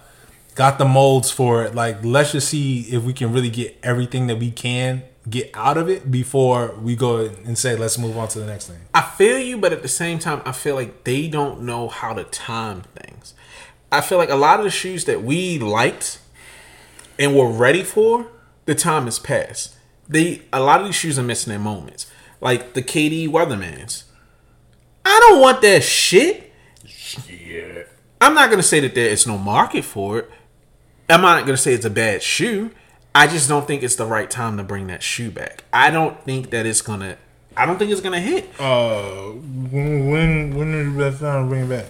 got 0.55 0.79
the 0.79 0.85
molds 0.85 1.31
for 1.31 1.65
it. 1.65 1.75
Like, 1.75 2.05
let's 2.05 2.33
just 2.33 2.49
see 2.49 2.81
if 2.83 3.03
we 3.05 3.13
can 3.13 3.33
really 3.33 3.51
get 3.51 3.79
everything 3.83 4.27
that 4.27 4.37
we 4.39 4.51
can 4.51 5.05
get 5.29 5.51
out 5.55 5.77
of 5.77 5.89
it 5.91 6.11
before 6.11 6.75
we 6.81 6.97
go 6.97 7.19
and 7.19 7.57
say, 7.59 7.77
let's 7.77 7.99
move 7.99 8.17
on 8.17 8.27
to 8.29 8.39
the 8.41 8.47
next 8.47 8.67
thing. 8.69 8.79
I 8.95 9.03
feel 9.03 9.39
you, 9.39 9.59
but 9.59 9.73
at 9.75 9.83
the 9.83 9.89
same 9.89 10.19
time, 10.19 10.41
I 10.47 10.53
feel 10.53 10.75
like 10.75 11.05
they 11.05 11.29
don't 11.29 11.63
know 11.63 11.89
how 11.89 12.15
to 12.15 12.25
time 12.25 12.83
things. 12.97 13.35
I 13.91 14.01
feel 14.01 14.19
like 14.19 14.31
a 14.31 14.37
lot 14.37 14.59
of 14.61 14.65
the 14.65 14.71
shoes 14.71 15.05
that 15.07 15.23
we 15.23 15.59
liked 15.59 16.21
and 17.19 17.35
were 17.35 17.51
ready 17.51 17.83
for, 17.83 18.27
the 18.67 18.75
time 18.75 19.05
has 19.07 19.19
passed. 19.19 19.77
They 20.09 20.43
a 20.53 20.61
lot 20.61 20.81
of 20.81 20.87
these 20.87 20.95
shoes 20.95 21.19
are 21.19 21.23
missing 21.23 21.51
their 21.51 21.59
moments, 21.59 22.11
like 22.41 22.75
the 22.75 22.83
KD 22.83 23.29
Weathermans. 23.29 24.05
I 25.05 25.19
don't 25.29 25.41
want 25.41 25.63
that 25.63 25.83
shit. 25.83 26.53
Yeah. 27.29 27.85
I'm 28.21 28.35
not 28.35 28.51
gonna 28.51 28.63
say 28.63 28.81
that 28.81 28.95
there 28.95 29.09
is 29.09 29.27
no 29.27 29.39
market 29.39 29.85
for 29.85 30.19
it. 30.19 30.31
I'm 31.09 31.23
not 31.23 31.47
gonna 31.47 31.57
say 31.57 31.73
it's 31.73 31.85
a 31.85 31.91
bad 31.91 32.23
shoe. 32.23 32.71
I 33.15 33.27
just 33.27 33.49
don't 33.49 33.67
think 33.67 33.83
it's 33.83 33.97
the 33.97 34.07
right 34.07 34.31
time 34.31 34.59
to 34.59 34.63
bring 34.63 34.87
that 34.89 35.03
shoe 35.03 35.31
back. 35.31 35.65
I 35.73 35.91
don't 35.91 36.23
think 36.25 36.51
that 36.51 36.67
it's 36.67 36.83
gonna. 36.83 37.17
I 37.57 37.67
don't 37.67 37.79
think 37.79 37.91
it's 37.91 38.01
gonna 38.01 38.21
hit. 38.21 38.49
Uh, 38.61 39.31
when 39.33 40.11
when 40.11 40.55
when 40.55 40.75
is 40.75 40.95
the 40.95 40.99
best 40.99 41.21
time 41.21 41.45
to 41.45 41.49
bring 41.49 41.65
it 41.65 41.69
back? 41.69 41.87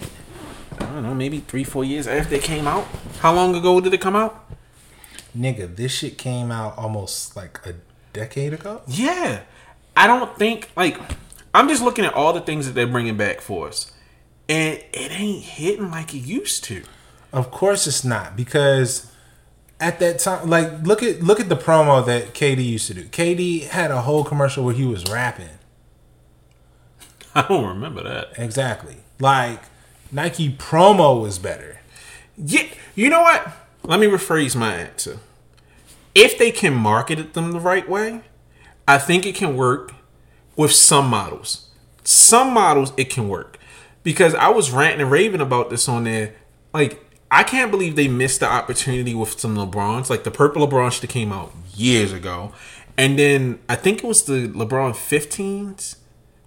I 0.81 0.87
don't 0.87 1.03
know, 1.03 1.15
maybe 1.15 1.41
three, 1.41 1.65
four 1.65 1.85
years 1.85 2.07
after 2.07 2.35
it 2.35 2.43
came 2.43 2.67
out. 2.67 2.87
How 3.21 3.35
long 3.35 3.55
ago 3.55 3.81
did 3.81 3.95
it 3.95 4.01
come 4.01 4.17
out? 4.17 4.45
Nigga, 5.37 5.77
this 5.77 5.93
shit 5.93 6.19
came 6.19 6.51
out 6.51 6.77
almost 6.79 7.37
like 7.37 7.61
a 7.67 7.75
decade 8.13 8.55
ago. 8.55 8.83
Yeah, 8.87 9.43
I 9.97 10.07
don't 10.07 10.37
think 10.39 10.71
like 10.77 10.99
I'm 11.55 11.69
just 11.69 11.83
looking 11.83 12.05
at 12.05 12.15
all 12.15 12.33
the 12.33 12.41
things 12.41 12.67
that 12.67 12.73
they're 12.73 12.87
bringing 12.87 13.17
back 13.17 13.41
for 13.41 13.69
us, 13.69 13.93
and 14.49 14.79
it 14.93 15.13
ain't 15.13 15.45
hitting 15.45 15.91
like 15.91 16.15
it 16.15 16.19
used 16.19 16.65
to. 16.65 16.83
Of 17.33 17.51
course 17.51 17.87
it's 17.87 18.05
not 18.05 18.37
because 18.37 19.13
at 19.81 19.99
that 20.01 20.19
time, 20.19 20.49
like 20.49 20.83
look 20.83 21.03
at 21.03 21.23
look 21.23 21.41
at 21.41 21.49
the 21.49 21.57
promo 21.57 22.05
that 22.07 22.35
KD 22.35 22.65
used 22.65 22.87
to 22.89 22.95
do. 22.95 23.05
KD 23.05 23.69
had 23.69 23.91
a 23.91 24.03
whole 24.03 24.25
commercial 24.25 24.65
where 24.65 24.75
he 24.75 24.85
was 24.85 25.05
rapping. 25.11 25.49
I 27.35 27.43
don't 27.43 27.67
remember 27.67 28.03
that. 28.03 28.39
Exactly. 28.39 28.97
Like 29.21 29.63
Nike 30.11 30.51
promo 30.51 31.21
was 31.21 31.39
better. 31.39 31.81
Yeah, 32.37 32.69
you 32.95 33.11
know 33.11 33.23
what? 33.23 33.49
Let 33.83 34.01
me 34.01 34.07
rephrase 34.07 34.57
my 34.57 34.75
answer. 34.75 35.19
If 36.15 36.39
they 36.39 36.51
can 36.51 36.75
market 36.75 37.19
it 37.19 37.35
them 37.35 37.53
the 37.53 37.61
right 37.61 37.89
way, 37.89 38.23
I 38.87 38.99
think 38.99 39.27
it 39.27 39.35
can 39.35 39.57
work 39.57 39.93
with 40.57 40.73
some 40.73 41.09
models. 41.09 41.69
Some 42.05 42.53
models 42.53 42.93
it 42.97 43.11
can 43.11 43.29
work 43.29 43.59
because 44.03 44.35
I 44.35 44.49
was 44.49 44.71
ranting 44.71 45.03
and 45.03 45.11
raving 45.11 45.41
about 45.41 45.71
this 45.71 45.89
on 45.89 46.05
there. 46.05 46.35
Like 46.73 47.05
I 47.31 47.43
can't 47.43 47.71
believe 47.71 47.95
they 47.95 48.09
missed 48.09 48.41
the 48.41 48.51
opportunity 48.51 49.15
with 49.15 49.39
some 49.39 49.57
LeBrons, 49.57 50.09
like 50.09 50.25
the 50.25 50.31
purple 50.31 50.67
LeBron 50.67 50.99
that 51.01 51.11
came 51.11 51.33
out 51.33 51.53
years 51.75 52.13
ago, 52.13 52.53
and 52.97 53.19
then 53.19 53.59
I 53.69 53.77
think 53.77 54.03
it 54.03 54.07
was 54.07 54.25
the 54.25 54.49
LeBron 54.49 54.93
15s 54.93 55.97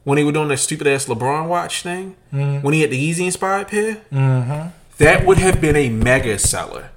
when 0.04 0.18
he 0.18 0.24
was 0.24 0.34
doing 0.34 0.48
that 0.50 0.58
stupid 0.58 0.88
ass 0.88 1.06
LeBron 1.06 1.48
watch 1.48 1.84
thing 1.84 2.16
mm-hmm. 2.34 2.62
when 2.62 2.74
he 2.74 2.82
had 2.82 2.92
the 2.92 3.12
Yeezy 3.12 3.26
inspired 3.26 3.68
pair. 3.68 4.02
Mm-hmm. 4.12 4.70
That 4.98 5.26
would 5.26 5.38
have 5.38 5.60
been 5.62 5.76
a 5.76 5.90
mega 5.90 6.38
seller. 6.38 6.92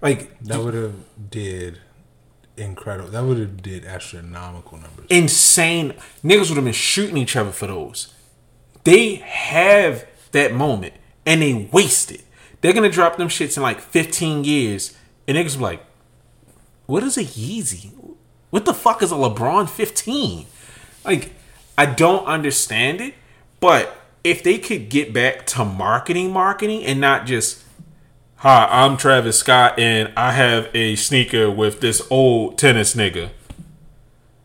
Like 0.00 0.38
that 0.40 0.62
would 0.62 0.74
have 0.74 0.94
did 1.30 1.78
incredible. 2.56 3.10
That 3.10 3.24
would 3.24 3.38
have 3.38 3.62
did 3.62 3.84
astronomical 3.84 4.78
numbers. 4.78 5.06
Insane. 5.08 5.94
Niggas 6.24 6.48
would 6.48 6.56
have 6.56 6.64
been 6.64 6.72
shooting 6.72 7.16
each 7.16 7.36
other 7.36 7.52
for 7.52 7.66
those. 7.66 8.12
They 8.84 9.16
have 9.16 10.06
that 10.32 10.52
moment 10.52 10.94
and 11.24 11.42
they 11.42 11.68
waste 11.72 12.10
it. 12.10 12.22
They're 12.60 12.72
gonna 12.72 12.90
drop 12.90 13.16
them 13.16 13.28
shits 13.28 13.56
in 13.56 13.62
like 13.62 13.80
15 13.80 14.44
years, 14.44 14.96
and 15.26 15.36
niggas 15.36 15.56
be 15.56 15.62
like, 15.62 15.84
"What 16.86 17.02
is 17.02 17.16
a 17.16 17.24
Yeezy? 17.24 17.90
What 18.50 18.64
the 18.64 18.74
fuck 18.74 19.02
is 19.02 19.10
a 19.10 19.16
LeBron 19.16 19.68
15?" 19.68 20.46
Like, 21.04 21.32
I 21.76 21.86
don't 21.86 22.24
understand 22.26 23.00
it, 23.00 23.14
but 23.60 23.96
if 24.24 24.42
they 24.42 24.58
could 24.58 24.88
get 24.88 25.12
back 25.12 25.46
to 25.46 25.64
marketing, 25.64 26.32
marketing, 26.32 26.84
and 26.84 27.00
not 27.00 27.26
just, 27.26 27.62
"Hi, 28.36 28.68
I'm 28.70 28.96
Travis 28.96 29.38
Scott, 29.38 29.78
and 29.78 30.12
I 30.16 30.32
have 30.32 30.68
a 30.74 30.96
sneaker 30.96 31.50
with 31.50 31.80
this 31.80 32.02
old 32.10 32.58
tennis 32.58 32.94
nigga." 32.94 33.30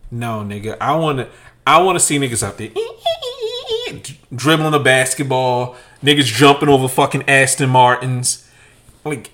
No, 0.09 0.41
nigga, 0.41 0.78
I 0.80 0.95
want 0.95 1.19
to. 1.19 1.28
I 1.65 1.82
want 1.82 1.99
to 1.99 2.03
see 2.03 2.17
niggas 2.17 2.43
out 2.43 2.57
there 2.57 2.69
dribbling 4.34 4.73
a 4.73 4.80
basketball, 4.80 5.75
niggas 6.01 6.25
jumping 6.25 6.69
over 6.69 6.88
fucking 6.88 7.28
Aston 7.28 7.69
Martins. 7.69 8.49
Like, 9.03 9.32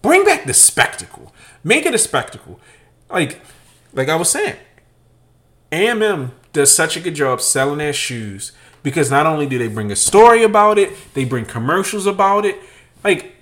bring 0.00 0.24
back 0.24 0.46
the 0.46 0.54
spectacle. 0.54 1.34
Make 1.62 1.84
it 1.84 1.94
a 1.94 1.98
spectacle. 1.98 2.58
Like, 3.10 3.40
like 3.92 4.08
I 4.08 4.16
was 4.16 4.30
saying, 4.30 4.56
AMM 5.70 6.30
does 6.54 6.74
such 6.74 6.96
a 6.96 7.00
good 7.00 7.14
job 7.14 7.42
selling 7.42 7.78
their 7.78 7.92
shoes 7.92 8.52
because 8.82 9.10
not 9.10 9.26
only 9.26 9.46
do 9.46 9.58
they 9.58 9.68
bring 9.68 9.92
a 9.92 9.96
story 9.96 10.42
about 10.42 10.78
it, 10.78 10.90
they 11.12 11.24
bring 11.24 11.44
commercials 11.44 12.06
about 12.06 12.46
it. 12.46 12.58
Like, 13.02 13.34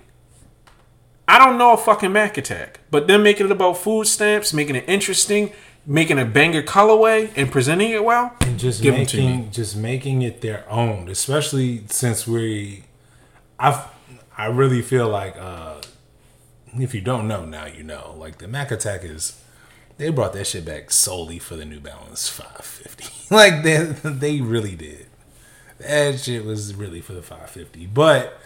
I 1.27 1.37
don't 1.37 1.57
know 1.57 1.73
a 1.73 1.77
fucking 1.77 2.11
Mac 2.11 2.37
Attack, 2.37 2.81
but 2.91 3.07
them 3.07 3.23
making 3.23 3.45
it 3.45 3.51
about 3.51 3.77
food 3.77 4.07
stamps, 4.07 4.53
making 4.53 4.75
it 4.75 4.83
interesting, 4.87 5.53
making 5.85 6.19
a 6.19 6.25
banger 6.25 6.63
colorway 6.63 7.31
and 7.35 7.51
presenting 7.51 7.91
it 7.91 8.03
well 8.03 8.33
and 8.41 8.57
just 8.57 8.83
making 8.83 9.51
just 9.51 9.75
making 9.75 10.21
it 10.21 10.39
their 10.39 10.63
own 10.69 11.09
especially 11.09 11.83
since 11.89 12.25
we 12.25 12.85
i 13.59 13.85
i 14.37 14.45
really 14.45 14.81
feel 14.81 15.09
like 15.09 15.35
uh 15.37 15.81
if 16.75 16.95
you 16.95 17.01
don't 17.01 17.27
know 17.27 17.43
now 17.43 17.65
you 17.65 17.83
know 17.83 18.15
like 18.17 18.37
the 18.37 18.47
mac 18.47 18.71
attack 18.71 19.03
is 19.03 19.42
they 19.97 20.09
brought 20.09 20.33
that 20.33 20.47
shit 20.47 20.65
back 20.65 20.91
solely 20.91 21.39
for 21.39 21.55
the 21.55 21.65
new 21.65 21.79
balance 21.79 22.27
550 22.29 23.33
like 23.35 23.63
they 23.63 23.77
they 24.09 24.41
really 24.41 24.75
did 24.75 25.07
that 25.79 26.19
shit 26.19 26.45
was 26.45 26.73
really 26.75 27.01
for 27.01 27.13
the 27.13 27.21
550 27.21 27.87
but 27.87 28.39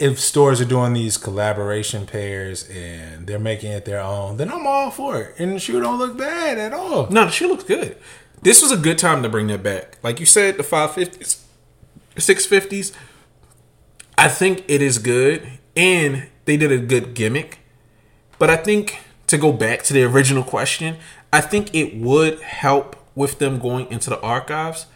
if 0.00 0.18
stores 0.18 0.62
are 0.62 0.66
doing 0.66 0.94
these 0.94 1.18
collaboration 1.18 2.06
pairs 2.06 2.68
and 2.70 3.26
they're 3.26 3.38
making 3.38 3.70
it 3.70 3.84
their 3.84 4.00
own, 4.00 4.38
then 4.38 4.50
I'm 4.50 4.66
all 4.66 4.90
for 4.90 5.20
it. 5.20 5.34
And 5.38 5.54
the 5.54 5.60
shoe 5.60 5.78
don't 5.78 5.98
look 5.98 6.16
bad 6.16 6.56
at 6.56 6.72
all. 6.72 7.06
No, 7.10 7.26
the 7.26 7.30
shoe 7.30 7.48
looks 7.48 7.64
good. 7.64 7.98
This 8.40 8.62
was 8.62 8.72
a 8.72 8.78
good 8.78 8.96
time 8.96 9.22
to 9.22 9.28
bring 9.28 9.48
that 9.48 9.62
back. 9.62 9.98
Like 10.02 10.18
you 10.18 10.24
said, 10.24 10.56
the 10.56 10.62
550s, 10.62 11.42
650s. 12.16 12.96
I 14.16 14.28
think 14.28 14.64
it 14.68 14.80
is 14.80 14.96
good. 14.96 15.46
And 15.76 16.28
they 16.46 16.56
did 16.56 16.72
a 16.72 16.78
good 16.78 17.12
gimmick. 17.12 17.58
But 18.38 18.48
I 18.48 18.56
think 18.56 19.00
to 19.30 19.38
go 19.38 19.52
back 19.52 19.82
to 19.84 19.92
the 19.92 20.04
original 20.04 20.42
question, 20.42 20.96
I 21.32 21.40
think 21.40 21.74
it 21.74 21.96
would 21.96 22.40
help 22.40 22.96
with 23.14 23.38
them 23.38 23.58
going 23.58 23.90
into 23.90 24.10
the 24.10 24.20
archives 24.20 24.86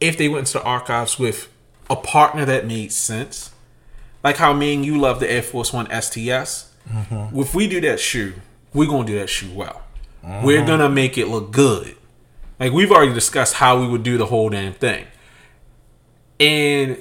if 0.00 0.16
they 0.16 0.28
went 0.28 0.48
into 0.48 0.58
the 0.58 0.64
archives 0.64 1.18
with 1.18 1.48
a 1.88 1.96
partner 1.96 2.44
that 2.44 2.66
made 2.66 2.92
sense 2.92 3.50
like 4.22 4.36
how 4.36 4.52
me 4.52 4.74
and 4.74 4.84
you 4.84 4.98
love 4.98 5.20
the 5.20 5.30
Air 5.30 5.42
Force 5.42 5.72
One 5.72 5.86
STS. 5.86 6.70
Mm-hmm. 6.88 7.38
If 7.38 7.54
we 7.54 7.68
do 7.68 7.80
that 7.82 8.00
shoe, 8.00 8.34
we're 8.74 8.88
gonna 8.88 9.06
do 9.06 9.18
that 9.18 9.28
shoe 9.28 9.52
well. 9.52 9.82
Mm-hmm. 10.24 10.44
We're 10.44 10.64
gonna 10.64 10.88
make 10.88 11.16
it 11.16 11.28
look 11.28 11.50
good. 11.50 11.96
Like 12.58 12.72
we've 12.72 12.90
already 12.90 13.14
discussed 13.14 13.54
how 13.54 13.80
we 13.80 13.88
would 13.88 14.02
do 14.02 14.18
the 14.18 14.26
whole 14.26 14.50
damn 14.50 14.74
thing. 14.74 15.06
And 16.38 16.98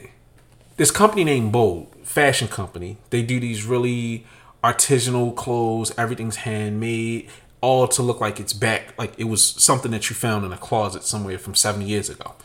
this 0.77 0.91
company 0.91 1.23
named 1.23 1.51
Bold, 1.51 1.93
fashion 2.03 2.47
company, 2.47 2.97
they 3.09 3.21
do 3.21 3.39
these 3.39 3.65
really 3.65 4.25
artisanal 4.63 5.35
clothes, 5.35 5.93
everything's 5.97 6.37
handmade, 6.37 7.29
all 7.61 7.87
to 7.87 8.01
look 8.01 8.21
like 8.21 8.39
it's 8.39 8.53
back, 8.53 8.93
like 8.97 9.13
it 9.17 9.25
was 9.25 9.45
something 9.45 9.91
that 9.91 10.09
you 10.09 10.15
found 10.15 10.45
in 10.45 10.53
a 10.53 10.57
closet 10.57 11.03
somewhere 11.03 11.37
from 11.37 11.55
70 11.55 11.85
years 11.85 12.09
ago. 12.09 12.35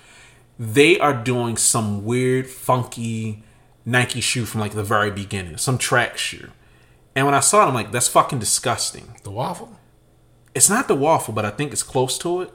They 0.59 0.99
are 0.99 1.15
doing 1.15 1.57
some 1.57 2.05
weird, 2.05 2.49
funky, 2.49 3.43
Nike 3.85 4.21
shoe 4.21 4.45
from 4.45 4.61
like 4.61 4.73
the 4.73 4.85
very 4.85 5.11
beginning, 5.11 5.57
some 5.57 5.79
track 5.79 6.17
shoe. 6.17 6.51
And 7.15 7.27
when 7.27 7.35
I 7.35 7.41
saw 7.41 7.65
it, 7.65 7.69
I'm 7.69 7.75
like, 7.75 7.93
that's 7.93 8.09
fucking 8.09 8.39
disgusting. 8.39 9.15
The 9.23 9.31
waffle? 9.31 9.79
It's 10.55 10.71
not 10.71 10.89
the 10.89 10.95
waffle, 10.95 11.35
but 11.35 11.45
I 11.45 11.51
think 11.51 11.73
it's 11.73 11.83
close 11.83 12.19
to 12.19 12.43
it. 12.43 12.53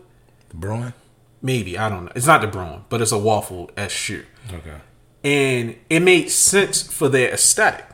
The 0.50 0.56
Bruin? 0.56 0.94
Maybe. 1.42 1.78
I 1.78 1.90
don't 1.90 2.06
know. 2.06 2.12
It's 2.16 2.28
not 2.28 2.42
the 2.42 2.48
Bruin, 2.48 2.84
but 2.90 3.02
it's 3.02 3.12
a 3.12 3.18
waffle 3.18 3.70
S 3.78 3.92
shoe. 3.92 4.26
Okay. 4.52 4.78
And 5.24 5.76
it 5.90 6.02
made 6.02 6.30
sense 6.30 6.82
for 6.82 7.08
their 7.10 7.32
aesthetic. 7.32 7.86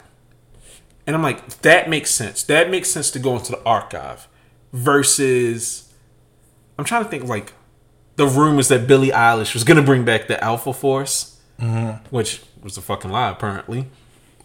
And 1.07 1.15
I'm 1.15 1.21
like, 1.21 1.61
that 1.61 1.89
makes 1.89 2.11
sense. 2.11 2.43
That 2.43 2.69
makes 2.69 2.89
sense 2.89 3.11
to 3.11 3.19
go 3.19 3.35
into 3.35 3.51
the 3.51 3.63
archive 3.63 4.27
versus 4.73 5.93
I'm 6.77 6.85
trying 6.85 7.03
to 7.03 7.09
think 7.09 7.25
like 7.25 7.53
the 8.15 8.27
rumors 8.27 8.67
that 8.69 8.87
Billie 8.87 9.09
Eilish 9.09 9.53
was 9.53 9.63
gonna 9.63 9.81
bring 9.81 10.05
back 10.05 10.27
the 10.27 10.41
Alpha 10.43 10.73
Force, 10.73 11.39
mm-hmm. 11.59 12.03
which 12.09 12.41
was 12.61 12.77
a 12.77 12.81
fucking 12.81 13.11
lie, 13.11 13.29
apparently. 13.29 13.87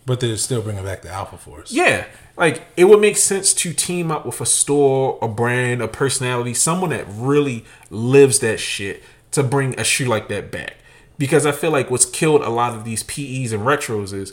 But 0.07 0.21
they're 0.21 0.37
still 0.37 0.63
bringing 0.63 0.85
back 0.85 1.03
the 1.03 1.11
Alpha 1.11 1.37
Force. 1.37 1.73
Yeah, 1.73 2.07
like 2.37 2.63
it 2.77 2.85
would 2.85 3.01
make 3.01 3.17
sense 3.17 3.53
to 3.55 3.73
team 3.73 4.11
up 4.11 4.27
with 4.27 4.41
a 4.41 4.47
store, 4.47 5.19
a 5.23 5.29
brand, 5.29 5.83
a 5.83 5.89
personality, 5.89 6.55
someone 6.55 6.91
that 6.91 7.05
really 7.09 7.65
lives 7.91 8.41
that 8.41 8.59
shit 8.59 9.03
to 9.33 9.43
bring 9.43 9.79
a 9.79 9.85
shoe 9.85 10.07
like 10.07 10.29
that 10.29 10.51
back. 10.51 10.77
Because 11.19 11.45
I 11.45 11.53
feel 11.53 11.71
like 11.71 11.91
what's 11.91 12.07
killed 12.07 12.41
a 12.43 12.49
lot 12.49 12.75
of 12.75 12.85
these 12.85 13.03
PEs 13.03 13.53
and 13.53 13.63
retros 13.63 14.15
is 14.15 14.33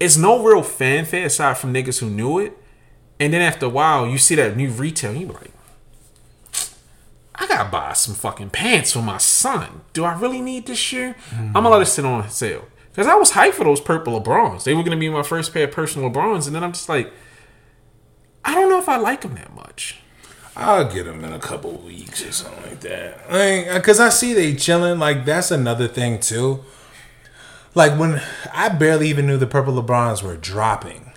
it's 0.00 0.16
no 0.16 0.42
real 0.42 0.62
fanfare 0.62 1.26
aside 1.26 1.58
from 1.58 1.72
niggas 1.72 2.00
who 2.00 2.08
knew 2.10 2.38
it. 2.38 2.56
And 3.20 3.32
then 3.32 3.40
after 3.40 3.66
a 3.66 3.68
while, 3.68 4.06
you 4.06 4.18
see 4.18 4.36
that 4.36 4.56
new 4.56 4.70
retail, 4.70 5.14
you 5.14 5.26
like, 5.26 5.50
I 7.34 7.46
gotta 7.46 7.68
buy 7.68 7.92
some 7.92 8.14
fucking 8.14 8.50
pants 8.50 8.92
for 8.92 9.02
my 9.02 9.18
son. 9.18 9.82
Do 9.92 10.04
I 10.04 10.18
really 10.18 10.40
need 10.40 10.66
this 10.66 10.78
shoe? 10.78 11.14
Mm-hmm. 11.30 11.46
I'm 11.48 11.52
gonna 11.52 11.70
let 11.70 11.82
it 11.82 11.86
sit 11.86 12.04
on 12.04 12.28
sale. 12.30 12.66
Because 12.90 13.06
I 13.06 13.14
was 13.14 13.30
hyped 13.30 13.52
for 13.54 13.62
those 13.62 13.80
purple 13.80 14.20
LeBrons. 14.20 14.64
They 14.64 14.74
were 14.74 14.82
to 14.82 14.96
be 14.96 15.08
my 15.08 15.22
first 15.22 15.52
pair 15.52 15.64
of 15.64 15.70
personal 15.70 16.10
LeBrons. 16.10 16.46
And 16.48 16.56
then 16.56 16.64
I'm 16.64 16.72
just 16.72 16.88
like, 16.88 17.12
I 18.44 18.54
don't 18.54 18.68
know 18.68 18.80
if 18.80 18.88
I 18.88 18.96
like 18.96 19.20
them 19.20 19.36
that 19.36 19.54
much. 19.54 20.00
I'll 20.56 20.92
get 20.92 21.04
them 21.04 21.22
in 21.22 21.32
a 21.32 21.38
couple 21.38 21.74
weeks 21.74 22.26
or 22.26 22.32
something 22.32 22.60
like 22.64 22.80
that. 22.80 23.30
Like, 23.30 23.72
Because 23.74 24.00
I 24.00 24.08
see 24.08 24.32
they 24.32 24.56
chilling. 24.56 24.98
Like, 24.98 25.24
that's 25.24 25.52
another 25.52 25.86
thing, 25.86 26.18
too. 26.18 26.64
Like, 27.74 27.98
when 27.98 28.20
I 28.52 28.68
barely 28.70 29.08
even 29.08 29.26
knew 29.26 29.36
the 29.36 29.46
purple 29.46 29.74
LeBrons 29.80 30.22
were 30.22 30.36
dropping. 30.36 31.12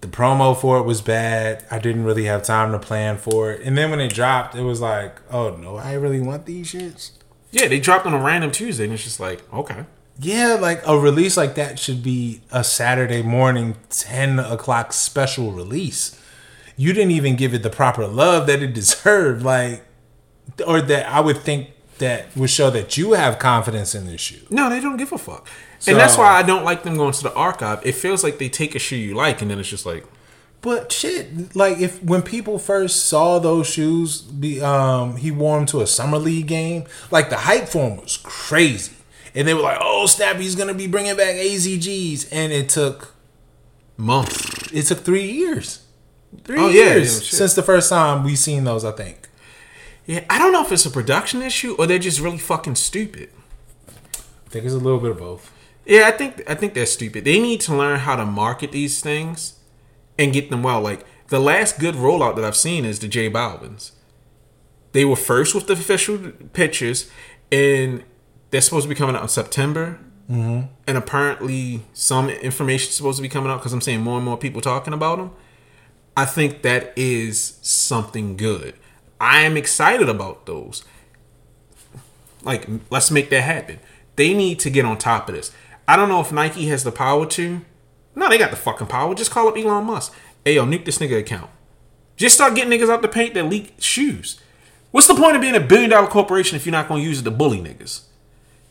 The 0.00 0.08
promo 0.08 0.58
for 0.58 0.78
it 0.78 0.84
was 0.84 1.00
bad. 1.00 1.64
I 1.70 1.78
didn't 1.78 2.04
really 2.04 2.24
have 2.24 2.42
time 2.44 2.70
to 2.72 2.78
plan 2.78 3.16
for 3.18 3.50
it. 3.50 3.62
And 3.62 3.76
then 3.76 3.90
when 3.90 4.00
it 4.00 4.14
dropped, 4.14 4.54
it 4.54 4.62
was 4.62 4.80
like, 4.80 5.20
oh, 5.30 5.56
no, 5.56 5.76
I 5.76 5.94
really 5.94 6.20
want 6.20 6.46
these 6.46 6.72
shits. 6.72 7.12
Yeah, 7.50 7.66
they 7.66 7.80
dropped 7.80 8.06
on 8.06 8.14
a 8.14 8.22
random 8.22 8.50
Tuesday. 8.52 8.84
And 8.84 8.92
it's 8.92 9.02
just 9.02 9.18
like, 9.18 9.42
okay. 9.52 9.86
Yeah, 10.20 10.54
like 10.60 10.86
a 10.86 10.98
release 10.98 11.36
like 11.36 11.54
that 11.56 11.78
should 11.78 12.02
be 12.02 12.42
a 12.52 12.62
Saturday 12.62 13.22
morning, 13.22 13.76
10 13.90 14.38
o'clock 14.38 14.92
special 14.92 15.52
release. 15.52 16.20
You 16.76 16.92
didn't 16.92 17.12
even 17.12 17.34
give 17.34 17.54
it 17.54 17.62
the 17.62 17.70
proper 17.70 18.06
love 18.06 18.46
that 18.46 18.62
it 18.62 18.72
deserved. 18.74 19.42
Like, 19.42 19.84
or 20.66 20.80
that 20.80 21.06
I 21.08 21.20
would 21.20 21.38
think 21.38 21.70
that 21.98 22.36
would 22.36 22.50
show 22.50 22.70
that 22.70 22.96
you 22.96 23.12
have 23.12 23.38
confidence 23.38 23.94
in 23.94 24.06
this 24.06 24.20
shoe. 24.20 24.46
No, 24.50 24.70
they 24.70 24.80
don't 24.80 24.96
give 24.96 25.12
a 25.12 25.18
fuck. 25.18 25.48
So, 25.78 25.92
and 25.92 26.00
that's 26.00 26.18
why 26.18 26.26
I 26.32 26.42
don't 26.42 26.64
like 26.64 26.82
them 26.82 26.96
going 26.96 27.12
to 27.12 27.22
the 27.22 27.34
archive. 27.34 27.84
It 27.86 27.94
feels 27.94 28.24
like 28.24 28.38
they 28.38 28.48
take 28.48 28.74
a 28.74 28.78
shoe 28.78 28.96
you 28.96 29.14
like 29.14 29.42
and 29.42 29.50
then 29.50 29.58
it's 29.58 29.68
just 29.68 29.86
like. 29.86 30.04
But 30.60 30.90
shit, 30.90 31.54
like 31.54 31.78
if 31.78 32.02
when 32.02 32.22
people 32.22 32.58
first 32.58 33.06
saw 33.06 33.38
those 33.38 33.68
shoes, 33.68 34.22
be 34.22 34.60
um 34.60 35.16
he 35.16 35.30
wore 35.30 35.56
them 35.56 35.66
to 35.66 35.80
a 35.80 35.86
summer 35.86 36.18
league 36.18 36.48
game, 36.48 36.84
like 37.12 37.30
the 37.30 37.36
hype 37.36 37.68
for 37.68 37.88
him 37.90 37.96
was 37.98 38.16
crazy 38.16 38.92
and 39.34 39.46
they 39.46 39.54
were 39.54 39.60
like, 39.60 39.78
"Oh 39.80 40.06
snap, 40.06 40.36
he's 40.36 40.56
gonna 40.56 40.74
be 40.74 40.88
bringing 40.88 41.16
back 41.16 41.36
AZGs," 41.36 42.28
and 42.32 42.52
it 42.52 42.68
took 42.68 43.14
Months. 43.96 44.72
It 44.72 44.86
took 44.86 44.98
three 45.00 45.30
years. 45.30 45.82
Three 46.44 46.58
Oh, 46.60 46.68
years 46.68 47.14
yeah, 47.32 47.38
since 47.38 47.54
the 47.54 47.62
first 47.62 47.88
time 47.88 48.22
we 48.24 48.36
seen 48.36 48.64
those. 48.64 48.84
I 48.84 48.92
think. 48.92 49.28
Yeah, 50.06 50.24
I 50.30 50.38
don't 50.38 50.52
know 50.52 50.62
if 50.64 50.72
it's 50.72 50.86
a 50.86 50.90
production 50.90 51.42
issue 51.42 51.76
or 51.78 51.86
they're 51.86 51.98
just 51.98 52.20
really 52.20 52.38
fucking 52.38 52.76
stupid. 52.76 53.30
I 54.16 54.50
think 54.50 54.64
it's 54.64 54.74
a 54.74 54.78
little 54.78 55.00
bit 55.00 55.10
of 55.10 55.18
both. 55.18 55.52
Yeah, 55.88 56.06
I 56.06 56.10
think 56.10 56.48
I 56.48 56.54
think 56.54 56.74
they're 56.74 56.86
stupid. 56.86 57.24
They 57.24 57.40
need 57.40 57.62
to 57.62 57.74
learn 57.74 58.00
how 58.00 58.14
to 58.14 58.26
market 58.26 58.72
these 58.72 59.00
things 59.00 59.58
and 60.18 60.34
get 60.34 60.50
them 60.50 60.62
well. 60.62 60.82
Like 60.82 61.04
the 61.28 61.40
last 61.40 61.80
good 61.80 61.94
rollout 61.94 62.36
that 62.36 62.44
I've 62.44 62.56
seen 62.56 62.84
is 62.84 62.98
the 62.98 63.08
J 63.08 63.30
Balvin's. 63.30 63.92
They 64.92 65.06
were 65.06 65.16
first 65.16 65.54
with 65.54 65.66
the 65.66 65.72
official 65.72 66.18
pictures, 66.52 67.10
and 67.50 68.04
they're 68.50 68.60
supposed 68.60 68.84
to 68.84 68.88
be 68.88 68.94
coming 68.94 69.16
out 69.16 69.22
in 69.22 69.28
September. 69.28 69.98
Mm-hmm. 70.30 70.66
And 70.86 70.98
apparently, 70.98 71.84
some 71.94 72.28
information 72.28 72.90
is 72.90 72.96
supposed 72.96 73.16
to 73.16 73.22
be 73.22 73.30
coming 73.30 73.50
out 73.50 73.60
because 73.60 73.72
I'm 73.72 73.80
seeing 73.80 74.02
more 74.02 74.16
and 74.16 74.26
more 74.26 74.36
people 74.36 74.60
talking 74.60 74.92
about 74.92 75.16
them. 75.16 75.30
I 76.18 76.26
think 76.26 76.60
that 76.62 76.92
is 76.96 77.58
something 77.62 78.36
good. 78.36 78.74
I 79.18 79.40
am 79.40 79.56
excited 79.56 80.10
about 80.10 80.44
those. 80.44 80.84
Like, 82.42 82.68
let's 82.90 83.10
make 83.10 83.30
that 83.30 83.42
happen. 83.42 83.78
They 84.16 84.34
need 84.34 84.58
to 84.60 84.70
get 84.70 84.84
on 84.84 84.98
top 84.98 85.30
of 85.30 85.34
this. 85.34 85.50
I 85.88 85.96
don't 85.96 86.10
know 86.10 86.20
if 86.20 86.30
Nike 86.30 86.66
has 86.66 86.84
the 86.84 86.92
power 86.92 87.24
to. 87.26 87.62
No, 88.14 88.28
they 88.28 88.36
got 88.36 88.50
the 88.50 88.56
fucking 88.56 88.88
power. 88.88 89.14
Just 89.14 89.30
call 89.30 89.48
up 89.48 89.56
Elon 89.56 89.86
Musk. 89.86 90.14
Hey, 90.44 90.56
yo, 90.56 90.66
nuke 90.66 90.84
this 90.84 90.98
nigga 90.98 91.18
account. 91.18 91.50
Just 92.16 92.34
start 92.34 92.54
getting 92.54 92.70
niggas 92.70 92.90
out 92.90 93.00
the 93.00 93.08
paint 93.08 93.32
that 93.34 93.46
leak 93.46 93.72
shoes. 93.78 94.38
What's 94.90 95.06
the 95.06 95.14
point 95.14 95.36
of 95.36 95.40
being 95.40 95.54
a 95.54 95.60
billion 95.60 95.88
dollar 95.88 96.06
corporation 96.06 96.56
if 96.56 96.66
you're 96.66 96.72
not 96.72 96.88
going 96.88 97.02
to 97.02 97.08
use 97.08 97.20
it 97.20 97.24
to 97.24 97.30
bully 97.30 97.58
niggas? 97.60 98.02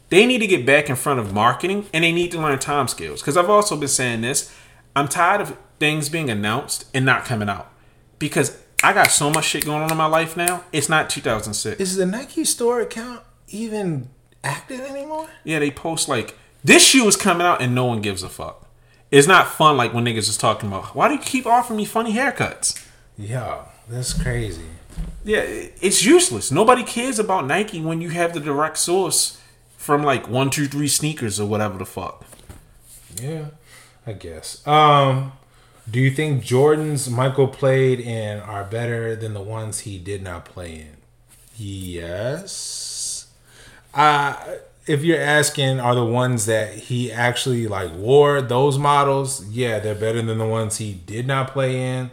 They 0.09 0.25
need 0.27 0.39
to 0.39 0.47
get 0.47 0.65
back 0.65 0.89
in 0.89 0.95
front 0.95 1.19
of 1.19 1.33
marketing 1.33 1.87
and 1.91 2.03
they 2.03 2.11
need 2.11 2.31
to 2.33 2.39
learn 2.39 2.59
time 2.59 2.87
skills. 2.87 3.21
Because 3.21 3.35
I've 3.35 3.49
also 3.49 3.75
been 3.75 3.87
saying 3.87 4.21
this. 4.21 4.53
I'm 4.95 5.07
tired 5.07 5.41
of 5.41 5.57
things 5.79 6.09
being 6.09 6.29
announced 6.29 6.85
and 6.93 7.03
not 7.03 7.25
coming 7.25 7.49
out. 7.49 7.71
Because 8.19 8.61
I 8.83 8.93
got 8.93 9.07
so 9.11 9.31
much 9.31 9.45
shit 9.45 9.65
going 9.65 9.81
on 9.81 9.91
in 9.91 9.97
my 9.97 10.05
life 10.05 10.37
now. 10.37 10.65
It's 10.71 10.87
not 10.89 11.09
2006. 11.09 11.81
Is 11.81 11.95
the 11.95 12.05
Nike 12.05 12.43
store 12.43 12.81
account 12.81 13.23
even 13.47 14.09
active 14.43 14.81
anymore? 14.81 15.29
Yeah, 15.43 15.59
they 15.59 15.71
post 15.71 16.07
like 16.07 16.37
this 16.67 16.85
shoe 16.85 17.07
is 17.07 17.15
coming 17.15 17.47
out 17.47 17.61
and 17.61 17.73
no 17.73 17.85
one 17.85 18.01
gives 18.01 18.23
a 18.23 18.29
fuck. 18.29 18.67
It's 19.09 19.25
not 19.27 19.47
fun 19.47 19.77
like 19.77 19.93
when 19.93 20.03
niggas 20.03 20.29
is 20.29 20.37
talking 20.37 20.67
about 20.67 20.93
why 20.93 21.07
do 21.07 21.13
you 21.13 21.19
keep 21.21 21.45
offering 21.45 21.77
me 21.77 21.85
funny 21.85 22.11
haircuts? 22.13 22.85
Yeah, 23.17 23.63
that's 23.89 24.13
crazy. 24.13 24.65
Yeah, 25.23 25.43
it's 25.45 26.03
useless. 26.03 26.51
Nobody 26.51 26.83
cares 26.83 27.19
about 27.19 27.47
Nike 27.47 27.79
when 27.81 28.01
you 28.01 28.09
have 28.09 28.33
the 28.33 28.41
direct 28.41 28.77
source 28.77 29.41
from 29.77 30.03
like 30.03 30.27
one, 30.27 30.49
two, 30.49 30.67
three 30.67 30.89
sneakers 30.89 31.39
or 31.39 31.47
whatever 31.47 31.77
the 31.77 31.85
fuck. 31.85 32.25
Yeah, 33.21 33.45
I 34.05 34.13
guess. 34.13 34.65
Um, 34.67 35.31
do 35.89 36.01
you 36.01 36.11
think 36.11 36.43
Jordans 36.43 37.09
Michael 37.09 37.47
played 37.47 38.01
in 38.01 38.39
are 38.39 38.65
better 38.65 39.15
than 39.15 39.33
the 39.33 39.41
ones 39.41 39.79
he 39.79 39.97
did 39.97 40.21
not 40.21 40.43
play 40.43 40.75
in? 40.75 40.97
Yes. 41.55 43.27
Uh 43.93 44.35
if 44.87 45.03
you're 45.03 45.19
asking 45.19 45.79
are 45.79 45.93
the 45.93 46.05
ones 46.05 46.45
that 46.45 46.73
he 46.73 47.11
actually 47.11 47.67
like 47.67 47.93
wore 47.93 48.41
those 48.41 48.77
models, 48.77 49.45
yeah, 49.49 49.79
they're 49.79 49.93
better 49.93 50.21
than 50.21 50.37
the 50.37 50.47
ones 50.47 50.77
he 50.77 50.93
did 50.93 51.27
not 51.27 51.51
play 51.51 51.79
in, 51.79 52.09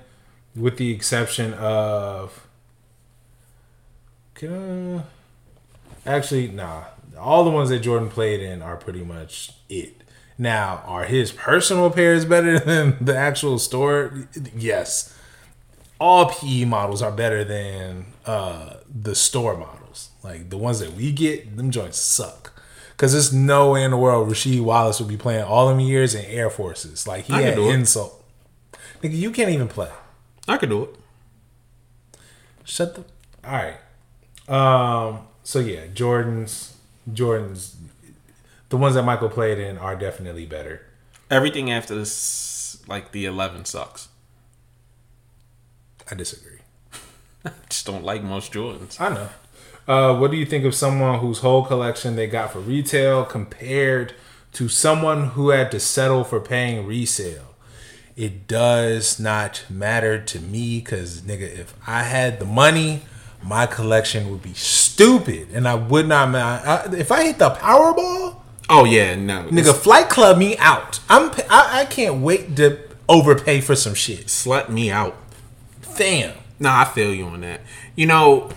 with 0.57 0.77
the 0.77 0.91
exception 0.91 1.55
of 1.55 2.47
can 4.35 4.99
I, 4.99 5.03
actually 6.05 6.49
nah. 6.49 6.85
All 7.17 7.45
the 7.45 7.51
ones 7.51 7.69
that 7.69 7.79
Jordan 7.79 8.11
played 8.11 8.41
in 8.41 8.61
are 8.61 8.77
pretty 8.77 9.05
much 9.05 9.53
it. 9.69 10.03
Now, 10.37 10.83
are 10.85 11.05
his 11.05 11.31
personal 11.31 11.91
pairs 11.91 12.25
better 12.25 12.59
than 12.59 12.97
the 13.01 13.17
actual 13.17 13.59
store? 13.61 14.27
Yes. 14.55 15.17
All 16.01 16.27
PE 16.27 16.65
models 16.65 17.03
are 17.03 17.13
better 17.13 17.45
than 17.45 18.07
uh, 18.27 18.79
the 18.93 19.15
store 19.15 19.57
models. 19.57 20.11
Like 20.25 20.51
the 20.51 20.59
ones 20.59 20.81
that 20.81 20.95
we 20.95 21.13
get, 21.13 21.57
them 21.57 21.71
joints 21.71 22.01
suck. 22.01 22.54
Cause 23.05 23.13
there's 23.13 23.35
no 23.35 23.73
way 23.73 23.85
in 23.85 23.91
the 23.91 23.99
world 23.99 24.31
Rasheed 24.31 24.63
Wallace 24.63 24.99
would 24.99 25.11
be 25.11 25.19
playing 25.19 25.45
all 25.45 25.69
of 25.69 25.77
them 25.77 25.87
years 25.87 26.15
in 26.15 26.25
Air 26.25 26.49
Forces. 26.49 27.07
Like 27.07 27.27
he 27.27 27.35
I 27.35 27.43
had 27.43 27.57
do 27.57 27.69
it. 27.69 27.75
insult. 27.75 28.25
Nigga, 29.03 29.15
you 29.15 29.31
can't 29.31 29.51
even 29.51 29.69
play. 29.69 29.91
I 30.49 30.57
could 30.57 30.71
do 30.71 30.85
it. 30.85 30.97
Shut 32.65 32.95
the. 32.95 33.05
All 33.47 33.53
right. 33.53 33.77
Um. 34.49 35.27
So 35.43 35.59
yeah, 35.59 35.87
Jordans. 35.89 36.73
Jordans. 37.13 37.75
The 38.71 38.79
ones 38.79 38.95
that 38.95 39.03
Michael 39.03 39.29
played 39.29 39.59
in 39.59 39.77
are 39.77 39.95
definitely 39.97 40.47
better. 40.47 40.87
Everything 41.31 41.71
after 41.71 41.95
this, 41.95 42.83
like 42.89 43.13
the 43.13 43.27
eleven, 43.27 43.67
sucks. 43.67 44.09
I 46.11 46.15
disagree. 46.15 46.61
I 47.45 47.51
just 47.69 47.85
don't 47.85 48.03
like 48.03 48.23
most 48.23 48.51
Jordans. 48.51 48.99
I 48.99 49.11
know. 49.13 49.29
Uh, 49.87 50.17
what 50.17 50.31
do 50.31 50.37
you 50.37 50.47
think 50.47 50.65
of 50.65 50.75
someone 50.75 51.19
whose 51.19 51.39
whole 51.41 51.65
collection 51.65 52.17
they 52.17 52.27
got 52.27 52.53
for 52.53 52.61
retail 52.61 53.25
compared 53.25 54.15
to 54.53 54.69
someone 54.69 55.29
who 55.31 55.51
had 55.51 55.71
to 55.71 55.81
settle 55.81 56.25
for 56.25 56.41
paying 56.41 56.87
resale? 56.87 57.55
It 58.17 58.47
does 58.47 59.19
not 59.19 59.65
matter 59.69 60.23
to 60.23 60.41
me 60.41 60.79
because, 60.79 61.23
nigga, 61.23 61.59
if 61.59 61.75
I 61.87 62.05
had 62.05 62.39
the 62.39 62.45
money, 62.47 63.03
my 63.43 63.67
collection 63.67 64.31
would 64.31 64.43
be 64.43 64.55
stupid 64.55 65.49
and 65.53 65.67
I 65.69 65.75
would 65.75 66.07
not. 66.09 66.35
I, 66.35 66.95
if 66.97 67.11
I 67.11 67.25
hit 67.25 67.39
the 67.39 67.51
Powerball, 67.51 68.41
Oh 68.69 68.85
yeah, 68.85 69.15
no, 69.15 69.45
nigga, 69.45 69.75
flight 69.75 70.09
club 70.09 70.39
me 70.39 70.57
out. 70.59 71.01
I'm. 71.09 71.31
I, 71.51 71.81
I 71.81 71.85
can't 71.85 72.23
wait 72.23 72.57
to 72.57 72.79
overpay 73.09 73.61
for 73.61 73.77
some 73.77 73.95
shit. 73.95 74.27
slut 74.27 74.71
me 74.71 74.91
out. 74.91 75.17
Damn. 75.97 76.35
Nah, 76.59 76.81
I 76.81 76.85
feel 76.87 77.13
you 77.13 77.27
on 77.27 77.43
that. 77.43 77.61
You 77.95 78.07
know, 78.07 78.51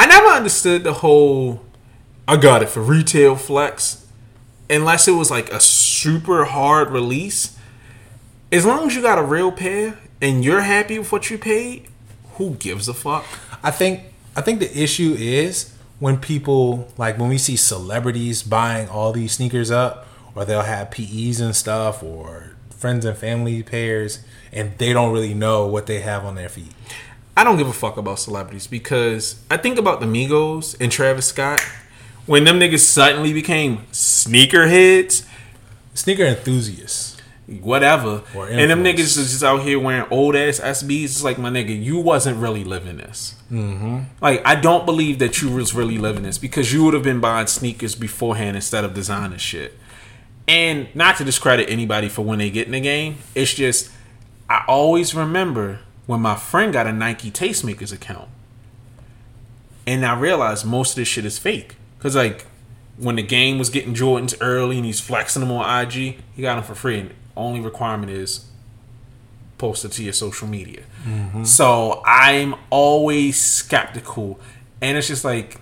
I 0.00 0.06
never 0.06 0.28
understood 0.28 0.82
the 0.82 0.94
whole 0.94 1.62
I 2.26 2.38
got 2.38 2.62
it 2.62 2.70
for 2.70 2.80
retail 2.80 3.36
flex 3.36 4.06
unless 4.70 5.06
it 5.06 5.12
was 5.12 5.30
like 5.30 5.52
a 5.52 5.60
super 5.60 6.46
hard 6.46 6.88
release. 6.88 7.54
As 8.50 8.64
long 8.64 8.86
as 8.86 8.96
you 8.96 9.02
got 9.02 9.18
a 9.18 9.22
real 9.22 9.52
pair 9.52 9.98
and 10.22 10.42
you're 10.42 10.62
happy 10.62 10.98
with 10.98 11.12
what 11.12 11.28
you 11.28 11.36
paid, 11.36 11.86
who 12.36 12.54
gives 12.54 12.88
a 12.88 12.94
fuck? 12.94 13.26
I 13.62 13.70
think 13.70 14.04
I 14.34 14.40
think 14.40 14.60
the 14.60 14.74
issue 14.74 15.14
is 15.18 15.76
when 15.98 16.16
people 16.16 16.90
like 16.96 17.18
when 17.18 17.28
we 17.28 17.36
see 17.36 17.56
celebrities 17.56 18.42
buying 18.42 18.88
all 18.88 19.12
these 19.12 19.32
sneakers 19.32 19.70
up, 19.70 20.06
or 20.34 20.46
they'll 20.46 20.62
have 20.62 20.90
PEs 20.90 21.40
and 21.40 21.54
stuff, 21.54 22.02
or 22.02 22.56
friends 22.70 23.04
and 23.04 23.18
family 23.18 23.62
pairs, 23.62 24.20
and 24.50 24.78
they 24.78 24.94
don't 24.94 25.12
really 25.12 25.34
know 25.34 25.66
what 25.66 25.84
they 25.84 26.00
have 26.00 26.24
on 26.24 26.36
their 26.36 26.48
feet. 26.48 26.72
I 27.36 27.44
don't 27.44 27.56
give 27.56 27.68
a 27.68 27.72
fuck 27.72 27.96
about 27.96 28.18
celebrities 28.18 28.66
because 28.66 29.42
I 29.50 29.56
think 29.56 29.78
about 29.78 30.00
the 30.00 30.06
Migos 30.06 30.76
and 30.80 30.90
Travis 30.90 31.26
Scott 31.26 31.60
when 32.26 32.44
them 32.44 32.60
niggas 32.60 32.80
suddenly 32.80 33.32
became 33.32 33.78
sneakerheads. 33.92 35.24
Sneaker 35.94 36.24
enthusiasts. 36.24 37.16
whatever. 37.60 38.22
And 38.34 38.70
them 38.70 38.84
niggas 38.84 39.18
is 39.18 39.32
just 39.32 39.42
out 39.42 39.62
here 39.62 39.78
wearing 39.80 40.06
old 40.10 40.36
ass 40.36 40.60
SBs. 40.60 41.04
It's 41.04 41.24
like 41.24 41.38
my 41.38 41.50
nigga, 41.50 41.82
you 41.82 41.98
wasn't 41.98 42.38
really 42.38 42.62
living 42.62 42.98
this. 42.98 43.34
Mm-hmm. 43.50 44.00
Like 44.20 44.42
I 44.44 44.54
don't 44.54 44.86
believe 44.86 45.18
that 45.18 45.42
you 45.42 45.50
was 45.50 45.74
really 45.74 45.98
living 45.98 46.22
this 46.22 46.38
because 46.38 46.72
you 46.72 46.84
would 46.84 46.94
have 46.94 47.02
been 47.02 47.20
buying 47.20 47.48
sneakers 47.48 47.94
beforehand 47.94 48.56
instead 48.56 48.84
of 48.84 48.94
designer 48.94 49.38
shit. 49.38 49.76
And 50.46 50.88
not 50.94 51.16
to 51.16 51.24
discredit 51.24 51.68
anybody 51.68 52.08
for 52.08 52.22
when 52.22 52.38
they 52.38 52.50
get 52.50 52.66
in 52.66 52.72
the 52.72 52.80
game, 52.80 53.18
it's 53.34 53.52
just 53.52 53.90
I 54.48 54.64
always 54.68 55.14
remember 55.14 55.80
when 56.10 56.20
my 56.20 56.34
friend 56.34 56.72
got 56.72 56.88
a 56.88 56.92
Nike 56.92 57.30
Tastemakers 57.30 57.92
account, 57.92 58.28
and 59.86 60.04
I 60.04 60.18
realized 60.18 60.66
most 60.66 60.90
of 60.90 60.96
this 60.96 61.06
shit 61.06 61.24
is 61.24 61.38
fake. 61.38 61.76
Cause 62.00 62.16
like 62.16 62.46
when 62.96 63.14
the 63.14 63.22
game 63.22 63.58
was 63.58 63.70
getting 63.70 63.94
Jordans 63.94 64.36
early 64.40 64.78
and 64.78 64.84
he's 64.84 64.98
flexing 64.98 65.38
them 65.38 65.52
on 65.52 65.84
IG, 65.84 66.18
he 66.34 66.42
got 66.42 66.56
them 66.56 66.64
for 66.64 66.74
free. 66.74 66.98
And 66.98 67.14
only 67.36 67.60
requirement 67.60 68.10
is 68.10 68.46
post 69.56 69.84
it 69.84 69.92
to 69.92 70.02
your 70.02 70.12
social 70.12 70.48
media. 70.48 70.82
Mm-hmm. 71.04 71.44
So 71.44 72.02
I'm 72.04 72.56
always 72.70 73.40
skeptical, 73.40 74.40
and 74.80 74.98
it's 74.98 75.06
just 75.06 75.24
like 75.24 75.60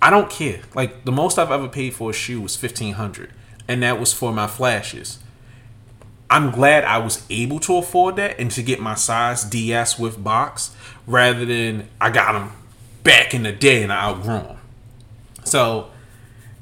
I 0.00 0.10
don't 0.10 0.30
care. 0.30 0.60
Like 0.76 1.04
the 1.04 1.12
most 1.12 1.40
I've 1.40 1.50
ever 1.50 1.66
paid 1.66 1.92
for 1.94 2.10
a 2.10 2.12
shoe 2.12 2.40
was 2.40 2.54
fifteen 2.54 2.94
hundred, 2.94 3.30
and 3.66 3.82
that 3.82 3.98
was 3.98 4.12
for 4.12 4.32
my 4.32 4.46
flashes. 4.46 5.18
I'm 6.32 6.50
glad 6.50 6.84
I 6.84 6.96
was 6.96 7.26
able 7.28 7.60
to 7.60 7.76
afford 7.76 8.16
that 8.16 8.40
and 8.40 8.50
to 8.52 8.62
get 8.62 8.80
my 8.80 8.94
size 8.94 9.44
DS 9.44 9.98
with 9.98 10.24
box 10.24 10.74
rather 11.06 11.44
than 11.44 11.90
I 12.00 12.08
got 12.08 12.32
them 12.32 12.52
back 13.04 13.34
in 13.34 13.42
the 13.42 13.52
day 13.52 13.82
and 13.82 13.92
I 13.92 14.02
outgrew 14.02 14.38
them. 14.38 14.56
So, 15.44 15.90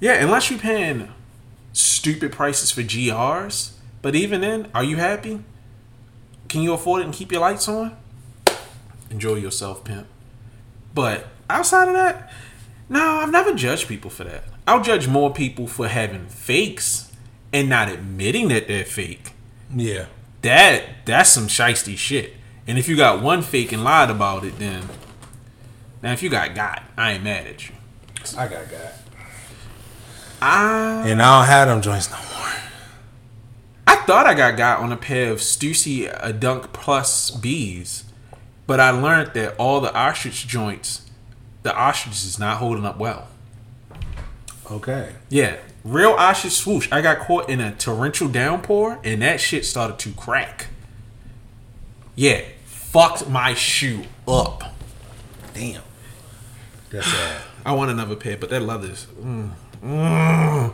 yeah, 0.01 0.15
unless 0.15 0.51
you're 0.51 0.59
paying 0.59 1.13
stupid 1.73 2.33
prices 2.33 2.73
for 2.73 2.81
GRs, 2.81 3.75
but 4.03 4.17
even 4.17 4.41
then, 4.41 4.69
are 4.75 4.83
you 4.83 4.97
happy? 4.97 5.45
Can 6.49 6.63
you 6.63 6.73
afford 6.73 7.03
it 7.03 7.05
and 7.05 7.15
keep 7.15 7.31
your 7.31 7.43
lights 7.43 7.69
on? 7.69 7.97
Enjoy 9.09 9.37
yourself, 9.37 9.85
pimp. 9.85 10.09
But 10.97 11.29
outside 11.49 11.87
of 11.87 11.95
that, 11.95 12.33
no, 12.89 13.01
I've 13.01 13.31
never 13.31 13.55
judged 13.55 13.87
people 13.87 14.11
for 14.11 14.25
that. 14.25 14.43
I'll 14.67 14.83
judge 14.83 15.07
more 15.07 15.33
people 15.33 15.69
for 15.69 15.87
having 15.87 16.27
fakes 16.27 17.13
and 17.53 17.69
not 17.69 17.89
admitting 17.89 18.49
that 18.49 18.67
they're 18.67 18.85
fake. 18.85 19.35
Yeah. 19.75 20.07
that 20.43 21.07
that's 21.07 21.31
some 21.31 21.47
shisty 21.47 21.97
shit. 21.97 22.35
And 22.67 22.79
if 22.79 22.89
you 22.89 22.97
got 22.97 23.23
one 23.23 23.43
fake 23.43 23.73
and 23.73 23.83
lied 23.85 24.11
about 24.11 24.45
it, 24.45 24.59
then 24.59 24.89
now 26.03 26.13
if 26.13 26.23
you 26.23 26.31
got 26.31 26.55
got, 26.55 26.83
I 26.97 27.13
ain't 27.13 27.25
mad 27.25 27.47
at 27.47 27.69
you. 27.69 27.75
I 28.37 28.49
got 28.49 28.71
got. 28.71 28.93
I 30.43 31.09
And 31.09 31.21
I 31.21 31.41
don't 31.41 31.47
have 31.47 31.69
them 31.69 31.83
joints 31.83 32.11
no 32.11 32.17
more. 32.17 32.53
I 33.87 33.97
thought 33.97 34.27
I 34.27 34.35
got 34.35 34.57
got 34.57 34.81
on 34.81 34.93
a 34.93 34.97
pair 34.97 35.33
of 35.33 35.39
Stussy 35.39 36.11
a 36.21 36.33
Dunk 36.33 36.73
Plus 36.73 37.31
B's, 37.31 38.05
but 38.67 38.81
I 38.81 38.91
learned 38.91 39.35
that 39.35 39.57
all 39.57 39.81
the 39.81 39.93
ostrich 39.95 40.47
joints, 40.47 41.11
the 41.63 41.75
ostrich 41.75 42.15
is 42.15 42.39
not 42.39 42.59
holding 42.59 42.85
up 42.85 42.99
well. 42.99 43.29
Okay. 44.71 45.15
Yeah, 45.29 45.57
real 45.85 46.11
ostrich 46.13 46.53
swoosh. 46.55 46.89
I 46.93 47.01
got 47.01 47.19
caught 47.21 47.49
in 47.49 47.61
a 47.61 47.73
torrential 47.75 48.29
downpour, 48.29 48.99
and 49.05 49.23
that 49.23 49.41
shit 49.41 49.65
started 49.65 49.99
to 50.01 50.13
crack. 50.13 50.69
Yeah, 52.15 52.43
fucked 52.65 53.29
my 53.29 53.55
shoe 53.55 54.05
up. 54.29 54.75
Damn. 55.55 55.83
That's 56.91 57.07
sad. 57.11 57.43
I 57.65 57.73
want 57.73 57.91
another 57.91 58.17
pair, 58.17 58.37
but 58.37 58.51
that 58.51 58.61
leather's. 58.63 59.07
Mm. 59.21 60.73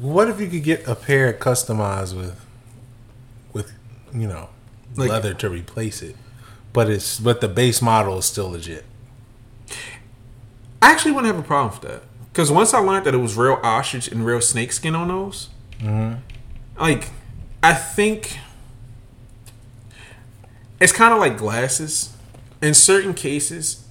What 0.00 0.28
if 0.28 0.40
you 0.40 0.48
could 0.48 0.62
get 0.64 0.86
a 0.86 0.94
pair 0.94 1.32
customized 1.32 2.16
with, 2.16 2.38
with 3.52 3.72
you 4.12 4.26
know, 4.26 4.48
Like- 4.96 5.10
leather 5.10 5.34
to 5.34 5.48
replace 5.48 6.02
it, 6.02 6.16
but 6.72 6.90
it's 6.90 7.18
but 7.20 7.40
the 7.40 7.48
base 7.48 7.80
model 7.80 8.18
is 8.18 8.24
still 8.26 8.50
legit. 8.50 8.84
I 10.82 10.92
actually 10.92 11.12
wouldn't 11.12 11.34
have 11.34 11.42
a 11.42 11.46
problem 11.46 11.78
with 11.80 11.90
that. 11.90 12.02
Because 12.36 12.52
once 12.52 12.74
I 12.74 12.80
learned 12.80 13.06
that 13.06 13.14
it 13.14 13.16
was 13.16 13.34
real 13.34 13.58
ostrich 13.62 14.08
and 14.08 14.26
real 14.26 14.42
snake 14.42 14.70
skin 14.70 14.94
on 14.94 15.08
those, 15.08 15.48
mm-hmm. 15.78 16.20
like, 16.78 17.08
I 17.62 17.72
think 17.72 18.36
it's 20.78 20.92
kind 20.92 21.14
of 21.14 21.18
like 21.18 21.38
glasses. 21.38 22.14
In 22.60 22.74
certain 22.74 23.14
cases, 23.14 23.88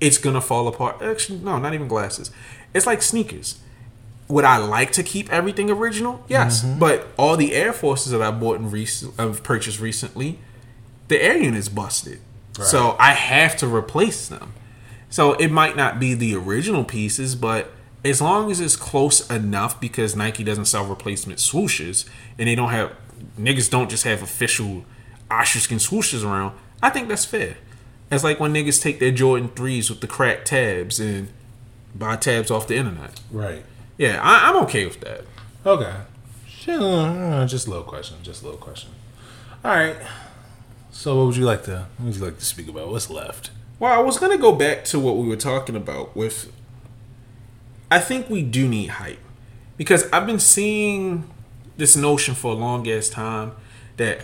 it's 0.00 0.18
gonna 0.18 0.40
fall 0.40 0.66
apart. 0.66 1.00
Actually, 1.00 1.38
no, 1.38 1.60
not 1.60 1.72
even 1.72 1.86
glasses. 1.86 2.32
It's 2.74 2.84
like 2.84 3.00
sneakers. 3.00 3.60
Would 4.26 4.44
I 4.44 4.56
like 4.56 4.90
to 4.92 5.04
keep 5.04 5.32
everything 5.32 5.70
original? 5.70 6.24
Yes, 6.26 6.64
mm-hmm. 6.64 6.80
but 6.80 7.06
all 7.16 7.36
the 7.36 7.54
Air 7.54 7.72
Forces 7.72 8.10
that 8.10 8.20
I 8.20 8.32
bought 8.32 8.58
and 8.58 8.72
rec- 8.72 8.88
I've 9.16 9.44
purchased 9.44 9.78
recently, 9.78 10.40
the 11.06 11.22
air 11.22 11.38
unit's 11.38 11.68
busted. 11.68 12.18
So 12.60 12.96
I 12.98 13.12
have 13.12 13.56
to 13.58 13.68
replace 13.68 14.26
them. 14.26 14.52
So 15.10 15.32
it 15.34 15.50
might 15.50 15.76
not 15.76 15.98
be 15.98 16.14
the 16.14 16.34
original 16.34 16.84
pieces, 16.84 17.34
but 17.34 17.70
as 18.04 18.20
long 18.20 18.50
as 18.50 18.60
it's 18.60 18.76
close 18.76 19.28
enough, 19.30 19.80
because 19.80 20.14
Nike 20.14 20.44
doesn't 20.44 20.66
sell 20.66 20.84
replacement 20.84 21.38
swooshes, 21.38 22.08
and 22.38 22.48
they 22.48 22.54
don't 22.54 22.70
have 22.70 22.92
niggas 23.38 23.70
don't 23.70 23.90
just 23.90 24.04
have 24.04 24.22
official 24.22 24.84
ostrich 25.30 25.64
skin 25.64 25.78
swooshes 25.78 26.24
around. 26.24 26.56
I 26.82 26.90
think 26.90 27.08
that's 27.08 27.24
fair. 27.24 27.56
It's 28.10 28.24
like 28.24 28.40
when 28.40 28.54
niggas 28.54 28.80
take 28.82 29.00
their 29.00 29.10
Jordan 29.10 29.48
threes 29.48 29.90
with 29.90 30.00
the 30.00 30.06
cracked 30.06 30.46
tabs 30.46 31.00
and 31.00 31.28
buy 31.94 32.16
tabs 32.16 32.50
off 32.50 32.66
the 32.68 32.76
internet. 32.76 33.20
Right. 33.30 33.64
Yeah, 33.98 34.20
I, 34.22 34.48
I'm 34.48 34.56
okay 34.64 34.86
with 34.86 35.00
that. 35.00 35.24
Okay. 35.66 35.94
Shit, 36.46 36.80
uh, 36.80 37.46
Just 37.46 37.66
a 37.66 37.70
little 37.70 37.84
question. 37.84 38.16
Just 38.22 38.42
a 38.42 38.44
little 38.44 38.60
question. 38.60 38.90
All 39.64 39.72
right. 39.72 39.96
So, 40.90 41.16
what 41.16 41.26
would 41.26 41.36
you 41.36 41.44
like 41.44 41.64
to? 41.64 41.86
What 41.98 42.06
would 42.06 42.16
you 42.16 42.24
like 42.24 42.38
to 42.38 42.44
speak 42.44 42.68
about? 42.68 42.88
What's 42.88 43.10
left? 43.10 43.50
Well, 43.78 43.92
I 43.92 44.02
was 44.02 44.18
gonna 44.18 44.38
go 44.38 44.52
back 44.52 44.84
to 44.86 44.98
what 44.98 45.16
we 45.16 45.28
were 45.28 45.36
talking 45.36 45.76
about 45.76 46.16
with. 46.16 46.52
I 47.90 48.00
think 48.00 48.28
we 48.28 48.42
do 48.42 48.68
need 48.68 48.88
hype 48.88 49.20
because 49.76 50.10
I've 50.12 50.26
been 50.26 50.40
seeing 50.40 51.30
this 51.76 51.96
notion 51.96 52.34
for 52.34 52.52
a 52.52 52.54
long 52.54 52.88
ass 52.88 53.08
time 53.08 53.52
that 53.96 54.22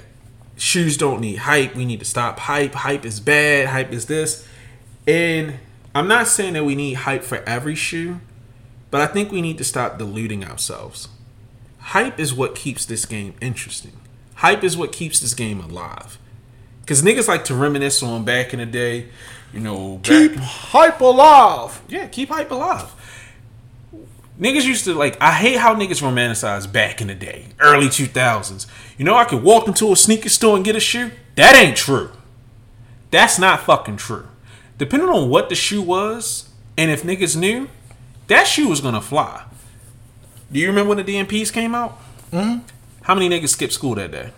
shoes 0.56 0.96
don't 0.96 1.20
need 1.20 1.36
hype. 1.36 1.74
We 1.76 1.84
need 1.84 2.00
to 2.00 2.04
stop 2.04 2.40
hype. 2.40 2.74
Hype 2.74 3.04
is 3.04 3.20
bad. 3.20 3.68
Hype 3.68 3.92
is 3.92 4.06
this, 4.06 4.46
and 5.06 5.54
I'm 5.94 6.08
not 6.08 6.26
saying 6.26 6.54
that 6.54 6.64
we 6.64 6.74
need 6.74 6.94
hype 6.94 7.22
for 7.22 7.36
every 7.48 7.76
shoe, 7.76 8.20
but 8.90 9.00
I 9.00 9.06
think 9.06 9.30
we 9.30 9.40
need 9.40 9.58
to 9.58 9.64
stop 9.64 9.98
deluding 9.98 10.44
ourselves. 10.44 11.08
Hype 11.78 12.18
is 12.18 12.34
what 12.34 12.56
keeps 12.56 12.84
this 12.84 13.06
game 13.06 13.34
interesting. 13.40 13.92
Hype 14.36 14.64
is 14.64 14.76
what 14.76 14.90
keeps 14.90 15.20
this 15.20 15.34
game 15.34 15.60
alive. 15.60 16.18
Cause 16.86 17.02
niggas 17.02 17.28
like 17.28 17.44
to 17.46 17.54
reminisce 17.54 18.02
on 18.02 18.24
back 18.24 18.52
in 18.52 18.58
the 18.58 18.66
day, 18.66 19.08
you 19.54 19.60
know. 19.60 19.98
Back, 19.98 20.34
hype 20.36 21.00
alive. 21.00 21.80
yeah, 21.88 22.06
keep 22.08 22.28
hype 22.28 22.50
alive. 22.50 22.92
Niggas 24.38 24.64
used 24.64 24.84
to 24.84 24.94
like. 24.94 25.16
I 25.20 25.32
hate 25.32 25.58
how 25.58 25.74
niggas 25.74 26.02
romanticize 26.02 26.70
back 26.70 27.00
in 27.00 27.06
the 27.06 27.14
day, 27.14 27.46
early 27.60 27.88
two 27.88 28.06
thousands. 28.06 28.66
You 28.98 29.04
know, 29.04 29.14
I 29.14 29.24
could 29.24 29.42
walk 29.42 29.68
into 29.68 29.92
a 29.92 29.96
sneaker 29.96 30.28
store 30.28 30.56
and 30.56 30.64
get 30.64 30.74
a 30.74 30.80
shoe. 30.80 31.12
That 31.36 31.54
ain't 31.54 31.76
true. 31.76 32.10
That's 33.10 33.38
not 33.38 33.60
fucking 33.60 33.96
true. 33.96 34.26
Depending 34.76 35.08
on 35.08 35.30
what 35.30 35.48
the 35.48 35.54
shoe 35.54 35.80
was, 35.82 36.48
and 36.76 36.90
if 36.90 37.04
niggas 37.04 37.36
knew, 37.36 37.68
that 38.26 38.48
shoe 38.48 38.68
was 38.68 38.80
gonna 38.80 39.00
fly. 39.00 39.44
Do 40.50 40.58
you 40.58 40.66
remember 40.66 40.94
when 40.94 41.04
the 41.04 41.14
DMPs 41.14 41.52
came 41.52 41.74
out? 41.74 41.98
Mm-hmm. 42.32 42.66
How 43.02 43.14
many 43.14 43.28
niggas 43.28 43.50
skipped 43.50 43.72
school 43.72 43.94
that 43.94 44.10
day? 44.10 44.30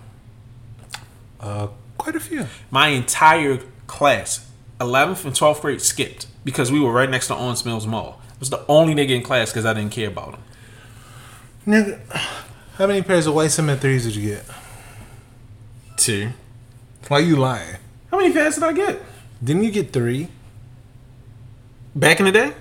Uh, 1.41 1.69
quite 1.97 2.17
a 2.17 2.21
few. 2.21 2.47
my 2.71 2.89
entire 2.89 3.61
class, 3.87 4.46
11th 4.81 5.25
and 5.25 5.35
12th 5.35 5.61
grade, 5.61 5.81
skipped 5.81 6.27
because 6.45 6.71
we 6.71 6.81
were 6.81 6.93
right 6.93 7.09
next 7.09 7.29
to 7.29 7.35
Owings 7.35 7.65
Mills 7.65 7.87
Mall. 7.87 8.21
I 8.29 8.35
was 8.39 8.51
the 8.51 8.65
only 8.69 8.95
nigga 8.95 9.11
in 9.17 9.23
class 9.23 9.51
because 9.51 9.65
I 9.65 9.73
didn't 9.73 9.93
care 9.93 10.09
about 10.09 10.35
him. 10.35 10.43
Nigga, 11.67 12.01
how 12.77 12.87
many 12.87 13.03
pairs 13.03 13.27
of 13.27 13.35
white 13.35 13.51
cement 13.51 13.81
threes 13.81 14.05
did 14.05 14.15
you 14.15 14.31
get? 14.31 14.45
Two. 15.97 16.31
Why 17.09 17.21
you 17.21 17.37
lying? 17.37 17.77
How 18.11 18.19
many 18.19 18.33
pairs 18.33 18.55
did 18.55 18.65
I 18.65 18.73
get? 18.73 19.01
Didn't 19.43 19.63
you 19.65 19.71
get 19.71 19.93
three? 19.93 20.29
Back 21.95 22.21
in 22.21 22.27
the 22.27 22.33
day? 22.33 22.53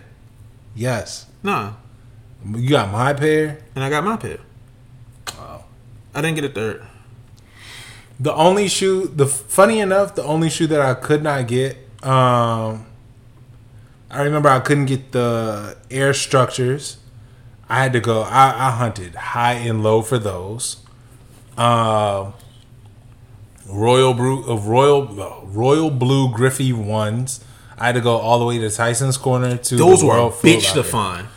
Yes. 0.75 1.25
Nah. 1.43 1.73
You 2.45 2.69
got 2.69 2.91
my 2.91 3.13
pair. 3.13 3.59
And 3.75 3.83
I 3.83 3.89
got 3.89 4.03
my 4.03 4.17
pair. 4.17 4.39
Oh. 5.33 5.63
I 6.13 6.21
didn't 6.21 6.35
get 6.35 6.45
a 6.45 6.49
third. 6.49 6.85
The 8.19 8.33
only 8.33 8.67
shoe, 8.69 9.07
the 9.07 9.25
funny 9.25 9.79
enough, 9.79 10.15
the 10.15 10.23
only 10.23 10.49
shoe 10.49 10.67
that 10.67 10.79
I 10.79 10.93
could 10.93 11.21
not 11.21 11.47
get, 11.47 11.77
um, 12.05 12.85
I 14.09 14.21
remember 14.21 14.49
I 14.49 14.59
couldn't 14.59 14.85
get 14.85 15.11
the 15.11 15.77
air 15.89 16.13
structures. 16.13 16.97
I 17.67 17.81
had 17.81 17.93
to 17.93 17.99
go. 17.99 18.21
I, 18.21 18.67
I 18.67 18.71
hunted 18.71 19.15
high 19.15 19.53
and 19.53 19.81
low 19.81 20.01
for 20.01 20.19
those. 20.19 20.77
Um, 21.57 22.33
Royal 23.67 24.13
Blue 24.13 24.43
of 24.45 24.67
Royal 24.67 25.21
uh, 25.21 25.45
Royal 25.45 25.89
Blue 25.89 26.31
Griffey 26.31 26.71
ones. 26.71 27.43
I 27.77 27.87
had 27.87 27.95
to 27.95 28.01
go 28.01 28.15
all 28.17 28.39
the 28.39 28.45
way 28.45 28.59
to 28.59 28.69
Tyson's 28.69 29.17
corner 29.17 29.57
to 29.57 29.75
Those 29.75 30.01
the 30.01 30.05
were 30.05 30.13
a 30.13 30.27
World 30.27 30.33
bitch 30.33 30.73
to 30.73 30.83
find. 30.83 31.27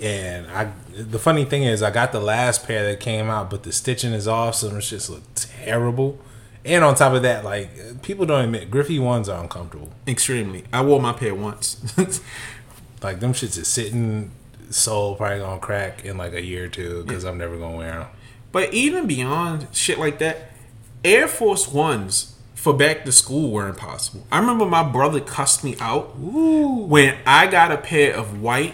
And 0.00 0.46
I, 0.50 0.72
the 0.92 1.18
funny 1.18 1.44
thing 1.44 1.62
is, 1.62 1.82
I 1.82 1.90
got 1.90 2.12
the 2.12 2.20
last 2.20 2.66
pair 2.66 2.86
that 2.90 3.00
came 3.00 3.30
out, 3.30 3.48
but 3.48 3.62
the 3.62 3.72
stitching 3.72 4.12
is 4.12 4.28
off, 4.28 4.56
so 4.56 4.68
them 4.68 4.80
shits 4.80 5.08
look 5.08 5.22
terrible. 5.34 6.18
And 6.64 6.82
on 6.82 6.94
top 6.94 7.12
of 7.12 7.22
that, 7.22 7.44
like 7.44 8.02
people 8.02 8.24
don't 8.26 8.44
admit, 8.44 8.70
Griffey 8.70 8.98
ones 8.98 9.28
are 9.28 9.42
uncomfortable. 9.42 9.90
Extremely. 10.06 10.64
I 10.72 10.82
wore 10.82 11.00
my 11.00 11.12
pair 11.12 11.34
once. 11.34 11.94
Like 13.04 13.20
them 13.20 13.34
shits 13.34 13.58
is 13.58 13.68
sitting, 13.68 14.30
sole 14.70 15.14
probably 15.14 15.40
gonna 15.40 15.60
crack 15.60 16.06
in 16.06 16.16
like 16.16 16.32
a 16.32 16.42
year 16.42 16.64
or 16.64 16.68
two 16.68 17.04
because 17.04 17.24
I'm 17.24 17.36
never 17.36 17.58
gonna 17.58 17.76
wear 17.76 17.92
them. 17.92 18.06
but 18.50 18.72
even 18.72 19.06
beyond 19.06 19.68
shit 19.72 19.98
like 19.98 20.18
that, 20.20 20.52
Air 21.04 21.28
Force 21.28 21.68
Ones 21.68 22.34
for 22.54 22.72
back 22.72 23.04
to 23.04 23.12
school 23.12 23.50
were 23.50 23.68
impossible. 23.68 24.26
I 24.32 24.38
remember 24.38 24.64
my 24.64 24.82
brother 24.82 25.20
cussed 25.20 25.62
me 25.64 25.76
out 25.80 26.16
when 26.18 27.18
I 27.26 27.46
got 27.46 27.72
a 27.72 27.76
pair 27.76 28.14
of 28.16 28.40
white, 28.40 28.72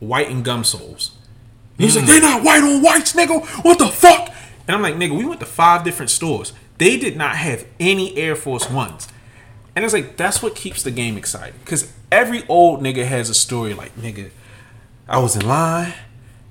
white 0.00 0.28
and 0.28 0.44
gum 0.44 0.64
soles. 0.64 1.12
He's 1.78 1.94
like, 1.94 2.06
mm. 2.06 2.08
"They're 2.08 2.20
not 2.22 2.42
white 2.42 2.64
on 2.64 2.82
whites, 2.82 3.12
nigga. 3.12 3.64
What 3.64 3.78
the 3.78 3.86
fuck? 3.86 4.34
And 4.66 4.74
I'm 4.74 4.82
like, 4.82 4.96
nigga, 4.96 5.16
we 5.16 5.24
went 5.24 5.38
to 5.40 5.46
five 5.46 5.84
different 5.84 6.10
stores. 6.10 6.52
They 6.80 6.96
did 6.96 7.14
not 7.14 7.36
have 7.36 7.66
any 7.78 8.16
Air 8.16 8.34
Force 8.34 8.70
Ones. 8.70 9.06
And 9.76 9.84
it's 9.84 9.92
like, 9.92 10.16
that's 10.16 10.42
what 10.42 10.54
keeps 10.56 10.82
the 10.82 10.90
game 10.90 11.18
exciting. 11.18 11.60
Because 11.62 11.92
every 12.10 12.42
old 12.48 12.80
nigga 12.80 13.04
has 13.04 13.28
a 13.28 13.34
story 13.34 13.74
like, 13.74 13.94
nigga, 13.96 14.30
I 15.06 15.18
was 15.18 15.36
in 15.36 15.46
line. 15.46 15.92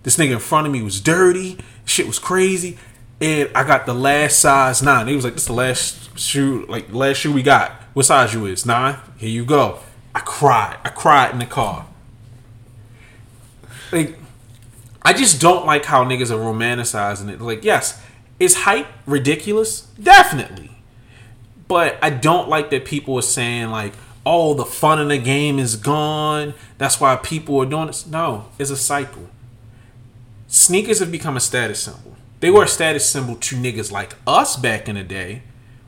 This 0.03 0.17
nigga 0.17 0.33
in 0.33 0.39
front 0.39 0.67
of 0.67 0.71
me 0.71 0.83
was 0.83 1.01
dirty. 1.01 1.57
Shit 1.83 2.05
was 2.05 2.19
crazy. 2.19 2.77
And 3.19 3.49
I 3.55 3.63
got 3.63 3.87
the 3.87 3.95
last 3.95 4.39
size 4.39 4.83
nine. 4.83 5.07
He 5.07 5.15
was 5.15 5.25
like, 5.25 5.33
this 5.33 5.47
the 5.47 5.53
last 5.53 6.19
shoe, 6.19 6.63
like, 6.69 6.93
last 6.93 7.17
shoe 7.17 7.33
we 7.33 7.41
got. 7.41 7.71
What 7.93 8.05
size 8.05 8.31
you 8.31 8.45
is? 8.45 8.67
Nine? 8.67 8.97
Here 9.17 9.29
you 9.29 9.45
go. 9.45 9.79
I 10.13 10.19
cried. 10.19 10.77
I 10.83 10.89
cried 10.89 11.31
in 11.31 11.39
the 11.39 11.47
car. 11.47 11.87
Like, 13.91 14.15
I 15.01 15.11
just 15.13 15.41
don't 15.41 15.65
like 15.65 15.85
how 15.85 16.05
niggas 16.05 16.29
are 16.29 16.37
romanticizing 16.37 17.29
it. 17.31 17.41
Like, 17.41 17.63
yes, 17.63 17.99
is 18.39 18.55
hype 18.55 18.87
ridiculous? 19.05 19.81
Definitely. 20.01 20.71
But 21.67 21.97
I 22.01 22.09
don't 22.09 22.49
like 22.49 22.69
that 22.71 22.85
people 22.85 23.17
are 23.17 23.21
saying 23.21 23.69
like, 23.69 23.93
"Oh, 24.25 24.53
the 24.53 24.65
fun 24.65 24.99
in 24.99 25.09
the 25.09 25.17
game 25.17 25.59
is 25.59 25.75
gone. 25.75 26.53
That's 26.77 26.99
why 26.99 27.15
people 27.17 27.59
are 27.61 27.65
doing 27.65 27.87
this." 27.87 28.07
No, 28.07 28.45
it's 28.57 28.71
a 28.71 28.77
cycle. 28.77 29.29
Sneakers 30.47 30.99
have 30.99 31.11
become 31.11 31.37
a 31.37 31.39
status 31.39 31.83
symbol. 31.83 32.15
They 32.39 32.49
were 32.49 32.63
a 32.63 32.67
status 32.67 33.07
symbol 33.07 33.35
to 33.35 33.55
niggas 33.55 33.91
like 33.91 34.15
us 34.25 34.55
back 34.55 34.89
in 34.89 34.95
the 34.95 35.03
day, 35.03 35.43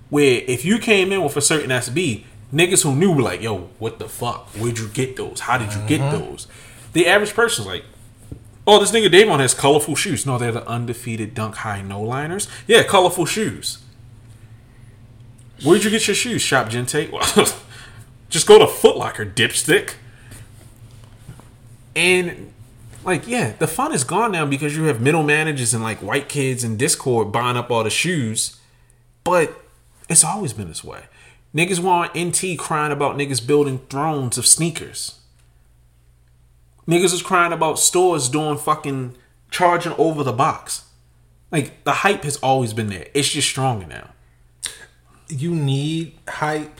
where 0.09 0.43
if 0.47 0.65
you 0.65 0.77
came 0.77 1.11
in 1.11 1.23
with 1.23 1.35
a 1.37 1.41
certain 1.41 1.71
SB, 1.71 2.25
niggas 2.53 2.83
who 2.83 2.95
knew 2.95 3.11
were 3.13 3.23
like, 3.23 3.41
yo, 3.41 3.69
what 3.79 3.99
the 3.99 4.09
fuck? 4.09 4.49
Where'd 4.49 4.77
you 4.77 4.89
get 4.89 5.15
those? 5.15 5.41
How 5.41 5.57
did 5.57 5.73
you 5.73 5.81
get 5.87 6.01
mm-hmm. 6.01 6.11
those? 6.11 6.47
The 6.93 7.07
average 7.07 7.33
person's 7.33 7.67
like, 7.67 7.85
oh, 8.67 8.79
this 8.79 8.91
nigga 8.91 9.11
Davon 9.11 9.39
has 9.39 9.53
colorful 9.53 9.95
shoes. 9.95 10.25
No, 10.25 10.37
they're 10.37 10.51
the 10.51 10.67
undefeated 10.67 11.33
Dunk 11.33 11.55
High 11.57 11.81
no 11.81 12.01
liners. 12.01 12.47
Yeah, 12.67 12.83
colorful 12.83 13.25
shoes. 13.25 13.79
Where'd 15.63 15.83
you 15.83 15.89
get 15.89 16.07
your 16.07 16.15
shoes, 16.15 16.41
Shop 16.41 16.69
Gente? 16.69 17.09
Well, 17.11 17.21
just 18.29 18.47
go 18.47 18.57
to 18.57 18.67
Foot 18.67 18.97
Locker, 18.97 19.25
dipstick. 19.25 19.93
And 21.95 22.51
like, 23.03 23.27
yeah, 23.27 23.53
the 23.59 23.67
fun 23.67 23.93
is 23.93 24.03
gone 24.03 24.31
now 24.31 24.45
because 24.45 24.75
you 24.75 24.83
have 24.85 25.01
middle 25.01 25.23
managers 25.23 25.73
and 25.73 25.83
like 25.83 25.99
white 25.99 26.29
kids 26.29 26.63
in 26.63 26.77
Discord 26.77 27.31
buying 27.31 27.57
up 27.57 27.69
all 27.69 27.83
the 27.83 27.89
shoes. 27.89 28.59
But 29.23 29.53
it's 30.09 30.23
always 30.23 30.53
been 30.53 30.67
this 30.67 30.83
way. 30.83 31.03
Niggas 31.53 31.79
want 31.79 32.17
NT 32.17 32.57
crying 32.57 32.91
about 32.91 33.17
niggas 33.17 33.45
building 33.45 33.79
thrones 33.89 34.37
of 34.37 34.47
sneakers. 34.47 35.20
Niggas 36.87 37.11
was 37.11 37.21
crying 37.21 37.53
about 37.53 37.79
stores 37.79 38.29
doing 38.29 38.57
fucking 38.57 39.15
charging 39.49 39.93
over 39.93 40.23
the 40.23 40.33
box. 40.33 40.85
Like 41.51 41.83
the 41.83 41.91
hype 41.91 42.23
has 42.23 42.37
always 42.37 42.73
been 42.73 42.87
there. 42.87 43.07
It's 43.13 43.29
just 43.29 43.47
stronger 43.47 43.85
now. 43.85 44.09
You 45.27 45.53
need 45.53 46.17
hype 46.27 46.79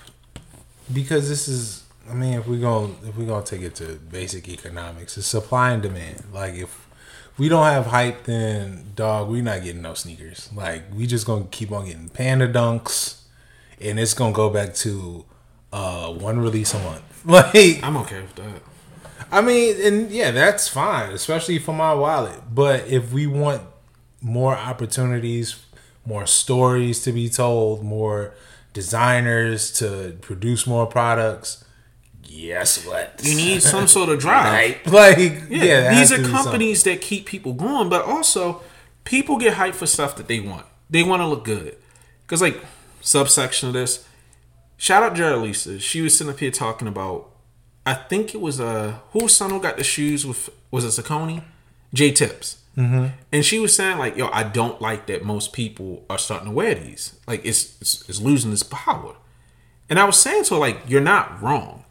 because 0.91 1.30
this 1.30 1.47
is. 1.47 1.84
I 2.10 2.14
mean, 2.14 2.34
if 2.34 2.47
we 2.47 2.60
go 2.60 2.95
if 3.06 3.16
we 3.16 3.26
gonna 3.26 3.45
take 3.45 3.62
it 3.62 3.76
to 3.76 3.95
basic 4.12 4.49
economics, 4.49 5.18
it's 5.18 5.28
supply 5.28 5.72
and 5.72 5.82
demand. 5.84 6.24
Like 6.34 6.56
if 6.56 6.88
we 7.38 7.47
don't 7.47 7.66
have 7.66 7.88
hype, 7.88 8.24
then 8.24 8.91
dog, 8.95 9.30
we 9.30 9.41
not 9.41 9.64
getting 9.64 9.82
no 9.82 9.93
sneakers. 9.93 10.49
Like 10.54 10.84
we 10.93 11.06
just 11.08 11.26
gonna 11.26 11.45
keep 11.52 11.72
on 11.72 11.86
getting 11.86 12.10
panda 12.10 12.52
dunks, 12.52 13.22
and 13.80 13.99
it's 13.99 14.14
gonna 14.14 14.34
go 14.34 14.49
back 14.49 14.74
to 14.76 15.26
uh 15.72 16.12
one 16.12 16.39
release 16.39 16.74
a 16.74 16.80
month. 16.80 17.04
Like 17.24 17.84
I'm 17.84 17.97
okay 17.97 18.22
with 18.22 18.34
that. 18.36 18.62
I 19.32 19.42
mean, 19.42 19.76
and 19.82 20.12
yeah, 20.12 20.32
that's 20.32 20.68
fine, 20.68 21.12
especially 21.12 21.60
for 21.60 21.74
my 21.74 21.94
wallet. 21.94 22.42
But 22.54 22.88
if 22.88 23.14
we 23.14 23.28
want 23.28 23.64
more 24.22 24.56
opportunities, 24.56 25.64
more 26.06 26.26
stories 26.26 27.02
to 27.04 27.12
be 27.12 27.30
told, 27.30 27.84
more 27.84 28.34
designers 28.74 29.72
to 29.74 30.18
produce 30.22 30.68
more 30.68 30.86
products, 30.86 31.64
guess 32.24 32.86
what? 32.86 33.22
You 33.24 33.36
need 33.36 33.62
some 33.74 33.88
sort 33.88 34.10
of 34.10 34.20
drive. 34.20 34.80
like, 34.86 35.18
Yeah, 35.18 35.38
yeah, 35.50 36.00
these 36.00 36.12
are 36.12 36.24
companies 36.24 36.84
that 36.84 37.02
keep 37.02 37.26
people 37.26 37.54
going, 37.54 37.90
but 37.90 38.06
also 38.06 38.62
people 39.04 39.38
get 39.38 39.56
hyped 39.56 39.76
for 39.76 39.88
stuff 39.88 40.16
that 40.18 40.28
they 40.28 40.40
want. 40.40 40.66
They 40.90 41.04
want 41.04 41.22
to 41.22 41.28
look 41.28 41.44
good. 41.44 41.78
Because, 42.24 42.42
like, 42.42 42.64
subsection 43.02 43.70
of 43.70 43.74
this, 43.74 44.08
shout 44.78 45.04
out 45.04 45.16
Jared 45.16 45.42
Lisa. 45.42 45.80
She 45.80 46.02
was 46.02 46.18
sitting 46.18 46.32
up 46.32 46.40
here 46.40 46.52
talking 46.52 46.88
about, 46.88 47.31
I 47.86 47.94
think 47.94 48.34
it 48.34 48.42
was 48.42 48.60
uh, 48.60 49.00
who 49.12 49.28
son 49.28 49.50
who 49.50 49.62
got 49.62 49.78
the 49.78 49.84
shoes 49.84 50.26
with, 50.26 50.50
was 50.70 50.86
it 50.86 51.04
Saucony? 51.04 51.44
J 51.94 52.12
Tips. 52.12 52.58
Mm-hmm. 52.78 53.08
And 53.32 53.44
she 53.44 53.60
was 53.60 53.76
saying, 53.76 53.98
like, 53.98 54.16
yo, 54.16 54.30
I 54.30 54.44
don't 54.44 54.82
like 54.82 55.08
that 55.08 55.26
most 55.26 55.52
people 55.52 56.06
are 56.10 56.18
starting 56.18 56.48
to 56.48 56.54
wear 56.54 56.74
these. 56.76 57.20
Like, 57.28 57.46
it's, 57.46 57.80
it's, 57.82 58.08
it's 58.08 58.22
losing 58.22 58.54
its 58.54 58.64
power. 58.64 59.16
And 59.90 60.00
I 60.00 60.06
was 60.06 60.18
saying 60.18 60.46
to 60.46 60.54
her, 60.54 60.60
like, 60.60 60.78
you're 60.88 61.02
not 61.02 61.42
wrong 61.42 61.82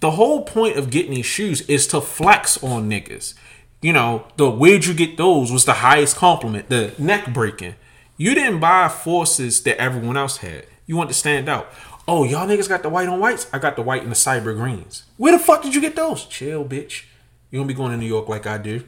the 0.00 0.12
whole 0.12 0.44
point 0.44 0.76
of 0.76 0.90
getting 0.90 1.12
these 1.12 1.26
shoes 1.26 1.62
is 1.62 1.86
to 1.88 2.00
flex 2.00 2.62
on 2.62 2.88
niggas. 2.88 3.34
You 3.80 3.92
know, 3.92 4.26
the 4.36 4.50
where'd 4.50 4.86
you 4.86 4.94
get 4.94 5.16
those 5.16 5.52
was 5.52 5.64
the 5.64 5.74
highest 5.74 6.16
compliment, 6.16 6.68
the 6.68 6.94
neck 6.98 7.32
breaking. 7.32 7.74
You 8.16 8.34
didn't 8.34 8.60
buy 8.60 8.88
forces 8.88 9.62
that 9.64 9.78
everyone 9.78 10.16
else 10.16 10.38
had. 10.38 10.66
You 10.86 10.96
want 10.96 11.10
to 11.10 11.14
stand 11.14 11.48
out. 11.48 11.70
Oh, 12.08 12.24
y'all 12.24 12.46
niggas 12.46 12.68
got 12.68 12.82
the 12.82 12.88
white 12.88 13.08
on 13.08 13.18
whites? 13.18 13.48
I 13.52 13.58
got 13.58 13.76
the 13.76 13.82
white 13.82 14.02
and 14.02 14.10
the 14.10 14.16
cyber 14.16 14.54
greens. 14.54 15.04
Where 15.16 15.32
the 15.32 15.42
fuck 15.42 15.62
did 15.62 15.74
you 15.74 15.80
get 15.80 15.96
those? 15.96 16.24
Chill, 16.26 16.64
bitch. 16.64 17.04
You 17.50 17.58
gonna 17.58 17.68
be 17.68 17.74
going 17.74 17.90
to 17.90 17.96
New 17.96 18.06
York 18.06 18.28
like 18.28 18.46
I 18.46 18.58
do. 18.58 18.84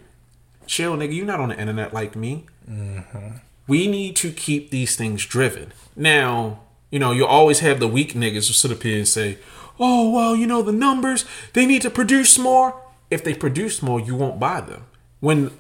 Chill, 0.67 0.97
nigga. 0.97 1.13
You 1.13 1.25
not 1.25 1.41
on 1.41 1.49
the 1.49 1.59
internet 1.59 1.93
like 1.93 2.15
me. 2.15 2.47
Mm-hmm. 2.71 3.39
We 3.67 3.87
need 3.87 4.15
to 4.17 4.31
keep 4.31 4.71
these 4.71 4.97
things 4.97 5.27
driven. 5.27 5.73
Now, 5.97 6.61
you 6.91 6.99
know, 6.99 7.13
you 7.13 7.27
always 7.27 7.61
have 7.61 7.81
the 7.81 7.89
weak 7.89 8.13
niggas 8.13 8.47
who 8.47 8.55
sit 8.55 8.71
up 8.71 8.83
here 8.83 8.99
and 8.99 9.09
say, 9.09 9.39
oh, 9.81 10.11
well, 10.11 10.37
you 10.37 10.47
know, 10.47 10.63
the 10.63 10.73
numbers, 10.73 11.25
they 11.53 11.67
need 11.67 11.83
to 11.83 11.91
produce 11.91 12.39
more. 12.39 12.81
If 13.11 13.25
they 13.25 13.35
produce 13.35 13.83
more, 13.83 14.01
you 14.01 14.15
won't 14.15 14.41
buy 14.41 14.61
them. 14.61 14.85
When 15.21 15.51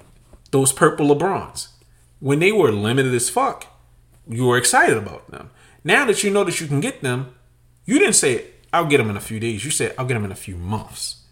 those 0.50 0.72
purple 0.72 1.14
LeBrons, 1.14 1.68
when 2.20 2.38
they 2.38 2.52
were 2.52 2.72
limited 2.72 3.14
as 3.14 3.30
fuck, 3.30 3.66
you 4.28 4.46
were 4.46 4.58
excited 4.58 4.96
about 4.96 5.30
them. 5.30 5.50
Now 5.84 6.04
that 6.06 6.22
you 6.22 6.30
know 6.30 6.44
that 6.44 6.60
you 6.60 6.66
can 6.66 6.80
get 6.80 7.02
them, 7.02 7.34
you 7.88 7.98
didn't 7.98 8.16
say, 8.16 8.44
I'll 8.70 8.84
get 8.84 8.98
them 8.98 9.08
in 9.08 9.16
a 9.16 9.20
few 9.20 9.40
days. 9.40 9.64
You 9.64 9.70
said, 9.70 9.94
I'll 9.96 10.04
get 10.04 10.12
them 10.12 10.26
in 10.26 10.30
a 10.30 10.36
few 10.36 10.56
months. 10.56 11.22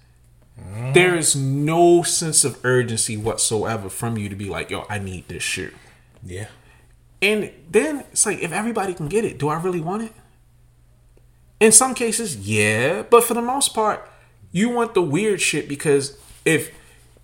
There 0.94 1.14
is 1.14 1.36
no 1.36 2.02
sense 2.02 2.44
of 2.44 2.64
urgency 2.64 3.14
whatsoever 3.14 3.90
from 3.90 4.16
you 4.16 4.30
to 4.30 4.34
be 4.34 4.48
like, 4.48 4.70
yo, 4.70 4.86
I 4.88 4.98
need 4.98 5.28
this 5.28 5.42
shoe. 5.42 5.74
Yeah. 6.24 6.46
And 7.20 7.52
then 7.70 8.04
it's 8.10 8.24
like, 8.24 8.38
if 8.38 8.52
everybody 8.52 8.94
can 8.94 9.06
get 9.08 9.22
it, 9.22 9.38
do 9.38 9.48
I 9.48 9.60
really 9.60 9.82
want 9.82 10.04
it? 10.04 10.12
In 11.60 11.72
some 11.72 11.94
cases, 11.94 12.48
yeah, 12.48 13.02
but 13.02 13.22
for 13.22 13.34
the 13.34 13.42
most 13.42 13.74
part, 13.74 14.10
you 14.50 14.70
want 14.70 14.94
the 14.94 15.02
weird 15.02 15.42
shit 15.42 15.68
because 15.68 16.16
if 16.46 16.72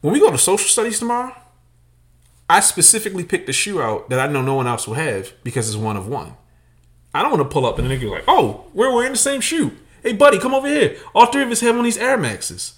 when 0.02 0.12
we 0.12 0.20
go 0.20 0.30
to 0.30 0.36
social 0.36 0.68
studies 0.68 0.98
tomorrow, 0.98 1.34
I 2.50 2.60
specifically 2.60 3.24
picked 3.24 3.48
a 3.48 3.54
shoe 3.54 3.80
out 3.80 4.10
that 4.10 4.20
I 4.20 4.30
know 4.30 4.42
no 4.42 4.56
one 4.56 4.66
else 4.66 4.86
will 4.86 4.94
have 4.94 5.32
because 5.42 5.68
it's 5.68 5.78
one 5.78 5.96
of 5.96 6.06
one. 6.06 6.34
I 7.14 7.22
don't 7.22 7.30
want 7.30 7.42
to 7.42 7.52
pull 7.52 7.66
up 7.66 7.78
and 7.78 7.88
the 7.88 7.94
nigga 7.94 8.10
like, 8.10 8.24
oh, 8.26 8.66
we're 8.72 8.94
wearing 8.94 9.12
the 9.12 9.18
same 9.18 9.40
shoe. 9.40 9.72
Hey, 10.02 10.12
buddy, 10.12 10.38
come 10.38 10.54
over 10.54 10.66
here. 10.66 10.96
All 11.14 11.26
three 11.26 11.42
of 11.42 11.50
us 11.50 11.60
have 11.60 11.76
on 11.76 11.84
these 11.84 11.98
Air 11.98 12.16
Maxes. 12.16 12.74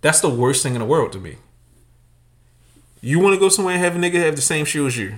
That's 0.00 0.20
the 0.20 0.28
worst 0.28 0.62
thing 0.62 0.74
in 0.74 0.80
the 0.80 0.86
world 0.86 1.12
to 1.12 1.18
me. 1.18 1.36
You 3.00 3.18
want 3.18 3.34
to 3.34 3.40
go 3.40 3.48
somewhere 3.48 3.74
and 3.74 3.82
have 3.82 3.96
a 3.96 3.98
nigga 3.98 4.24
have 4.24 4.36
the 4.36 4.42
same 4.42 4.64
shoe 4.64 4.86
as 4.86 4.96
you? 4.96 5.14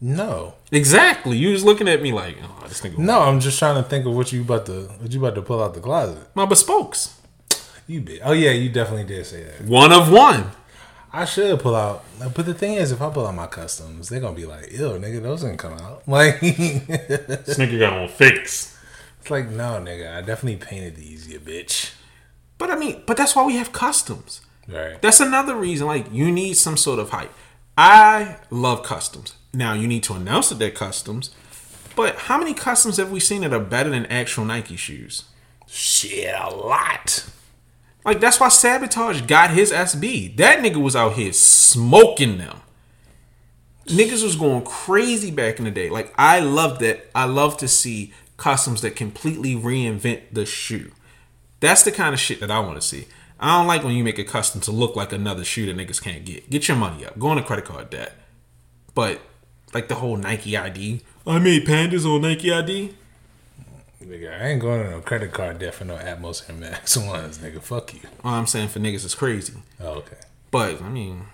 No. 0.00 0.54
Exactly. 0.70 1.38
You 1.38 1.52
was 1.52 1.64
looking 1.64 1.88
at 1.88 2.02
me 2.02 2.12
like, 2.12 2.36
oh, 2.42 2.66
this 2.68 2.82
nigga. 2.82 2.98
No, 2.98 3.20
I'm 3.20 3.40
just 3.40 3.58
trying 3.58 3.82
to 3.82 3.88
think 3.88 4.04
of 4.04 4.14
what 4.14 4.32
you 4.32 4.42
about 4.42 4.66
to 4.66 4.82
what 4.98 5.12
you 5.12 5.18
about 5.18 5.34
to 5.36 5.42
pull 5.42 5.62
out 5.62 5.72
the 5.72 5.80
closet. 5.80 6.28
My 6.34 6.44
bespokes. 6.44 7.14
You 7.86 8.00
did. 8.00 8.20
Oh 8.24 8.32
yeah, 8.32 8.50
you 8.50 8.68
definitely 8.68 9.04
did 9.04 9.24
say 9.24 9.44
that. 9.44 9.62
One 9.62 9.92
of 9.92 10.10
one. 10.10 10.50
I 11.16 11.24
should 11.26 11.60
pull 11.60 11.76
out, 11.76 12.04
but 12.18 12.44
the 12.44 12.54
thing 12.54 12.74
is, 12.74 12.90
if 12.90 13.00
I 13.00 13.08
pull 13.08 13.24
out 13.24 13.36
my 13.36 13.46
customs, 13.46 14.08
they're 14.08 14.20
gonna 14.20 14.34
be 14.34 14.46
like, 14.46 14.72
"Ew, 14.72 14.90
nigga, 14.98 15.22
those 15.22 15.42
didn't 15.42 15.58
come 15.58 15.74
out." 15.74 16.02
Like, 16.08 16.38
it's 16.42 17.46
This 17.46 17.58
nigga 17.58 17.78
got 17.78 17.92
on 17.92 18.08
fakes. 18.08 18.76
It's 19.20 19.30
like, 19.30 19.48
no, 19.48 19.80
nigga, 19.80 20.12
I 20.12 20.22
definitely 20.22 20.56
painted 20.56 20.96
these, 20.96 21.28
you 21.28 21.38
bitch. 21.38 21.92
But 22.58 22.72
I 22.72 22.76
mean, 22.76 23.04
but 23.06 23.16
that's 23.16 23.36
why 23.36 23.46
we 23.46 23.56
have 23.56 23.72
customs. 23.72 24.40
Right. 24.68 25.00
That's 25.00 25.20
another 25.20 25.54
reason. 25.54 25.86
Like, 25.86 26.12
you 26.12 26.32
need 26.32 26.54
some 26.54 26.76
sort 26.76 26.98
of 26.98 27.10
hype. 27.10 27.32
I 27.78 28.36
love 28.50 28.82
customs. 28.82 29.34
Now, 29.52 29.72
you 29.72 29.86
need 29.86 30.02
to 30.04 30.14
announce 30.14 30.48
that 30.48 30.58
they're 30.58 30.70
customs. 30.70 31.30
But 31.94 32.16
how 32.16 32.38
many 32.38 32.54
customs 32.54 32.96
have 32.96 33.12
we 33.12 33.20
seen 33.20 33.42
that 33.42 33.52
are 33.52 33.60
better 33.60 33.90
than 33.90 34.04
actual 34.06 34.44
Nike 34.44 34.76
shoes? 34.76 35.24
Shit, 35.66 36.34
a 36.36 36.50
lot. 36.50 37.28
Like 38.04 38.20
that's 38.20 38.38
why 38.38 38.48
Sabotage 38.48 39.22
got 39.22 39.50
his 39.50 39.72
SB. 39.72 40.36
That 40.36 40.60
nigga 40.60 40.76
was 40.76 40.94
out 40.94 41.14
here 41.14 41.32
smoking 41.32 42.38
them. 42.38 42.60
Niggas 43.86 44.22
was 44.22 44.36
going 44.36 44.64
crazy 44.64 45.30
back 45.30 45.58
in 45.58 45.64
the 45.64 45.70
day. 45.70 45.90
Like 45.90 46.12
I 46.16 46.40
love 46.40 46.78
that. 46.80 47.10
I 47.14 47.24
love 47.24 47.56
to 47.58 47.68
see 47.68 48.12
customs 48.36 48.82
that 48.82 48.96
completely 48.96 49.54
reinvent 49.54 50.22
the 50.32 50.44
shoe. 50.44 50.92
That's 51.60 51.82
the 51.82 51.92
kind 51.92 52.12
of 52.12 52.20
shit 52.20 52.40
that 52.40 52.50
I 52.50 52.60
want 52.60 52.80
to 52.80 52.86
see. 52.86 53.06
I 53.40 53.58
don't 53.58 53.66
like 53.66 53.82
when 53.82 53.94
you 53.94 54.04
make 54.04 54.18
a 54.18 54.24
custom 54.24 54.60
to 54.62 54.70
look 54.72 54.96
like 54.96 55.12
another 55.12 55.44
shoe 55.44 55.66
that 55.66 55.76
niggas 55.76 56.02
can't 56.02 56.24
get. 56.24 56.50
Get 56.50 56.68
your 56.68 56.76
money 56.76 57.04
up. 57.04 57.18
Go 57.18 57.28
on 57.28 57.38
a 57.38 57.42
credit 57.42 57.64
card 57.64 57.90
debt. 57.90 58.12
But 58.94 59.20
like 59.72 59.88
the 59.88 59.96
whole 59.96 60.16
Nike 60.16 60.56
ID. 60.56 61.02
I 61.26 61.38
made 61.38 61.66
pandas 61.66 62.06
on 62.06 62.22
Nike 62.22 62.52
ID. 62.52 62.94
Nigga, 64.04 64.38
I 64.38 64.48
ain't 64.48 64.60
going 64.60 64.84
on 64.84 64.90
no 64.90 65.00
credit 65.00 65.32
card 65.32 65.58
debt 65.58 65.74
for 65.74 65.84
no 65.84 65.96
Atmos 65.96 66.46
Max 66.58 66.96
ones, 66.96 67.38
nigga. 67.38 67.60
Fuck 67.62 67.94
you. 67.94 68.00
All 68.22 68.34
I'm 68.34 68.46
saying 68.46 68.68
for 68.68 68.78
niggas 68.78 69.04
is 69.04 69.14
crazy. 69.14 69.54
Oh, 69.80 69.94
okay. 69.94 70.16
But 70.50 70.82
I 70.82 70.90
mean, 70.90 71.26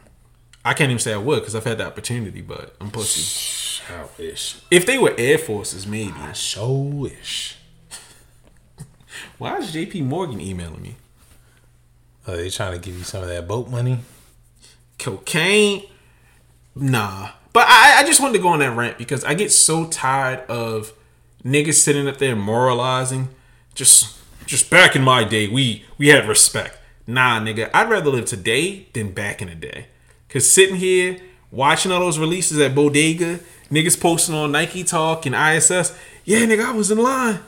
I 0.64 0.75
can't 0.75 0.91
even 0.91 1.01
say 1.01 1.12
I 1.12 1.18
would 1.18 1.41
because 1.41 1.57
I've 1.57 1.64
had 1.64 1.79
the 1.79 1.87
opportunity. 1.87 2.41
But 2.41 2.77
I'm 2.81 2.91
pussy. 2.91 3.83
I 3.93 4.05
wish. 4.18 4.61
If 4.71 4.87
they 4.87 4.99
were 4.99 5.14
Air 5.18 5.39
Forces, 5.39 5.87
maybe. 5.87 6.14
I 6.16 6.33
so 6.33 6.73
wish. 6.73 7.57
Why 9.39 9.57
is 9.57 9.75
JP 9.75 10.05
Morgan 10.05 10.41
emailing 10.41 10.83
me? 10.83 10.97
Are 12.27 12.37
they 12.37 12.51
trying 12.51 12.73
to 12.73 12.79
give 12.79 12.97
you 12.97 13.05
some 13.05 13.23
of 13.23 13.29
that 13.29 13.49
boat 13.49 13.68
money? 13.68 14.01
Cocaine? 14.99 15.85
Nah. 16.77 17.31
But 17.53 17.66
I, 17.66 18.01
I 18.01 18.05
just 18.05 18.21
wanted 18.21 18.35
to 18.35 18.43
go 18.43 18.49
on 18.49 18.61
that 18.61 18.77
rant 18.77 18.99
because 18.99 19.25
I 19.25 19.35
get 19.35 19.51
so 19.51 19.87
tired 19.87 20.41
of 20.49 20.93
niggas 21.45 21.74
sitting 21.74 22.09
up 22.09 22.18
there 22.18 22.36
moralizing. 22.36 23.28
Just, 23.74 24.18
just 24.47 24.70
back 24.70 24.97
in 24.97 25.03
my 25.03 25.24
day, 25.24 25.49
we 25.49 25.84
we 25.99 26.09
had 26.09 26.28
respect. 26.28 26.78
Nah, 27.07 27.41
nigga, 27.41 27.70
I'd 27.74 27.91
rather 27.91 28.11
live 28.11 28.26
today 28.26 28.86
than 28.93 29.12
back 29.12 29.43
in 29.43 29.49
the 29.49 29.55
day. 29.55 29.86
Cause 30.28 30.47
sitting 30.47 30.76
here 30.76 31.18
watching 31.51 31.91
all 31.91 32.01
those 32.01 32.18
releases 32.18 32.59
at 32.59 32.74
Bodega, 32.74 33.41
niggas 33.70 34.01
posting 34.01 34.34
on 34.34 34.53
Nike 34.53 34.84
Talk 34.84 35.26
and 35.26 35.34
ISS. 35.34 35.97
Yeah, 36.24 36.41
nigga, 36.41 36.66
I 36.66 36.72
was 36.72 36.91
in 36.91 36.99
line. 36.99 37.41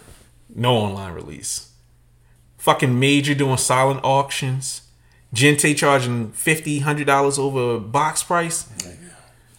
No 0.54 0.76
online 0.76 1.12
release. 1.12 1.70
Fucking 2.58 2.98
Major 2.98 3.34
doing 3.34 3.56
silent 3.56 4.00
auctions. 4.02 4.82
Gente 5.32 5.74
charging 5.74 6.32
fifty, 6.32 6.80
hundred 6.80 7.06
dollars 7.06 7.38
over 7.38 7.78
box 7.78 8.22
price. 8.22 8.68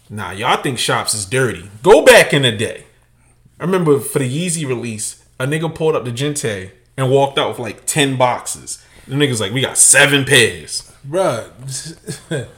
Nah, 0.08 0.30
y'all 0.30 0.62
think 0.62 0.78
shops 0.78 1.14
is 1.14 1.24
dirty. 1.24 1.68
Go 1.82 2.04
back 2.04 2.32
in 2.32 2.42
the 2.42 2.52
day. 2.52 2.84
I 3.60 3.64
remember 3.64 3.98
for 4.00 4.18
the 4.18 4.28
Yeezy 4.28 4.66
release, 4.66 5.24
a 5.38 5.46
nigga 5.46 5.72
pulled 5.74 5.94
up 5.96 6.04
the 6.04 6.12
Gente 6.12 6.70
and 6.96 7.10
walked 7.10 7.38
out 7.38 7.48
with 7.50 7.58
like 7.58 7.86
ten 7.86 8.16
boxes. 8.16 8.84
The 9.06 9.14
nigga's 9.16 9.40
like, 9.40 9.52
we 9.52 9.60
got 9.60 9.76
seven 9.78 10.24
pairs. 10.24 10.90
Bruh, 11.06 11.50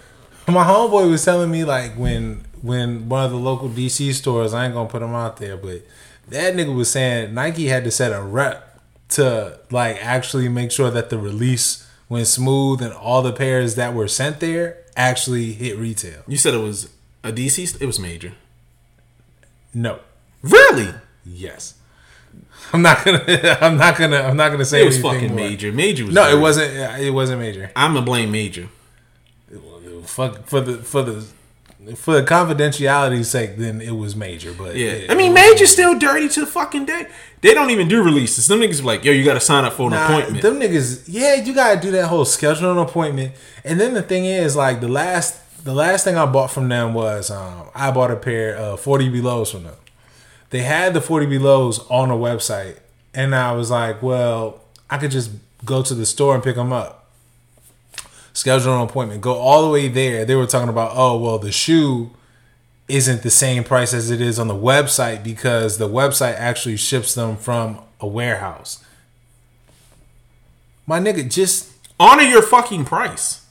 my 0.49 0.65
homeboy 0.65 1.11
was 1.11 1.25
telling 1.25 1.51
me 1.51 1.65
like 1.65 1.95
when 1.95 2.45
when 2.63 3.09
one 3.09 3.25
of 3.25 3.31
the 3.31 3.37
local 3.37 3.69
DC 3.69 4.13
stores, 4.15 4.55
I 4.55 4.65
ain't 4.67 4.75
gonna 4.75 4.89
put 4.89 5.01
them 5.01 5.15
out 5.15 5.37
there, 5.39 5.57
but 5.57 5.83
that 6.29 6.55
nigga 6.55 6.75
was 6.75 6.91
saying 6.91 7.35
Nike 7.35 7.67
had 7.67 7.85
to 7.85 7.91
set 7.91 8.13
a 8.13 8.23
rep 8.23 8.81
to 9.11 9.59
like 9.71 10.05
actually 10.05 10.49
make 10.49 10.71
sure 10.73 10.91
that 10.91 11.11
the 11.11 11.19
release 11.19 11.89
went 12.09 12.27
smooth 12.27 12.81
and 12.83 12.93
all 12.93 13.23
the 13.23 13.33
pairs 13.33 13.75
that 13.75 13.93
were 13.95 14.09
sent 14.09 14.41
there 14.41 14.79
actually 14.97 15.53
hit 15.53 15.77
retail. 15.77 16.23
You 16.27 16.37
said 16.37 16.55
it 16.55 16.59
was 16.59 16.91
a 17.23 17.33
DC. 17.33 17.67
st- 17.69 17.83
It 17.83 17.87
was 17.87 17.99
major. 17.99 18.33
No. 19.75 19.99
Really? 20.51 20.89
Yes. 21.25 21.75
I'm 22.73 22.83
not 22.83 23.05
gonna. 23.05 23.25
I'm 23.61 23.77
not 23.77 23.97
gonna. 23.97 24.17
I'm 24.23 24.37
not 24.37 24.51
gonna 24.51 24.65
say 24.65 24.83
It 24.83 24.87
was 24.87 25.01
fucking 25.01 25.29
more. 25.29 25.37
major. 25.37 25.73
Major 25.73 26.05
was 26.07 26.15
No, 26.15 26.29
it 26.29 26.41
wasn't. 26.41 26.73
It 27.01 27.11
wasn't 27.13 27.41
major. 27.41 27.71
I'm 27.77 27.95
gonna 27.95 28.05
blame 28.05 28.31
major. 28.33 28.69
Fuck 30.05 30.47
for 30.47 30.61
the 30.61 30.79
for 30.79 31.03
the 31.03 31.21
for 31.97 32.15
the 32.15 32.23
confidentiality's 32.23 33.29
sake. 33.31 33.57
Then 33.57 33.81
it 33.81 33.93
was 33.93 34.15
major. 34.17 34.53
But 34.53 34.77
Yeah, 34.77 34.89
it- 34.91 35.11
I 35.11 35.15
mean, 35.15 35.33
major's 35.35 35.71
still 35.71 35.99
dirty 35.99 36.29
to 36.31 36.41
the 36.41 36.47
fucking 36.47 36.87
day. 36.87 37.07
They 37.41 37.55
don't 37.55 37.71
even 37.71 37.87
do 37.89 38.03
releases. 38.03 38.47
Them 38.49 38.61
niggas 38.61 38.81
be 38.81 38.87
like, 38.87 39.05
yo, 39.05 39.13
you 39.13 39.25
got 39.25 39.35
to 39.35 39.41
sign 39.41 39.65
up 39.65 39.75
for 39.75 39.85
an 39.85 39.91
Nah, 39.91 40.07
appointment. 40.07 40.43
Them 40.43 40.59
niggas, 40.59 41.05
yeah, 41.07 41.35
you 41.35 41.55
gotta 41.55 41.81
do 41.81 41.91
that 41.93 42.07
whole 42.09 42.25
schedule 42.25 42.73
an 42.73 42.79
appointment. 42.79 43.33
And 43.65 43.81
then 43.81 43.95
the 43.95 44.03
thing 44.03 44.25
is, 44.25 44.57
like 44.57 44.81
the 44.81 44.89
last 44.89 45.37
the 45.65 45.75
last 45.75 46.05
thing 46.05 46.17
I 46.17 46.27
bought 46.27 46.51
from 46.51 46.69
them 46.69 46.95
was 46.95 47.31
um, 47.31 47.69
I 47.75 47.91
bought 47.91 48.11
a 48.11 48.17
pair 48.17 48.57
of 48.57 48.81
40 48.81 49.09
belows 49.09 49.51
from 49.51 49.65
them. 49.65 49.75
They 50.51 50.63
had 50.63 50.95
the 50.95 51.01
40 51.01 51.27
belows 51.27 51.81
on 51.91 52.09
the 52.09 52.15
website, 52.15 52.79
and 53.15 53.35
I 53.35 53.53
was 53.53 53.71
like, 53.71 54.03
well, 54.03 54.61
I 54.89 54.99
could 54.99 55.11
just 55.11 55.31
go 55.65 55.83
to 55.83 55.95
the 55.95 56.07
store 56.07 56.35
and 56.35 56.43
pick 56.45 56.57
them 56.57 56.73
up. 56.73 57.11
Schedule 58.33 58.77
an 58.77 58.83
appointment, 58.83 59.23
go 59.23 59.35
all 59.35 59.65
the 59.65 59.71
way 59.71 59.89
there. 59.89 60.25
They 60.25 60.35
were 60.35 60.47
talking 60.47 60.69
about, 60.69 60.93
oh 60.95 61.19
well, 61.19 61.39
the 61.39 61.51
shoe 61.51 62.11
isn't 62.87 63.23
the 63.23 63.31
same 63.31 63.65
price 63.65 63.93
as 63.93 64.11
it 64.11 64.21
is 64.21 64.39
on 64.39 64.47
the 64.47 64.55
website 64.55 65.25
because 65.25 65.79
the 65.79 65.89
website 65.89 66.35
actually 66.35 66.77
ships 66.77 67.15
them 67.15 67.37
from 67.37 67.81
a 67.99 68.07
warehouse. 68.07 68.85
My 70.87 71.01
nigga, 71.01 71.29
just 71.29 71.73
Honor 71.99 72.23
your 72.25 72.43
fucking 72.43 72.85
price. 72.85 73.47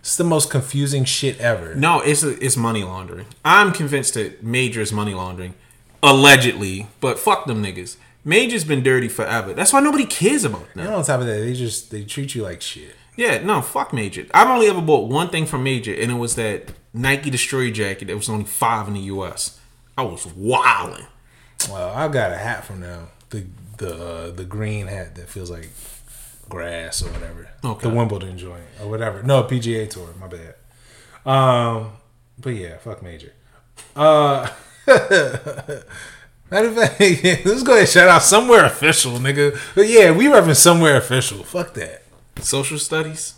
it's 0.00 0.16
the 0.16 0.24
most 0.24 0.50
confusing 0.50 1.04
shit 1.04 1.38
ever. 1.40 1.74
No, 1.74 2.00
it's 2.00 2.22
it's 2.22 2.56
money 2.56 2.84
laundering. 2.84 3.26
I'm 3.44 3.72
convinced 3.72 4.14
that 4.14 4.42
major 4.42 4.82
is 4.82 4.92
money 4.92 5.14
laundering, 5.14 5.54
allegedly. 6.02 6.86
But 7.00 7.18
fuck 7.18 7.46
them 7.46 7.62
niggas. 7.62 7.96
Major's 8.24 8.64
been 8.64 8.82
dirty 8.82 9.08
forever. 9.08 9.54
That's 9.54 9.72
why 9.72 9.80
nobody 9.80 10.04
cares 10.04 10.44
about 10.44 10.72
them. 10.74 10.86
And 10.86 10.94
on 10.94 11.04
top 11.04 11.20
of 11.20 11.26
that, 11.26 11.38
they 11.38 11.54
just 11.54 11.90
they 11.90 12.04
treat 12.04 12.34
you 12.34 12.42
like 12.42 12.60
shit. 12.60 12.94
Yeah, 13.16 13.42
no, 13.42 13.60
fuck 13.60 13.92
Major. 13.92 14.26
I've 14.32 14.48
only 14.48 14.66
ever 14.68 14.80
bought 14.80 15.08
one 15.10 15.28
thing 15.28 15.46
from 15.46 15.64
Major, 15.64 15.92
and 15.92 16.10
it 16.10 16.14
was 16.14 16.36
that 16.36 16.72
Nike 16.94 17.30
Destroy 17.30 17.70
jacket. 17.70 18.06
That 18.06 18.16
was 18.16 18.28
only 18.28 18.44
five 18.44 18.88
in 18.88 18.94
the 18.94 19.00
U.S. 19.00 19.58
I 19.96 20.02
was 20.02 20.26
wilding. 20.26 21.06
Well, 21.70 21.90
I 21.90 22.08
got 22.08 22.32
a 22.32 22.36
hat 22.36 22.64
from 22.64 22.80
them. 22.80 23.08
The 23.30 23.46
the 23.78 23.94
uh, 23.94 24.30
the 24.30 24.44
green 24.44 24.86
hat 24.86 25.14
that 25.16 25.28
feels 25.28 25.50
like 25.50 25.70
grass 26.48 27.02
or 27.02 27.10
whatever. 27.10 27.48
Okay. 27.64 27.88
The 27.88 27.94
Wimbledon 27.94 28.38
joint 28.38 28.64
or 28.80 28.88
whatever. 28.88 29.22
No, 29.22 29.44
PGA 29.44 29.88
tour. 29.88 30.08
My 30.18 30.28
bad. 30.28 30.54
Um, 31.26 31.92
but 32.38 32.50
yeah, 32.50 32.78
fuck 32.78 33.02
major. 33.02 33.32
Uh, 33.94 34.48
matter 36.50 36.68
of 36.68 36.74
fact, 36.74 37.00
let's 37.46 37.62
go 37.62 37.72
ahead 37.72 37.80
and 37.82 37.88
shout 37.88 38.08
out 38.08 38.22
somewhere 38.22 38.64
official, 38.64 39.12
nigga. 39.12 39.58
But 39.74 39.88
yeah, 39.88 40.10
we 40.10 40.26
repping 40.26 40.56
somewhere 40.56 40.96
official. 40.96 41.42
Fuck 41.44 41.74
that. 41.74 42.02
SOLEcial 42.36 42.78
Studies. 42.78 43.34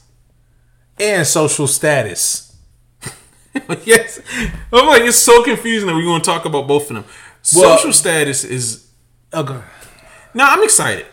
And 1.00 1.26
social 1.26 1.66
status. 1.66 2.55
yes, 3.84 4.20
I'm 4.72 4.86
like 4.86 5.03
it's 5.03 5.16
so 5.18 5.42
confusing 5.42 5.88
that 5.88 5.94
we're 5.94 6.05
going 6.05 6.20
to 6.20 6.24
talk 6.24 6.44
about 6.44 6.66
both 6.68 6.90
of 6.90 6.96
them. 6.96 7.05
Well- 7.57 7.76
Social 7.76 7.92
status 7.92 8.44
is 8.44 8.86
Okay. 9.34 9.61
now. 10.34 10.53
I'm 10.53 10.62
excited. 10.62 11.07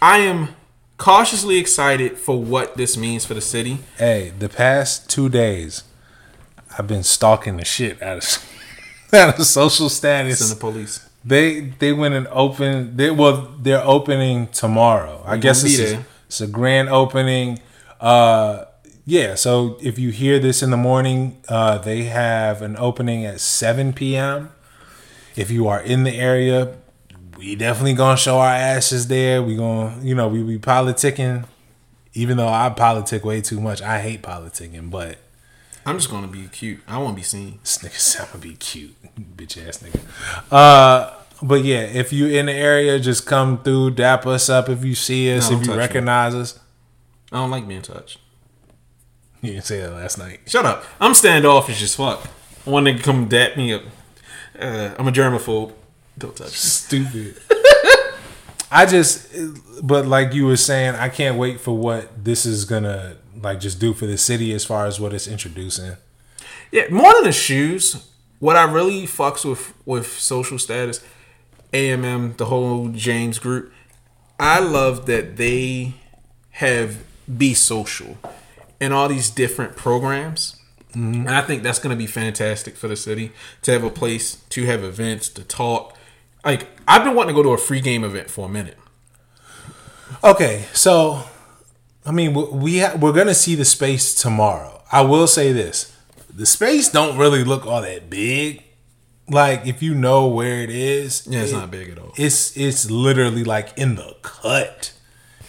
I 0.00 0.18
am 0.18 0.54
cautiously 0.98 1.56
excited 1.58 2.18
for 2.18 2.40
what 2.40 2.76
this 2.76 2.96
means 2.96 3.24
for 3.24 3.34
the 3.34 3.40
city. 3.40 3.78
Hey, 3.96 4.32
the 4.38 4.48
past 4.48 5.08
two 5.10 5.28
days, 5.28 5.82
I've 6.78 6.86
been 6.86 7.02
stalking 7.02 7.56
the 7.56 7.64
shit 7.64 8.00
out 8.02 8.18
of 8.18 8.22
out 9.12 9.38
of 9.38 9.46
social 9.46 9.88
status. 9.88 10.40
It's 10.40 10.50
in 10.50 10.56
the 10.56 10.60
police. 10.60 11.08
They 11.24 11.60
they 11.60 11.92
went 11.92 12.14
and 12.14 12.26
open. 12.28 12.96
They 12.96 13.10
well, 13.10 13.54
they're 13.58 13.84
opening 13.84 14.48
tomorrow. 14.48 15.22
I 15.26 15.36
guess 15.36 15.62
gonna 15.62 15.74
it's 15.74 15.92
a, 15.92 16.06
it's 16.26 16.40
a 16.40 16.46
grand 16.46 16.88
opening. 16.88 17.60
Uh, 18.00 18.64
yeah. 19.04 19.34
So 19.34 19.78
if 19.82 19.98
you 19.98 20.10
hear 20.10 20.38
this 20.38 20.62
in 20.62 20.70
the 20.70 20.76
morning, 20.76 21.40
uh, 21.48 21.78
they 21.78 22.04
have 22.04 22.62
an 22.62 22.76
opening 22.76 23.24
at 23.24 23.40
seven 23.40 23.92
p.m. 23.92 24.50
If 25.36 25.50
you 25.50 25.68
are 25.68 25.80
in 25.80 26.04
the 26.04 26.14
area, 26.14 26.76
we 27.36 27.54
definitely 27.54 27.94
gonna 27.94 28.16
show 28.16 28.38
our 28.38 28.52
asses 28.54 29.08
there. 29.08 29.42
We 29.42 29.56
gonna, 29.56 29.98
you 30.02 30.14
know, 30.14 30.28
we 30.28 30.42
be 30.42 30.58
politicking. 30.58 31.46
Even 32.14 32.36
though 32.36 32.48
I 32.48 32.68
politic 32.70 33.24
way 33.24 33.40
too 33.40 33.60
much, 33.60 33.80
I 33.80 34.00
hate 34.00 34.22
politicking, 34.22 34.90
but 34.90 35.18
I'm 35.88 35.96
just 35.98 36.10
to 36.10 36.28
be 36.28 36.46
cute. 36.48 36.80
I 36.86 36.98
want 36.98 37.16
to 37.16 37.16
be 37.16 37.22
seen. 37.22 37.60
this 37.62 37.78
nigga 37.78 37.98
gonna 38.32 38.42
be 38.42 38.54
cute, 38.56 38.94
bitch 39.36 39.66
ass 39.66 39.78
nigga. 39.78 40.00
Uh, 40.52 41.14
but 41.42 41.64
yeah, 41.64 41.80
if 41.80 42.12
you 42.12 42.26
in 42.26 42.46
the 42.46 42.52
area, 42.52 42.98
just 43.00 43.24
come 43.24 43.62
through, 43.62 43.92
dap 43.92 44.26
us 44.26 44.50
up 44.50 44.68
if 44.68 44.84
you 44.84 44.94
see 44.94 45.34
us, 45.34 45.50
No, 45.50 45.56
if 45.56 45.60
don't 45.60 45.60
you 45.60 45.66
touch 45.68 45.76
me. 45.76 45.78
recognize 45.78 46.34
us. 46.34 46.58
I 47.32 47.36
don't 47.36 47.50
like 47.50 47.66
being 47.66 47.80
touched. 47.80 48.18
You 49.40 49.52
didn't 49.52 49.64
say 49.64 49.80
that 49.80 49.92
last 49.92 50.18
night. 50.18 50.40
Shut 50.46 50.66
up. 50.66 50.84
I'm 51.00 51.14
standoffish 51.14 51.82
as 51.82 51.94
fuck. 51.94 52.26
One 52.66 52.84
nigga 52.84 53.02
come 53.02 53.26
dap 53.28 53.56
me 53.56 53.72
up. 53.72 53.82
Uh, 54.58 54.90
I'm 54.98 55.08
a 55.08 55.12
germaphobe. 55.12 55.72
Don't 56.18 56.36
touch 56.36 56.48
me. 56.48 56.52
Stupid. 56.54 57.40
I 58.70 58.84
just, 58.84 59.28
but 59.82 60.06
like 60.06 60.34
you 60.34 60.44
were 60.44 60.56
saying, 60.58 60.96
I 60.96 61.08
can't 61.08 61.38
wait 61.38 61.60
for 61.60 61.74
what 61.74 62.22
this 62.22 62.44
is 62.44 62.66
gonna 62.66 63.16
like 63.42 63.60
just 63.60 63.80
do 63.80 63.92
for 63.92 64.06
the 64.06 64.18
city 64.18 64.52
as 64.52 64.64
far 64.64 64.86
as 64.86 65.00
what 65.00 65.12
it's 65.12 65.26
introducing. 65.26 65.96
Yeah, 66.70 66.88
more 66.90 67.12
than 67.14 67.24
the 67.24 67.32
shoes, 67.32 68.06
what 68.38 68.56
I 68.56 68.64
really 68.70 69.06
fucks 69.06 69.44
with 69.44 69.72
with 69.84 70.06
social 70.06 70.58
status, 70.58 71.04
AMM, 71.72 72.36
the 72.36 72.46
whole 72.46 72.88
James 72.88 73.38
group, 73.38 73.72
I 74.38 74.60
love 74.60 75.06
that 75.06 75.36
they 75.36 75.94
have 76.52 77.04
Be 77.36 77.54
Social 77.54 78.18
and 78.80 78.92
all 78.92 79.08
these 79.08 79.30
different 79.30 79.76
programs. 79.76 80.56
Mm-hmm. 80.90 81.26
And 81.26 81.30
I 81.30 81.42
think 81.42 81.62
that's 81.62 81.78
going 81.78 81.90
to 81.90 81.96
be 81.96 82.06
fantastic 82.06 82.76
for 82.76 82.88
the 82.88 82.96
city 82.96 83.32
to 83.62 83.72
have 83.72 83.84
a 83.84 83.90
place 83.90 84.36
to 84.50 84.64
have 84.66 84.82
events, 84.82 85.28
to 85.30 85.44
talk. 85.44 85.96
Like, 86.44 86.68
I've 86.86 87.04
been 87.04 87.14
wanting 87.14 87.34
to 87.34 87.42
go 87.42 87.42
to 87.42 87.54
a 87.54 87.58
free 87.58 87.80
game 87.80 88.04
event 88.04 88.30
for 88.30 88.46
a 88.46 88.48
minute. 88.48 88.78
Okay, 90.24 90.64
so 90.72 91.24
I 92.06 92.10
mean, 92.12 92.32
we- 92.60 92.78
ha- 92.78 92.96
we're 92.98 93.12
gonna 93.12 93.34
see 93.34 93.54
the 93.54 93.64
space 93.64 94.14
tomorrow. 94.14 94.82
I 94.90 95.02
will 95.02 95.26
say 95.26 95.52
this: 95.52 95.92
the 96.32 96.46
space 96.46 96.88
don't 96.88 97.16
really 97.18 97.44
look 97.44 97.66
all 97.66 97.82
that 97.82 98.08
big. 98.08 98.62
Like 99.30 99.66
if 99.66 99.82
you 99.82 99.94
know 99.94 100.26
where 100.26 100.62
it 100.62 100.70
is, 100.70 101.26
Yeah, 101.28 101.40
it's 101.42 101.52
it- 101.52 101.56
not 101.56 101.70
big 101.70 101.90
at 101.90 101.98
all. 101.98 102.12
It's 102.16 102.56
it's 102.56 102.90
literally 102.90 103.44
like 103.44 103.76
in 103.76 103.96
the 103.96 104.16
cut. 104.22 104.92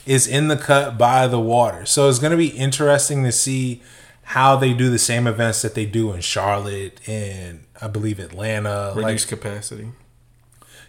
It's 0.06 0.28
in 0.28 0.48
the 0.48 0.58
cut 0.58 0.98
by 0.98 1.28
the 1.28 1.40
water. 1.40 1.86
So 1.86 2.10
it's 2.10 2.20
gonna 2.20 2.36
be 2.38 2.48
interesting 2.48 3.24
to 3.24 3.32
see 3.32 3.82
how 4.24 4.56
they 4.58 4.74
do 4.74 4.90
the 4.90 5.00
same 5.00 5.28
events 5.28 5.62
that 5.62 5.76
they 5.76 5.86
do 5.86 6.12
in 6.12 6.20
Charlotte 6.22 7.00
and 7.08 7.64
I 7.82 7.88
believe 7.88 8.20
Atlanta. 8.20 8.94
Like, 8.96 9.06
Reduced 9.06 9.28
capacity. 9.30 9.92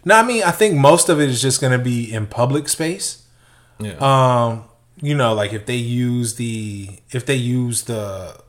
no, 0.05 0.17
I 0.17 0.23
mean 0.25 0.43
I 0.43 0.51
think 0.51 0.75
most 0.77 1.09
of 1.09 1.21
it 1.21 1.29
is 1.29 1.41
just 1.41 1.61
gonna 1.61 1.79
be 1.79 2.13
in 2.13 2.27
public 2.27 2.69
space 2.69 3.23
Yeah. 3.79 3.95
um 4.01 4.65
you 5.01 5.14
know 5.14 5.34
like 5.34 5.53
if 5.53 5.66
they 5.66 5.76
use 5.76 6.34
the 6.36 6.88
if 7.11 7.26
they 7.26 7.36
use 7.36 7.82
the 7.82 8.40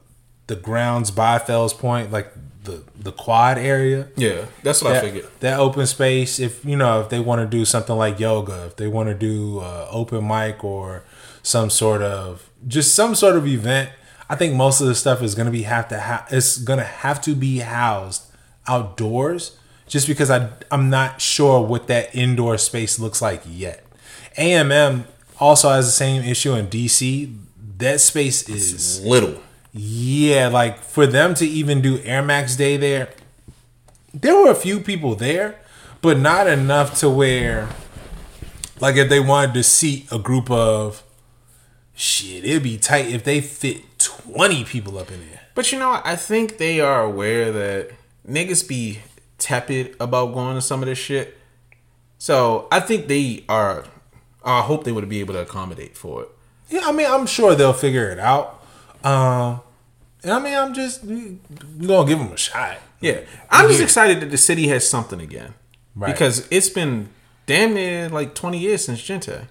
the 0.48 0.56
grounds 0.56 1.12
by 1.12 1.40
Fells 1.40 1.74
Point 1.74 2.12
like 2.12 2.32
the 2.64 2.84
the 2.96 3.12
quad 3.12 3.58
area 3.58 4.10
yeah, 4.16 4.46
that's 4.62 4.84
what 4.84 4.92
I 4.92 4.94
that, 4.96 5.04
figured. 5.04 5.28
that 5.40 5.60
open 5.60 5.88
space 5.88 6.40
if 6.40 6.64
you 6.64 6.76
know 6.76 7.02
if 7.02 7.10
they 7.10 7.20
want 7.20 7.42
to 7.42 7.48
do 7.48 7.66
something 7.66 7.96
like 7.96 8.20
yoga 8.20 8.66
if 8.66 8.76
they 8.76 8.88
want 8.88 9.10
to 9.10 9.16
do 9.16 9.60
uh, 9.60 9.88
open 9.90 10.28
mic 10.28 10.64
or 10.64 11.04
some 11.42 11.70
sort 11.70 12.02
of 12.04 12.50
just 12.68 12.94
some 12.94 13.16
sort 13.16 13.36
of 13.36 13.48
event 13.48 13.90
I 14.32 14.36
think 14.36 14.56
most 14.56 14.80
of 14.80 14.88
the 14.88 14.96
stuff 14.96 15.22
is 15.22 15.36
gonna 15.36 15.52
be 15.52 15.64
have 15.64 15.90
to 15.90 16.00
ha- 16.00 16.26
it's 16.32 16.58
gonna 16.58 16.86
have 16.86 17.20
to 17.24 17.36
be 17.36 17.58
housed 17.58 18.24
outdoors, 18.66 19.58
just 19.88 20.08
because 20.08 20.32
I 20.32 20.50
I'm 20.72 20.90
not 20.90 21.20
sure 21.20 21.62
what 21.62 21.88
that 21.88 22.16
indoor 22.16 22.58
space 22.58 22.98
looks 22.98 23.22
like 23.22 23.42
yet. 23.46 23.86
AMM 24.38 25.04
also 25.42 25.70
has 25.70 25.88
the 25.88 25.92
same 25.92 26.24
issue 26.24 26.54
in 26.54 26.68
DC. 26.68 27.36
That 27.80 28.00
space 28.00 28.48
is 28.48 29.04
Little. 29.04 29.42
yeah, 29.74 30.48
like 30.48 30.80
for 30.80 31.08
them 31.08 31.34
to 31.34 31.46
even 31.46 31.82
do 31.82 32.00
Air 32.04 32.22
Max 32.22 32.56
Day 32.56 32.78
there, 32.78 33.10
there 34.14 34.36
were 34.36 34.52
a 34.52 34.56
few 34.56 34.80
people 34.80 35.16
there, 35.16 35.60
but 36.02 36.20
not 36.20 36.48
enough 36.48 37.00
to 37.00 37.10
where, 37.10 37.70
like, 38.80 38.96
if 38.98 39.10
they 39.10 39.20
wanted 39.20 39.54
to 39.56 39.64
seat 39.64 40.08
a 40.12 40.20
group 40.20 40.52
of 40.52 41.04
shit, 41.96 42.46
it'd 42.46 42.64
be 42.64 42.78
tight 42.78 43.08
if 43.08 43.24
they 43.24 43.42
fit 43.42 43.82
20 43.98 44.64
people 44.66 44.98
up 44.98 45.12
in 45.12 45.20
there. 45.30 45.42
But 45.56 45.72
you 45.72 45.80
know. 45.80 46.02
I 46.04 46.16
think 46.16 46.58
they 46.58 46.80
are 46.82 47.04
aware 47.04 47.52
that 47.52 47.92
niggas 48.28 48.68
be 48.68 49.00
tepid 49.38 49.96
about 50.00 50.34
going 50.34 50.56
to 50.56 50.62
some 50.62 50.82
of 50.82 50.88
this 50.88 50.98
shit. 50.98 51.38
So 52.18 52.68
I 52.72 52.80
think 52.80 53.08
they 53.08 53.44
are. 53.50 53.86
I 54.44 54.62
hope 54.62 54.84
they 54.84 54.92
would 54.92 55.08
be 55.10 55.20
able 55.20 55.34
to 55.36 55.42
accommodate 55.42 55.96
for 55.96 56.24
it. 56.24 56.30
Yeah, 56.70 56.82
I 56.86 56.92
mean, 56.92 57.08
I'm 57.10 57.26
sure 57.28 57.54
they'll 57.56 57.74
figure 57.74 58.10
it 58.10 58.20
out. 58.20 58.64
Um, 59.04 59.62
and 60.24 60.32
I 60.32 60.40
mean, 60.40 60.56
I'm 60.56 60.74
just 60.74 61.04
we 61.04 61.40
gonna 61.86 62.08
give 62.08 62.20
them 62.20 62.32
a 62.32 62.38
shot. 62.38 62.78
Yeah, 63.00 63.22
I'm 63.50 63.68
just 63.68 63.82
excited 63.82 64.20
that 64.22 64.30
the 64.32 64.38
city 64.38 64.68
has 64.68 64.88
something 64.88 65.20
again 65.20 65.54
Right. 65.96 66.12
because 66.14 66.48
it's 66.52 66.70
been 66.70 67.10
damn 67.48 67.74
near 67.74 68.10
like 68.10 68.36
20 68.36 68.60
years 68.60 68.86
since 68.86 69.02
Gente. 69.02 69.48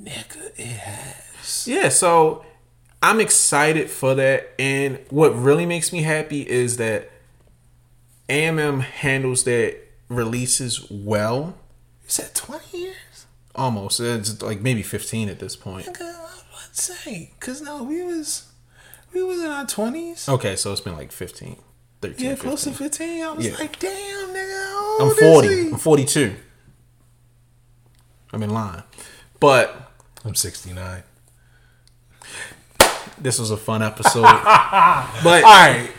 Nigga, 0.00 0.50
it 0.56 0.66
has. 0.66 1.66
Yeah, 1.66 1.88
so 1.88 2.44
I'm 3.02 3.20
excited 3.20 3.90
for 3.90 4.14
that. 4.14 4.52
And 4.58 5.00
what 5.10 5.30
really 5.34 5.66
makes 5.66 5.92
me 5.92 6.02
happy 6.02 6.48
is 6.48 6.76
that 6.76 7.10
AMM 8.28 8.80
handles 8.82 9.44
their 9.44 9.74
releases 10.08 10.88
well. 10.90 11.54
Is 12.08 12.16
that 12.18 12.34
20 12.34 12.78
years? 12.78 13.26
Almost. 13.54 14.00
It's 14.00 14.42
like 14.42 14.60
maybe 14.60 14.82
15 14.82 15.28
at 15.28 15.38
this 15.38 15.56
point. 15.56 15.86
Nigga, 15.86 16.02
I 16.02 16.20
was 16.22 16.44
about 16.50 16.74
to 16.74 16.80
say, 16.80 17.30
cause 17.40 17.62
no, 17.62 17.82
we 17.82 18.02
was 18.02 18.48
we 19.14 19.22
was 19.22 19.40
in 19.40 19.46
our 19.50 19.64
20s. 19.64 20.28
Okay, 20.28 20.56
so 20.56 20.72
it's 20.72 20.80
been 20.82 20.94
like 20.96 21.10
15, 21.10 21.56
13. 22.02 22.26
Yeah, 22.26 22.34
close 22.36 22.64
to 22.64 22.70
15. 22.70 22.88
15. 22.90 23.22
I 23.24 23.30
was 23.32 23.46
Yeah. 23.46 23.54
like, 23.58 23.78
damn, 23.78 24.28
nigga, 24.28 25.00
I'm 25.00 25.16
40. 25.16 25.48
is 25.48 25.64
he? 25.66 25.70
I'm 25.72 25.78
42. 25.78 26.36
I'm 28.32 28.42
in 28.42 28.50
line. 28.50 28.82
But 29.40 29.90
I'm 30.24 30.34
69. 30.34 31.02
this 33.18 33.38
was 33.38 33.50
a 33.50 33.56
fun 33.56 33.82
episode. 33.82 34.22
but 34.22 35.42
All 35.42 35.42
right. 35.42 35.90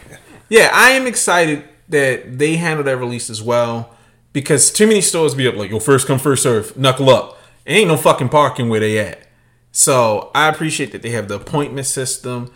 yeah, 0.50 0.70
I 0.74 0.92
am 0.92 1.08
excited 1.08 1.64
that 1.90 2.38
they 2.38 2.58
handled 2.58 2.86
that 2.88 2.98
release 2.98 3.30
as 3.30 3.42
well 3.42 3.97
because 4.38 4.70
too 4.70 4.86
many 4.86 5.02
stores 5.02 5.34
be 5.34 5.48
up 5.48 5.56
like, 5.56 5.72
yo, 5.72 5.80
first 5.80 6.06
come, 6.06 6.20
first 6.20 6.44
serve, 6.44 6.78
knuckle 6.78 7.10
up. 7.10 7.40
Ain't 7.66 7.88
no 7.88 7.98
fucking 7.98 8.30
parking 8.30 8.70
where 8.70 8.80
they 8.80 9.00
at. 9.00 9.28
So 9.72 10.30
I 10.36 10.48
appreciate 10.48 10.92
that 10.92 11.02
they 11.02 11.10
have 11.10 11.28
the 11.28 11.38
appointment 11.38 11.88
system. 11.88 12.54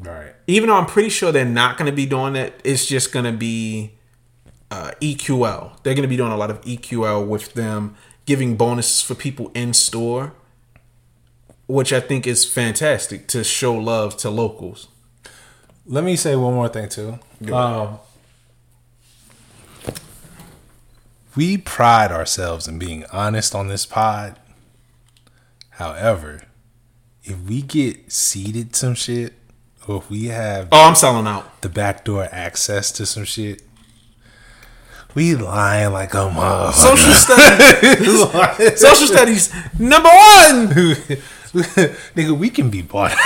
Right. 0.00 0.32
Even 0.46 0.70
though 0.70 0.76
I'm 0.76 0.86
pretty 0.86 1.10
sure 1.10 1.30
they're 1.30 1.44
not 1.44 1.76
going 1.76 1.90
to 1.90 1.94
be 1.94 2.06
doing 2.06 2.32
that, 2.32 2.54
it's 2.64 2.86
just 2.86 3.12
going 3.12 3.26
to 3.26 3.32
be 3.32 3.98
uh, 4.70 4.92
EQL. 5.02 5.82
They're 5.82 5.92
going 5.92 6.04
to 6.04 6.08
be 6.08 6.16
doing 6.16 6.32
a 6.32 6.38
lot 6.38 6.50
of 6.50 6.62
EQL 6.62 7.28
with 7.28 7.52
them, 7.52 7.96
giving 8.24 8.56
bonuses 8.56 9.02
for 9.02 9.14
people 9.14 9.50
in 9.54 9.74
store, 9.74 10.32
which 11.66 11.92
I 11.92 12.00
think 12.00 12.26
is 12.26 12.46
fantastic 12.46 13.28
to 13.28 13.44
show 13.44 13.74
love 13.74 14.16
to 14.16 14.30
locals. 14.30 14.88
Let 15.84 16.02
me 16.02 16.16
say 16.16 16.34
one 16.34 16.54
more 16.54 16.70
thing 16.70 16.88
too. 16.88 17.18
Um, 17.52 17.98
we 21.36 21.56
pride 21.56 22.10
ourselves 22.12 22.66
in 22.68 22.78
being 22.78 23.04
honest 23.12 23.54
on 23.54 23.68
this 23.68 23.86
pod. 23.86 24.38
However, 25.70 26.42
if 27.22 27.38
we 27.42 27.62
get 27.62 28.10
seeded 28.12 28.74
some 28.76 28.94
shit, 28.94 29.34
or 29.88 29.98
if 29.98 30.10
we 30.10 30.26
have 30.26 30.68
Oh, 30.72 30.86
I'm 30.88 30.94
selling 30.94 31.26
out. 31.26 31.62
the 31.62 31.68
backdoor 31.68 32.28
access 32.32 32.92
to 32.92 33.06
some 33.06 33.24
shit, 33.24 33.62
we 35.14 35.34
lying 35.34 35.92
like 35.92 36.14
a 36.14 36.18
motherfucker. 36.28 36.72
Social 36.72 37.12
studies. 37.12 38.80
Social 38.80 39.06
studies 39.06 39.52
number 39.78 40.08
one. 40.08 40.68
Nigga, 42.14 42.36
we 42.38 42.48
can 42.50 42.70
be 42.70 42.82
bought. 42.82 43.16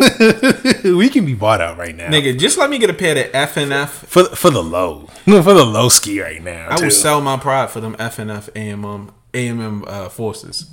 we 0.84 1.08
can 1.10 1.26
be 1.26 1.34
bought 1.34 1.60
out 1.60 1.76
right 1.76 1.94
now. 1.94 2.08
Nigga, 2.08 2.38
just 2.38 2.56
let 2.56 2.70
me 2.70 2.78
get 2.78 2.88
a 2.88 2.94
pair 2.94 3.12
of 3.16 3.30
F 3.34 3.56
and 3.56 3.72
F. 3.72 3.90
for 3.90 4.24
for 4.24 4.50
the 4.50 4.62
low, 4.62 5.08
for 5.24 5.42
the 5.42 5.64
low 5.64 5.88
ski 5.88 6.20
right 6.20 6.42
now. 6.42 6.68
I 6.70 6.76
too. 6.76 6.84
will 6.84 6.90
sell 6.90 7.20
my 7.20 7.36
pride 7.36 7.70
for 7.70 7.80
them 7.80 7.96
F 7.98 8.18
and 8.18 8.30
F 8.30 8.48
AMM 8.54 9.12
AMM 9.32 9.84
uh, 9.86 10.08
forces. 10.08 10.70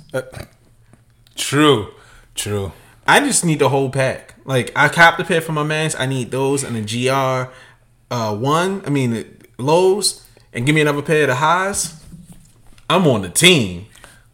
True, 1.36 1.92
true. 2.34 2.72
I 3.06 3.20
just 3.20 3.44
need 3.44 3.58
the 3.58 3.68
whole 3.68 3.90
pack. 3.90 4.34
Like 4.44 4.72
I 4.74 4.88
copped 4.88 5.20
a 5.20 5.24
pair 5.24 5.40
for 5.40 5.52
my 5.52 5.62
mans. 5.62 5.94
I 5.94 6.06
need 6.06 6.30
those 6.30 6.64
and 6.64 6.74
the 6.76 7.08
GR 7.08 7.50
uh, 8.10 8.34
one. 8.34 8.82
I 8.86 8.90
mean 8.90 9.36
lows, 9.58 10.26
and 10.52 10.64
give 10.64 10.74
me 10.74 10.80
another 10.80 11.02
pair 11.02 11.28
of 11.28 11.36
highs. 11.36 12.02
I'm 12.88 13.06
on 13.06 13.22
the 13.22 13.28
team. 13.28 13.87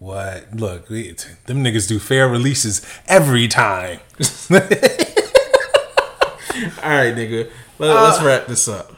What? 0.05 0.55
Look, 0.55 0.91
we, 0.91 1.13
them 1.47 1.65
niggas 1.65 1.89
do 1.89 1.99
fair 1.99 2.29
releases 2.29 2.87
every 3.07 3.49
time. 3.49 4.01
All 4.21 4.29
right, 6.91 7.15
nigga. 7.15 7.51
Let, 7.79 7.97
us 7.97 8.23
wrap 8.23 8.47
this 8.47 8.69
up. 8.69 8.93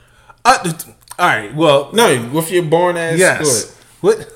Uh, 0.45 0.73
all 1.17 1.29
right. 1.29 1.55
Well, 1.55 1.91
No, 1.93 2.29
with 2.33 2.51
your 2.51 2.65
born 2.65 2.97
ass. 2.97 3.21
yes. 3.21 3.81
What? 4.01 4.33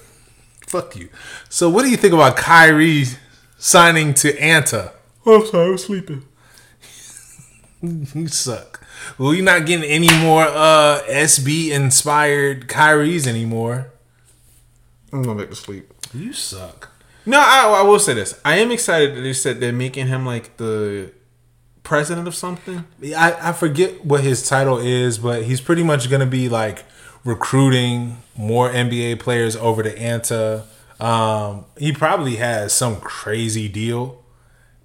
Fuck 0.68 0.94
you. 0.94 1.08
So, 1.48 1.68
what 1.68 1.82
do 1.82 1.90
you 1.90 1.96
think 1.96 2.14
about 2.14 2.36
Kyrie 2.36 3.06
signing 3.58 4.14
to 4.14 4.32
Anta? 4.34 4.92
Oh, 5.26 5.40
I'm 5.40 5.46
sorry, 5.48 5.66
I 5.66 5.70
was 5.70 5.84
sleeping. 5.84 6.24
You 7.82 8.28
suck. 8.28 8.86
Well, 9.18 9.34
you're 9.34 9.44
not 9.44 9.66
getting 9.66 9.90
any 9.90 10.10
more 10.20 10.44
uh, 10.44 11.00
SB 11.08 11.70
inspired 11.72 12.68
Kyries 12.68 13.26
anymore. 13.26 13.90
I'm 15.12 15.22
going 15.22 15.38
back 15.38 15.48
to 15.50 15.56
sleep. 15.56 15.89
You 16.12 16.32
suck. 16.32 16.90
No, 17.26 17.38
I, 17.38 17.80
I 17.80 17.82
will 17.82 17.98
say 17.98 18.14
this. 18.14 18.38
I 18.44 18.56
am 18.58 18.70
excited 18.70 19.16
that 19.16 19.20
they 19.20 19.32
said 19.32 19.60
they're 19.60 19.72
making 19.72 20.06
him 20.08 20.24
like 20.26 20.56
the 20.56 21.12
president 21.82 22.26
of 22.26 22.34
something. 22.34 22.84
I, 23.16 23.50
I 23.50 23.52
forget 23.52 24.04
what 24.04 24.22
his 24.22 24.48
title 24.48 24.78
is, 24.78 25.18
but 25.18 25.44
he's 25.44 25.60
pretty 25.60 25.82
much 25.82 26.08
going 26.08 26.20
to 26.20 26.26
be 26.26 26.48
like 26.48 26.84
recruiting 27.24 28.22
more 28.36 28.70
NBA 28.70 29.20
players 29.20 29.56
over 29.56 29.82
to 29.82 29.94
Anta. 29.94 30.64
Um, 31.00 31.66
he 31.78 31.92
probably 31.92 32.36
has 32.36 32.72
some 32.72 33.00
crazy 33.00 33.68
deal 33.68 34.22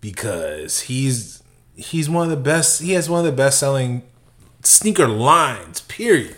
because 0.02 0.82
he's 0.82 1.42
he's 1.76 2.10
one 2.10 2.24
of 2.24 2.30
the 2.30 2.42
best. 2.42 2.82
He 2.82 2.92
has 2.94 3.10
one 3.10 3.20
of 3.20 3.26
the 3.26 3.36
best 3.36 3.60
selling 3.60 4.04
sneaker 4.64 5.08
lines. 5.08 5.82
Period. 5.82 6.36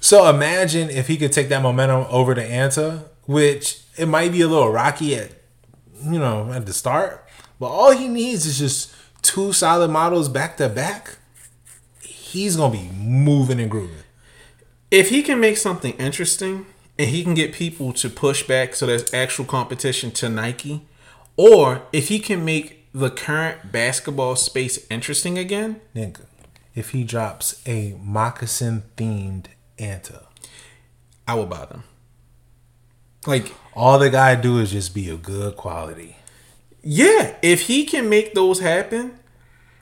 So 0.00 0.28
imagine 0.30 0.90
if 0.90 1.08
he 1.08 1.16
could 1.16 1.32
take 1.32 1.48
that 1.48 1.60
momentum 1.60 2.06
over 2.08 2.34
to 2.34 2.46
Anta, 2.46 3.07
which 3.28 3.82
it 3.98 4.06
might 4.06 4.32
be 4.32 4.40
a 4.40 4.48
little 4.48 4.70
rocky 4.70 5.14
at 5.14 5.32
you 6.02 6.18
know 6.18 6.50
at 6.50 6.64
the 6.64 6.72
start, 6.72 7.28
but 7.60 7.66
all 7.66 7.92
he 7.92 8.08
needs 8.08 8.46
is 8.46 8.58
just 8.58 8.94
two 9.20 9.52
solid 9.52 9.90
models 9.90 10.30
back 10.30 10.56
to 10.56 10.68
back. 10.68 11.18
He's 12.00 12.56
gonna 12.56 12.72
be 12.72 12.88
moving 12.96 13.60
and 13.60 13.70
grooving. 13.70 14.04
If 14.90 15.10
he 15.10 15.22
can 15.22 15.40
make 15.40 15.58
something 15.58 15.92
interesting 15.98 16.64
and 16.98 17.10
he 17.10 17.22
can 17.22 17.34
get 17.34 17.52
people 17.52 17.92
to 17.92 18.08
push 18.08 18.42
back 18.46 18.74
so 18.74 18.86
there's 18.86 19.12
actual 19.12 19.44
competition 19.44 20.10
to 20.12 20.30
Nike, 20.30 20.86
or 21.36 21.82
if 21.92 22.08
he 22.08 22.18
can 22.20 22.46
make 22.46 22.86
the 22.94 23.10
current 23.10 23.70
basketball 23.70 24.36
space 24.36 24.86
interesting 24.90 25.36
again, 25.36 25.82
Nigga, 25.94 26.24
if 26.74 26.90
he 26.90 27.04
drops 27.04 27.60
a 27.66 27.94
moccasin 28.02 28.84
themed 28.96 29.46
Anta, 29.78 30.24
I 31.26 31.34
will 31.34 31.46
buy 31.46 31.66
them. 31.66 31.84
Like, 33.28 33.54
all 33.74 33.98
the 33.98 34.08
guy 34.08 34.36
do 34.36 34.58
is 34.58 34.70
just 34.70 34.94
be 34.94 35.10
a 35.10 35.16
good 35.16 35.54
quality. 35.54 36.16
yeah, 36.82 37.36
if 37.42 37.62
he 37.62 37.84
can 37.84 38.08
make 38.08 38.32
those 38.32 38.60
happen, 38.60 39.18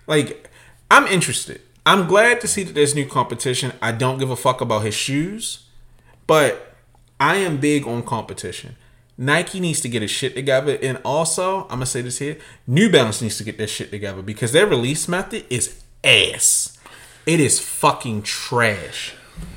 like, 0.08 0.50
I'm 0.90 1.06
interested. 1.06 1.60
I'm 1.84 2.08
glad 2.08 2.40
to 2.40 2.48
see 2.48 2.64
that 2.64 2.74
there's 2.74 2.96
new 2.96 3.06
competition. 3.06 3.72
I 3.80 3.92
don't 3.92 4.18
give 4.18 4.30
a 4.30 4.36
fuck 4.36 4.60
about 4.60 4.82
his 4.82 4.94
shoes, 4.94 5.66
but 6.26 6.74
I 7.20 7.36
am 7.36 7.58
big 7.58 7.86
on 7.86 8.02
competition. 8.02 8.74
Nike 9.16 9.60
needs 9.60 9.80
to 9.82 9.88
get 9.88 10.02
his 10.02 10.10
shit 10.10 10.34
together, 10.34 10.76
and 10.82 10.98
also 11.04 11.62
I'm 11.64 11.78
gonna 11.78 11.86
say 11.86 12.02
this 12.02 12.18
here: 12.18 12.38
New 12.66 12.90
Balance 12.90 13.22
needs 13.22 13.38
to 13.38 13.44
get 13.44 13.58
their 13.58 13.68
shit 13.68 13.90
together 13.92 14.22
because 14.22 14.50
their 14.50 14.66
release 14.66 15.06
method 15.06 15.44
is 15.48 15.84
ass. 16.02 16.76
It 17.24 17.38
is 17.38 17.60
fucking 17.60 18.22
trash. 18.22 19.14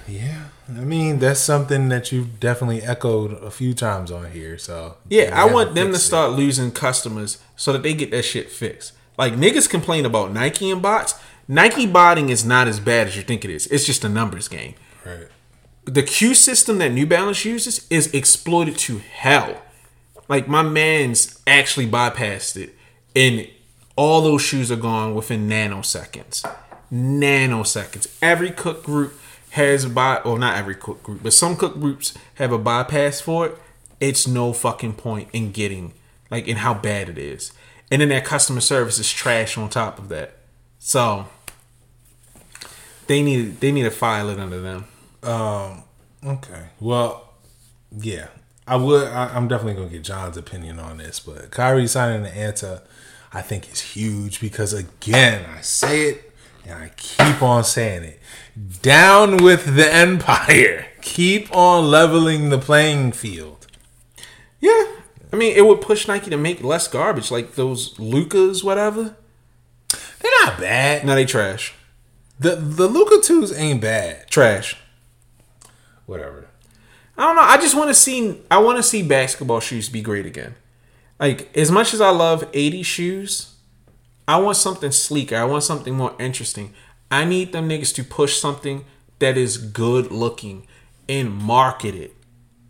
Yeah, 0.08 0.46
I 0.70 0.82
mean 0.82 1.20
that's 1.20 1.40
something 1.40 1.90
that 1.90 2.12
you've 2.12 2.40
definitely 2.40 2.82
echoed 2.82 3.34
a 3.44 3.50
few 3.52 3.74
times 3.74 4.12
on 4.12 4.32
here. 4.32 4.58
So 4.58 4.98
Yeah, 5.10 5.32
I 5.34 5.46
want 5.52 5.74
them 5.76 5.90
to 5.90 5.96
it. 5.96 6.00
start 6.00 6.32
losing 6.34 6.72
customers 6.72 7.40
so 7.56 7.74
that 7.74 7.84
they 7.84 7.94
get 7.94 8.12
that 8.12 8.24
shit 8.24 8.52
fixed. 8.52 8.94
Like 9.18 9.34
niggas 9.34 9.70
complain 9.70 10.06
about 10.06 10.32
Nike 10.32 10.70
and 10.70 10.82
bots. 10.82 11.16
Nike 11.48 11.88
botting 11.88 12.30
is 12.30 12.46
not 12.46 12.68
as 12.68 12.80
bad 12.80 13.08
as 13.08 13.18
you 13.18 13.24
think 13.24 13.44
it 13.44 13.50
is. 13.50 13.66
It's 13.68 13.86
just 13.86 14.04
a 14.04 14.10
numbers 14.10 14.48
game. 14.48 14.76
Right. 15.06 15.28
The 15.86 16.04
Q 16.04 16.36
system 16.36 16.78
that 16.78 16.92
New 16.92 17.08
Balance 17.08 17.44
uses 17.44 17.88
is 17.90 18.14
exploited 18.14 18.78
to 18.80 19.00
hell. 19.00 19.60
Like 20.28 20.48
my 20.48 20.62
man's 20.62 21.42
actually 21.48 21.88
bypassed 21.88 22.56
it, 22.56 22.76
and 23.16 23.48
all 23.96 24.22
those 24.22 24.44
shoes 24.44 24.72
are 24.72 24.76
gone 24.76 25.16
within 25.16 25.50
nanoseconds. 25.50 26.46
Nanoseconds. 26.94 28.16
Every 28.22 28.52
cook 28.52 28.84
group 28.84 29.19
has 29.52 29.86
a 29.86 29.90
by, 29.90 30.18
or 30.18 30.38
not 30.38 30.58
every 30.58 30.76
cook 30.76 31.04
group, 31.04 31.24
but 31.24 31.34
some 31.34 31.56
cook 31.56 31.80
groups 31.80 32.14
have 32.36 32.52
a 32.52 32.58
bypass 32.58 33.22
for 33.22 33.48
it. 33.48 33.58
It's 34.00 34.28
no 34.28 34.54
fucking 34.54 34.94
point 34.94 35.30
in 35.34 35.52
getting 35.52 35.94
like 36.30 36.48
in 36.48 36.58
how 36.58 36.74
bad 36.74 37.10
it 37.10 37.18
is, 37.18 37.52
and 37.92 38.02
then 38.02 38.10
their 38.10 38.22
customer 38.22 38.62
service 38.62 39.00
is 39.00 39.12
trash 39.12 39.58
on 39.58 39.70
top 39.70 40.00
of 40.00 40.10
that. 40.10 40.38
So 40.80 41.28
they 43.08 43.22
need 43.22 43.60
they 43.60 43.72
need 43.72 43.84
to 43.84 43.92
file 43.92 44.30
it 44.30 44.40
under 44.40 44.62
them. 44.62 44.86
Um. 45.24 45.84
Okay. 46.26 46.68
Well, 46.80 47.34
yeah. 47.98 48.28
I 48.68 48.76
would. 48.76 49.08
I, 49.08 49.36
I'm 49.36 49.48
definitely 49.48 49.74
gonna 49.74 49.90
get 49.90 50.04
John's 50.04 50.38
opinion 50.38 50.80
on 50.80 50.98
this, 50.98 51.20
but 51.20 51.50
Kyrie 51.50 51.88
signing 51.88 52.22
the 52.22 52.30
Anta, 52.30 52.82
I 53.34 53.42
think 53.42 53.72
is 53.72 53.82
huge 53.82 54.40
because 54.40 54.74
again, 54.74 55.46
I 55.50 55.62
say 55.62 56.10
it 56.10 56.32
and 56.66 56.84
I 56.84 56.92
keep 56.96 57.42
on 57.42 57.64
saying 57.64 58.04
it. 58.04 58.19
Down 58.82 59.38
with 59.38 59.76
the 59.78 59.94
Empire. 59.94 60.88
Keep 61.02 61.56
on 61.56 61.90
leveling 61.90 62.50
the 62.50 62.58
playing 62.58 63.14
field. 63.14 63.68
Yeah, 64.60 64.86
I 65.32 65.38
mean 65.38 65.56
it 65.56 65.66
would 65.66 65.80
push 65.80 66.08
Nike 66.10 66.30
to 66.30 66.36
make 66.36 66.62
less 66.62 66.88
garbage, 66.88 67.32
like 67.32 67.56
those 67.56 67.98
Lukas, 67.98 68.62
whatever. 68.62 69.16
They're 70.20 70.32
not 70.44 70.60
bad. 70.60 71.06
No, 71.06 71.16
they 71.16 71.26
trash. 71.26 71.74
The 72.38 72.58
the 72.58 72.88
Luka 72.88 73.22
twos 73.26 73.58
ain't 73.58 73.80
bad. 73.80 74.28
Trash. 74.30 74.76
Whatever. 76.06 76.48
I 77.18 77.24
don't 77.24 77.38
know. 77.38 77.44
I 77.44 77.58
just 77.58 77.76
want 77.76 77.90
to 77.90 77.94
see. 77.94 78.42
I 78.52 78.58
want 78.58 78.78
to 78.78 78.84
see 78.84 79.04
basketball 79.04 79.62
shoes 79.62 79.88
be 79.88 80.02
great 80.02 80.26
again. 80.26 80.56
Like 81.18 81.56
as 81.56 81.72
much 81.72 81.94
as 81.94 82.02
I 82.02 82.10
love 82.10 82.52
'80s 82.52 82.86
shoes, 82.86 83.56
I 84.28 84.38
want 84.40 84.58
something 84.58 84.92
sleeker. 84.92 85.38
I 85.38 85.46
want 85.46 85.64
something 85.64 85.96
more 85.96 86.14
interesting. 86.20 86.74
I 87.12 87.26
need 87.26 87.52
them 87.52 87.68
niggas 87.68 87.94
to 87.96 88.04
push 88.04 88.38
something 88.40 88.86
that 89.20 89.38
is 89.38 89.58
good 89.58 90.12
looking 90.12 90.68
and 91.08 91.34
market 91.34 91.96
it. 91.96 92.16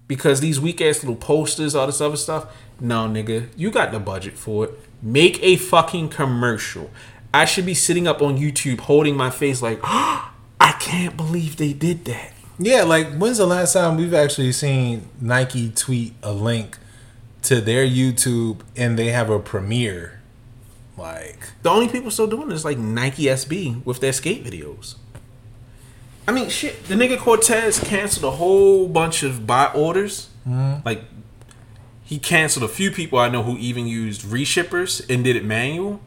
Because 0.08 0.40
these 0.40 0.60
weak 0.60 0.82
ass 0.82 1.04
little 1.04 1.16
posters, 1.16 1.76
all 1.76 1.86
this 1.86 2.02
other 2.02 2.18
stuff, 2.18 2.56
no 2.80 3.08
nigga, 3.08 3.50
you 3.56 3.70
got 3.70 3.92
the 3.92 4.00
budget 4.00 4.34
for 4.34 4.66
it. 4.66 4.80
Make 5.02 5.42
a 5.44 5.56
fucking 5.56 6.10
commercial. 6.10 6.90
I 7.34 7.46
should 7.46 7.66
be 7.66 7.74
sitting 7.74 8.08
up 8.08 8.22
on 8.22 8.38
YouTube 8.38 8.80
holding 8.82 9.16
my 9.16 9.30
face 9.30 9.62
like, 9.62 9.80
I 9.84 10.76
can't 10.80 11.16
believe 11.16 11.58
they 11.58 11.74
did 11.74 12.06
that. 12.06 12.34
Yeah, 12.58 12.84
like 12.84 13.16
when's 13.16 13.38
the 13.38 13.46
last 13.46 13.74
time 13.74 13.98
we've 13.98 14.14
actually 14.14 14.52
seen 14.52 15.08
Nike 15.22 15.70
tweet 15.70 16.14
a 16.22 16.34
link 16.34 16.78
to 17.44 17.62
their 17.62 17.86
YouTube 17.86 18.62
and 18.76 18.98
they 18.98 19.08
have 19.08 19.30
a 19.30 19.40
premiere? 19.40 20.19
Like 21.00 21.40
The 21.62 21.70
only 21.70 21.88
people 21.88 22.12
still 22.12 22.28
doing 22.28 22.50
this 22.50 22.60
is 22.60 22.66
like 22.66 22.78
Nike 22.78 23.24
SB 23.24 23.86
with 23.86 24.00
their 24.00 24.14
skate 24.14 24.44
videos. 24.44 24.96
I 26.28 26.32
mean, 26.32 26.50
shit. 26.50 26.86
The 26.86 26.94
nigga 26.94 27.18
Corteiz 27.18 27.84
canceled 27.84 28.26
a 28.26 28.38
whole 28.38 28.88
bunch 28.88 29.24
of 29.24 29.48
buy 29.48 29.72
orders. 29.74 30.30
Mm-hmm. 30.48 30.86
Like, 30.86 31.04
he 32.04 32.20
canceled 32.20 32.64
a 32.64 32.68
few 32.68 32.92
people 32.92 33.18
I 33.18 33.30
know 33.30 33.44
who 33.44 33.58
even 33.58 33.88
used 33.88 34.22
reshippers 34.22 35.04
and 35.10 35.24
did 35.24 35.36
it 35.36 35.44
manual, 35.44 36.02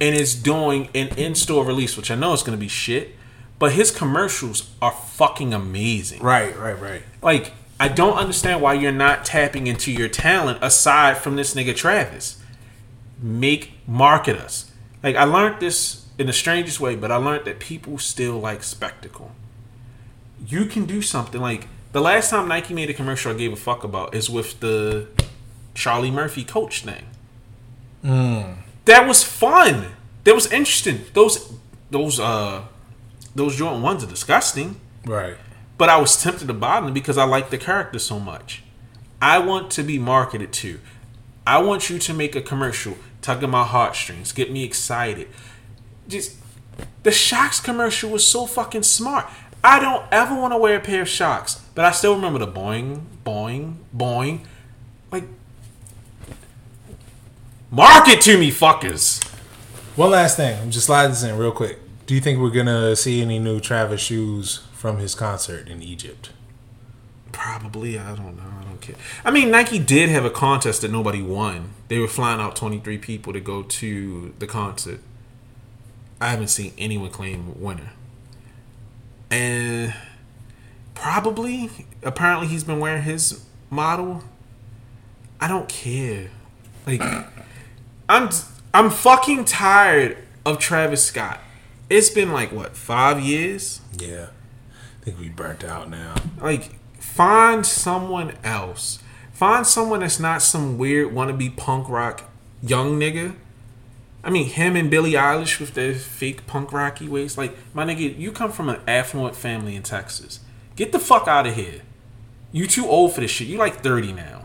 and 0.00 0.14
is 0.14 0.34
doing 0.34 0.88
an 0.94 1.08
in-store 1.18 1.64
release, 1.64 1.96
which 1.96 2.10
I 2.10 2.14
know 2.14 2.32
is 2.32 2.42
going 2.42 2.56
to 2.56 2.60
be 2.60 2.68
shit. 2.68 3.14
But 3.58 3.72
his 3.72 3.90
commercials 3.90 4.70
are 4.80 4.92
fucking 4.92 5.52
amazing. 5.52 6.22
Right, 6.22 6.58
right, 6.58 6.80
right. 6.80 7.02
Like, 7.22 7.52
I 7.78 7.88
don't 7.88 8.16
understand 8.16 8.62
why 8.62 8.74
you're 8.74 8.90
not 8.90 9.24
tapping 9.24 9.66
into 9.66 9.92
your 9.92 10.08
talent 10.08 10.58
aside 10.62 11.18
from 11.18 11.36
this 11.36 11.54
nigga 11.54 11.76
Travis. 11.76 12.41
Make 13.22 13.72
market 13.86 14.36
us. 14.36 14.70
Like 15.02 15.16
I 15.16 15.24
learned 15.24 15.60
this 15.60 16.06
in 16.18 16.26
the 16.26 16.32
strangest 16.32 16.80
way, 16.80 16.96
but 16.96 17.10
I 17.10 17.16
learned 17.16 17.44
that 17.46 17.60
people 17.60 17.98
still 17.98 18.38
like 18.38 18.62
spectacle. 18.62 19.32
You 20.46 20.66
can 20.66 20.84
do 20.86 21.00
something 21.00 21.40
like 21.40 21.68
the 21.92 22.00
last 22.00 22.30
time 22.30 22.48
Nike 22.48 22.74
made 22.74 22.90
a 22.90 22.94
commercial 22.94 23.32
I 23.32 23.34
gave 23.34 23.52
a 23.52 23.56
fuck 23.56 23.84
about 23.84 24.14
is 24.14 24.28
with 24.28 24.60
the 24.60 25.06
Charlie 25.74 26.10
Murphy 26.10 26.44
coach 26.44 26.82
thing. 26.82 27.04
That 28.84 29.06
was 29.06 29.22
fun. 29.22 29.92
That 30.24 30.34
was 30.34 30.50
interesting. 30.52 31.02
Those 31.12 31.52
those 31.90 32.18
uh 32.18 32.64
those 33.34 33.56
Jordan 33.56 33.82
ones 33.82 34.02
are 34.02 34.08
disgusting. 34.08 34.80
Right. 35.04 35.36
But 35.78 35.88
I 35.88 35.96
was 35.98 36.20
tempted 36.20 36.46
to 36.48 36.54
buy 36.54 36.80
them 36.80 36.92
because 36.92 37.18
I 37.18 37.24
like 37.24 37.50
the 37.50 37.58
character 37.58 37.98
so 37.98 38.18
much. 38.20 38.62
I 39.20 39.38
want 39.38 39.70
to 39.72 39.82
be 39.82 39.98
marketed 39.98 40.52
to. 40.54 40.80
I 41.46 41.60
want 41.60 41.90
you 41.90 41.98
to 41.98 42.14
make 42.14 42.36
a 42.36 42.40
commercial, 42.40 42.96
tugging 43.22 43.50
my 43.50 43.64
heartstrings, 43.64 44.32
get 44.32 44.52
me 44.52 44.64
excited. 44.64 45.28
Just 46.08 46.36
the 47.02 47.10
Shox 47.10 47.62
commercial 47.62 48.10
was 48.10 48.26
so 48.26 48.46
fucking 48.46 48.82
smart. 48.82 49.26
I 49.64 49.78
don't 49.78 50.04
ever 50.12 50.34
want 50.34 50.52
to 50.52 50.58
wear 50.58 50.76
a 50.76 50.80
pair 50.80 51.02
of 51.02 51.08
Shox, 51.08 51.60
but 51.74 51.84
I 51.84 51.92
still 51.92 52.14
remember 52.14 52.40
the 52.40 52.48
boing, 52.48 53.04
boing, 53.24 53.76
boing. 53.96 54.44
Like, 55.10 55.24
market 57.70 58.20
to 58.22 58.36
me, 58.38 58.50
fuckers. 58.50 59.24
One 59.96 60.10
last 60.10 60.36
thing. 60.36 60.60
I'm 60.60 60.70
just 60.70 60.86
slide 60.86 61.08
this 61.08 61.22
in 61.22 61.36
real 61.36 61.52
quick. 61.52 61.78
Do 62.06 62.14
you 62.14 62.20
think 62.20 62.40
we're 62.40 62.50
gonna 62.50 62.96
see 62.96 63.22
any 63.22 63.38
new 63.38 63.60
Travis 63.60 64.00
shoes 64.00 64.62
from 64.72 64.98
his 64.98 65.14
concert 65.14 65.68
in 65.68 65.82
Egypt? 65.82 66.30
Probably, 67.30 67.98
I 67.98 68.16
don't 68.16 68.36
know. 68.36 68.61
I. 68.88 68.94
I 69.24 69.30
mean, 69.30 69.50
Nike 69.50 69.78
did 69.78 70.08
have 70.08 70.24
a 70.24 70.30
contest 70.30 70.82
that 70.82 70.90
nobody 70.90 71.22
won. 71.22 71.70
They 71.88 71.98
were 71.98 72.08
flying 72.08 72.40
out 72.40 72.56
23 72.56 72.98
people 72.98 73.32
to 73.32 73.40
go 73.40 73.62
to 73.62 74.34
the 74.38 74.46
concert. 74.46 75.00
I 76.20 76.28
haven't 76.28 76.48
seen 76.48 76.72
anyone 76.78 77.10
claim 77.10 77.60
winner. 77.60 77.90
And 79.30 79.94
probably, 80.94 81.70
apparently, 82.02 82.46
he's 82.46 82.64
been 82.64 82.78
wearing 82.80 83.02
his 83.02 83.44
model. 83.70 84.22
I 85.40 85.48
don't 85.48 85.68
care. 85.68 86.30
Like, 86.86 87.02
I'm 88.08 88.28
I'm 88.74 88.90
fucking 88.90 89.44
tired 89.46 90.18
of 90.44 90.58
Travis 90.58 91.04
Scott. 91.04 91.40
It's 91.90 92.10
been 92.10 92.32
like 92.32 92.52
what 92.52 92.76
five 92.76 93.20
years. 93.20 93.80
Yeah. 93.98 94.28
I 95.00 95.04
think 95.04 95.18
we 95.18 95.28
burnt 95.28 95.64
out 95.64 95.90
now. 95.90 96.14
Like, 96.40 96.78
find 97.02 97.66
someone 97.66 98.32
else. 98.44 99.00
Find 99.32 99.66
someone 99.66 100.00
that's 100.00 100.20
not 100.20 100.40
some 100.40 100.78
weird 100.78 101.12
wannabe 101.12 101.56
punk 101.56 101.88
rock 101.88 102.24
young 102.62 102.98
nigga. 102.98 103.34
I 104.24 104.30
mean, 104.30 104.46
him 104.46 104.76
and 104.76 104.88
Billie 104.88 105.12
Eilish 105.14 105.58
with 105.58 105.74
their 105.74 105.94
fake 105.94 106.46
punk 106.46 106.72
rocky 106.72 107.08
ways. 107.08 107.36
Like, 107.36 107.56
my 107.74 107.84
nigga, 107.84 108.16
you 108.16 108.30
come 108.30 108.52
from 108.52 108.68
an 108.68 108.80
affluent 108.86 109.34
family 109.34 109.74
in 109.74 109.82
Texas. 109.82 110.38
Get 110.76 110.92
the 110.92 111.00
fuck 111.00 111.26
out 111.26 111.46
of 111.46 111.56
here. 111.56 111.82
You 112.52 112.66
too 112.68 112.86
old 112.86 113.14
for 113.14 113.20
this 113.20 113.32
shit. 113.32 113.48
You 113.48 113.58
like 113.58 113.82
30 113.82 114.12
now. 114.12 114.44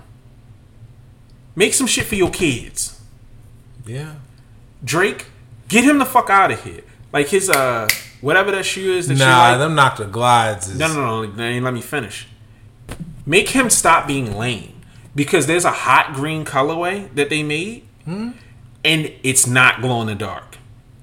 Make 1.55 1.73
some 1.75 1.85
shit 1.87 2.05
for 2.05 2.15
your 2.15 2.31
kids. 2.31 2.99
Yeah. 3.85 4.15
Drake, 4.83 5.27
get 5.67 5.83
him 5.83 5.99
the 5.99 6.05
fuck 6.05 6.29
out 6.29 6.51
of 6.51 6.63
here. 6.63 6.81
Like 7.13 7.27
his 7.29 7.49
uh 7.49 7.87
whatever 8.21 8.51
that 8.51 8.65
shoe 8.65 8.93
is 8.93 9.07
that 9.07 9.13
you 9.15 9.19
Nah, 9.19 9.49
like. 9.51 9.59
them 9.59 9.75
NOCTA 9.75 10.11
Glides 10.11 10.69
is 10.69 10.77
No, 10.79 10.87
no, 10.87 11.23
no. 11.23 11.31
no, 11.31 11.59
Let 11.63 11.73
me 11.73 11.81
finish. 11.81 12.27
Make 13.27 13.49
him 13.49 13.69
stop 13.69 14.07
being 14.07 14.37
lame 14.37 14.81
because 15.13 15.47
there's 15.47 15.65
a 15.65 15.71
hot 15.71 16.13
green 16.13 16.45
colorway 16.45 17.13
that 17.13 17.29
they 17.29 17.43
made, 17.43 17.85
and 18.05 18.33
it's 18.85 19.45
not 19.45 19.81
glow 19.81 19.99
in 19.99 20.07
the 20.07 20.15
dark, 20.15 20.57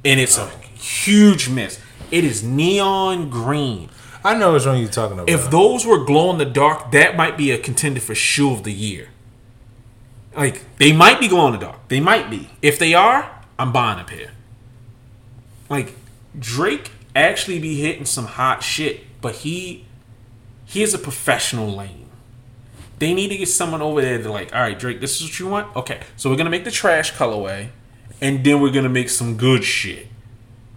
and 0.06 0.18
it's 0.18 0.38
a 0.38 0.44
oh. 0.44 0.60
huge 0.74 1.50
miss. 1.50 1.78
It 2.10 2.24
is 2.24 2.42
neon 2.42 3.28
green. 3.28 3.90
I 4.24 4.34
know 4.34 4.54
which 4.54 4.64
one 4.64 4.78
you're 4.78 4.88
talking 4.88 5.18
about. 5.18 5.28
If 5.28 5.50
those 5.50 5.84
were 5.84 6.02
glow 6.02 6.30
in 6.30 6.38
the 6.38 6.46
dark, 6.46 6.92
that 6.92 7.14
might 7.14 7.36
be 7.36 7.50
a 7.50 7.58
contender 7.58 8.00
for 8.00 8.14
shoe 8.14 8.52
of 8.52 8.62
the 8.62 8.72
year. 8.72 9.08
Like 10.34 10.62
they 10.78 10.92
might 10.92 11.20
be 11.20 11.28
glow 11.28 11.48
in 11.48 11.52
the 11.52 11.58
dark. 11.58 11.88
They 11.88 12.00
might 12.00 12.30
be. 12.30 12.48
If 12.62 12.78
they 12.78 12.94
are, 12.94 13.30
I'm 13.58 13.70
buying 13.70 14.00
a 14.00 14.04
pair. 14.04 14.30
Like 15.68 15.92
Drake 16.38 16.90
actually 17.14 17.58
be 17.58 17.80
hitting 17.82 18.06
some 18.06 18.24
hot 18.24 18.62
shit, 18.62 19.20
but 19.20 19.34
he 19.36 19.84
he 20.64 20.82
is 20.82 20.94
a 20.94 20.98
professional 20.98 21.68
lane. 21.68 22.03
They 22.98 23.12
need 23.12 23.28
to 23.28 23.36
get 23.36 23.48
someone 23.48 23.82
over 23.82 24.00
there 24.00 24.22
to 24.22 24.30
like, 24.30 24.54
all 24.54 24.60
right, 24.60 24.78
Drake, 24.78 25.00
this 25.00 25.20
is 25.20 25.26
what 25.28 25.38
you 25.38 25.48
want. 25.48 25.74
Okay, 25.76 26.00
so 26.16 26.30
we're 26.30 26.36
gonna 26.36 26.50
make 26.50 26.64
the 26.64 26.70
trash 26.70 27.12
colorway, 27.14 27.68
and 28.20 28.44
then 28.44 28.60
we're 28.60 28.70
gonna 28.72 28.88
make 28.88 29.08
some 29.10 29.36
good 29.36 29.64
shit 29.64 30.06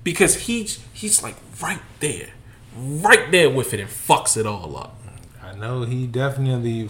because 0.03 0.35
he's 0.47 0.79
he's 0.93 1.21
like 1.21 1.35
right 1.61 1.81
there, 1.99 2.29
right 2.75 3.31
there 3.31 3.49
with 3.49 3.73
it 3.73 3.79
and 3.79 3.89
fucks 3.89 4.35
it 4.37 4.45
all 4.47 4.75
up. 4.77 4.95
I 5.43 5.53
know 5.55 5.83
he 5.83 6.07
definitely. 6.07 6.89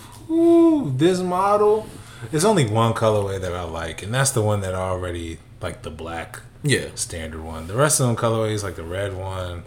This 0.98 1.20
model. 1.20 1.88
There's 2.32 2.46
only 2.46 2.66
one 2.66 2.94
colorway 2.94 3.40
that 3.40 3.54
I 3.54 3.64
like, 3.64 4.02
and 4.02 4.14
that's 4.14 4.32
the 4.32 4.42
one 4.42 4.62
that 4.62 4.74
I 4.74 4.80
already 4.80 5.38
like 5.62 5.84
the 5.84 5.92
black 5.92 6.42
Yeah. 6.64 6.88
standard 6.96 7.44
one. 7.44 7.68
The 7.68 7.76
rest 7.76 8.00
of 8.00 8.08
them 8.08 8.16
colorways, 8.16 8.64
like 8.64 8.76
the 8.76 8.84
red 8.84 9.14
one. 9.16 9.64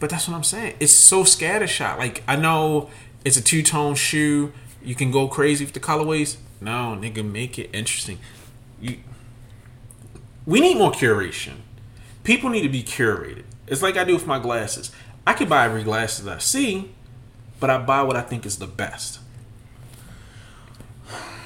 But 0.00 0.10
that's 0.10 0.28
what 0.28 0.34
I'm 0.34 0.44
saying. 0.44 0.74
It's 0.78 0.92
so 0.92 1.24
scattershot. 1.24 1.96
Like 1.98 2.22
I 2.28 2.36
know 2.36 2.90
it's 3.24 3.36
a 3.36 3.42
two 3.42 3.62
tone 3.62 3.94
shoe. 3.94 4.52
You 4.82 4.94
can 4.94 5.10
go 5.10 5.28
crazy 5.28 5.64
with 5.64 5.74
the 5.74 5.80
colorways. 5.80 6.36
No, 6.60 6.98
nigga, 7.00 7.24
make 7.24 7.58
it 7.58 7.70
interesting. 7.72 8.18
You, 8.80 8.98
we 10.46 10.60
need 10.60 10.78
more 10.78 10.92
curation. 10.92 11.56
People 12.24 12.50
need 12.50 12.62
to 12.62 12.68
be 12.68 12.82
curated. 12.82 13.44
It's 13.66 13.82
like 13.82 13.96
I 13.96 14.04
do 14.04 14.14
with 14.14 14.26
my 14.26 14.38
glasses. 14.38 14.90
I 15.26 15.34
could 15.34 15.48
buy 15.48 15.66
every 15.66 15.82
glasses 15.82 16.26
I 16.26 16.38
see, 16.38 16.90
but 17.60 17.70
I 17.70 17.78
buy 17.78 18.02
what 18.02 18.16
I 18.16 18.22
think 18.22 18.46
is 18.46 18.58
the 18.58 18.66
best. 18.66 19.20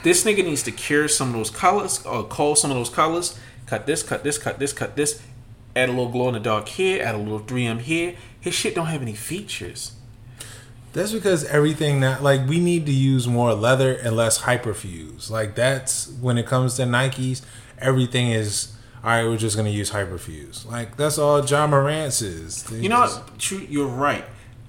This 0.02 0.24
nigga 0.24 0.44
needs 0.44 0.62
to 0.64 0.72
cure 0.72 1.08
some 1.08 1.28
of 1.28 1.34
those 1.34 1.50
colors 1.50 2.04
or 2.04 2.24
call 2.24 2.56
some 2.56 2.70
of 2.70 2.76
those 2.76 2.90
colors. 2.90 3.38
Cut 3.66 3.86
this, 3.86 4.02
cut 4.02 4.24
this, 4.24 4.38
cut 4.38 4.58
this, 4.58 4.72
cut 4.72 4.96
this. 4.96 5.22
Add 5.74 5.88
a 5.88 5.92
little 5.92 6.10
glow 6.10 6.28
in 6.28 6.34
the 6.34 6.40
dark 6.40 6.68
here. 6.68 7.02
Add 7.02 7.14
a 7.14 7.18
little 7.18 7.40
3M 7.40 7.80
here. 7.80 8.16
His 8.40 8.54
shit 8.54 8.74
don't 8.74 8.86
have 8.86 9.02
any 9.02 9.14
features. 9.14 9.92
That's 10.92 11.12
because 11.12 11.44
everything 11.46 12.00
that 12.00 12.22
like 12.22 12.46
we 12.46 12.60
need 12.60 12.86
to 12.86 12.92
use 12.92 13.26
more 13.26 13.54
leather 13.54 13.92
and 13.94 14.14
less 14.16 14.42
hyperfuse. 14.42 15.30
Like 15.30 15.54
that's 15.54 16.08
when 16.20 16.36
it 16.38 16.46
comes 16.46 16.76
to 16.76 16.82
Nikes, 16.82 17.42
everything 17.78 18.30
is 18.30 18.74
all 19.02 19.10
right. 19.10 19.24
We're 19.24 19.36
just 19.38 19.56
gonna 19.56 19.70
use 19.70 19.90
hyperfuse. 19.90 20.70
Like 20.70 20.96
that's 20.96 21.16
all 21.18 21.44
Ja 21.44 21.66
Morant's 21.66 22.20
is. 22.20 22.62
They 22.64 22.80
You 22.80 22.88
know 22.90 23.02
just- 23.02 23.20
what? 23.20 23.38
True, 23.38 23.66
you're 23.70 23.86
right. 23.86 24.24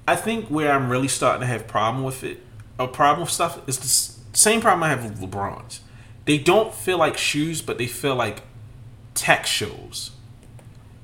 I 0.08 0.16
think 0.16 0.48
where 0.48 0.72
I'm 0.72 0.90
really 0.90 1.08
starting 1.08 1.42
to 1.42 1.48
have 1.48 1.68
problem 1.68 2.04
with 2.04 2.24
it, 2.24 2.42
a 2.80 2.88
problem 2.88 3.22
with 3.22 3.30
stuff 3.32 3.60
is 3.68 3.78
the 3.80 4.38
same 4.38 4.62
problem 4.62 4.84
I 4.84 4.90
have 4.90 5.04
with 5.04 5.20
LeBrons. 5.22 5.80
They 6.26 6.38
don't 6.38 6.74
feel 6.74 6.98
like 6.98 7.18
shoes, 7.18 7.62
but 7.62 7.78
they 7.78 7.88
feel 7.88 8.16
like 8.16 8.42
tech 9.14 9.46
shows. 9.46 10.12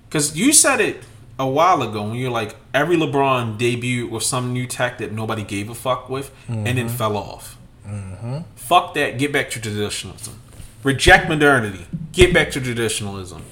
Because 0.08 0.36
you 0.38 0.52
said 0.54 0.80
it 0.82 1.04
a 1.40 1.48
while 1.48 1.82
ago 1.82 2.04
when 2.04 2.16
you're 2.16 2.30
like 2.30 2.56
every 2.74 2.98
LeBron 2.98 3.58
debuted 3.58 4.10
with 4.10 4.24
some 4.24 4.52
new 4.52 4.68
tech 4.68 4.98
that 4.98 5.14
nobody 5.14 5.44
gave 5.44 5.70
a 5.70 5.76
fuck 5.76 6.10
with, 6.10 6.32
and 6.48 6.68
then 6.68 6.76
mm-hmm. 6.76 6.88
fell 6.90 7.18
off. 7.18 7.58
Mm-hmm. 7.88 8.40
Fuck 8.56 8.94
that. 8.96 9.18
Get 9.18 9.32
back 9.32 9.50
to 9.52 9.62
traditionalism. 9.62 10.42
Reject 10.84 11.30
modernity. 11.30 11.88
Get 12.12 12.34
back 12.34 12.52
to 12.52 12.62
traditionalism. 12.62 13.44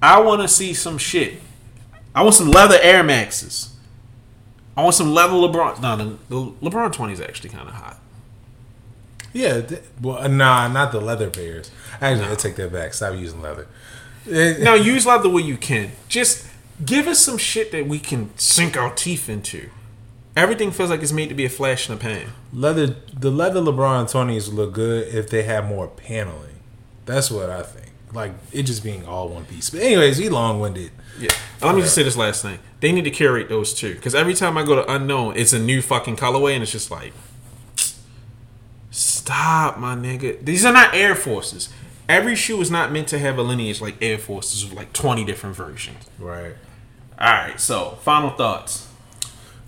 I 0.00 0.20
want 0.20 0.42
to 0.42 0.48
see 0.48 0.72
some 0.72 0.96
shit. 0.96 1.40
I 2.14 2.22
want 2.22 2.34
some 2.36 2.50
leather 2.50 2.78
Air 2.80 3.02
Maxes. 3.02 3.74
I 4.76 4.82
want 4.82 4.94
some 4.94 5.12
leather 5.12 5.34
LeBron. 5.34 5.80
No, 5.80 5.96
the, 5.96 6.04
the 6.28 6.70
LeBron 6.70 6.92
20 6.92 7.12
is 7.12 7.20
actually 7.20 7.50
kind 7.50 7.68
of 7.68 7.74
hot. 7.74 7.98
yeah. 9.32 9.60
th- 9.60 9.82
well, 10.00 10.18
uh, 10.18 10.28
nah, 10.28 10.68
not 10.68 10.92
the 10.92 11.00
leather 11.00 11.30
pairs. 11.30 11.70
Actually, 12.00 12.30
I 12.30 12.34
take 12.34 12.56
that 12.56 12.72
back. 12.72 12.94
Stop 12.94 13.14
using 13.14 13.42
leather. 13.42 13.66
Now, 14.26 14.74
use 14.74 15.06
leather 15.06 15.28
where 15.28 15.44
you 15.44 15.56
can. 15.56 15.92
Just 16.08 16.46
give 16.84 17.06
us 17.06 17.18
some 17.18 17.38
shit 17.38 17.72
that 17.72 17.86
we 17.86 17.98
can 17.98 18.30
sink 18.38 18.76
our 18.76 18.94
teeth 18.94 19.28
into. 19.28 19.70
Everything 20.36 20.70
feels 20.72 20.90
like 20.90 21.00
it's 21.02 21.12
made 21.12 21.28
to 21.28 21.34
be 21.34 21.44
a 21.44 21.48
flash 21.48 21.88
in 21.88 21.94
the 21.96 22.00
pan. 22.00 22.30
leather. 22.52 22.96
The 23.12 23.30
leather 23.30 23.60
LeBron 23.60 24.10
twenties 24.10 24.48
look 24.48 24.72
good 24.72 25.14
if 25.14 25.30
they 25.30 25.44
have 25.44 25.66
more 25.66 25.86
paneling. 25.86 26.56
That's 27.06 27.30
what 27.30 27.50
I 27.50 27.62
think. 27.62 27.92
Like 28.12 28.32
it 28.52 28.64
just 28.64 28.82
being 28.82 29.06
all 29.06 29.28
one 29.28 29.44
piece. 29.44 29.70
But 29.70 29.80
anyways, 29.80 30.18
he 30.18 30.28
long 30.28 30.58
winded. 30.60 30.90
Yeah. 31.20 31.30
Let 31.62 31.76
me 31.76 31.82
just 31.82 31.94
say 31.94 32.02
this 32.02 32.16
last 32.16 32.42
thing. 32.42 32.58
They 32.80 32.90
need 32.90 33.04
to 33.04 33.10
curate 33.10 33.48
those 33.48 33.74
too. 33.74 33.94
Because 33.94 34.14
every 34.14 34.34
time 34.34 34.58
I 34.58 34.64
go 34.64 34.74
to 34.74 34.92
Unknown, 34.92 35.36
it's 35.36 35.52
a 35.52 35.58
new 35.58 35.80
fucking 35.80 36.16
colorway, 36.16 36.54
and 36.54 36.62
it's 36.62 36.72
just 36.72 36.90
like, 36.90 37.12
stop, 38.90 39.78
my 39.78 39.94
nigga. 39.94 40.44
These 40.44 40.64
are 40.64 40.72
not 40.72 40.94
Air 40.94 41.14
Forces. 41.14 41.68
Every 42.08 42.36
shoe 42.36 42.60
is 42.60 42.70
not 42.70 42.92
meant 42.92 43.08
to 43.08 43.18
have 43.18 43.38
a 43.38 43.42
lineage 43.42 43.80
like 43.80 43.96
Air 44.02 44.18
Forces 44.18 44.64
with 44.64 44.74
like 44.74 44.92
20 44.92 45.24
different 45.24 45.56
versions. 45.56 46.04
Right. 46.18 46.54
All 47.18 47.32
right, 47.32 47.58
so 47.58 47.98
final 48.02 48.30
thoughts. 48.30 48.88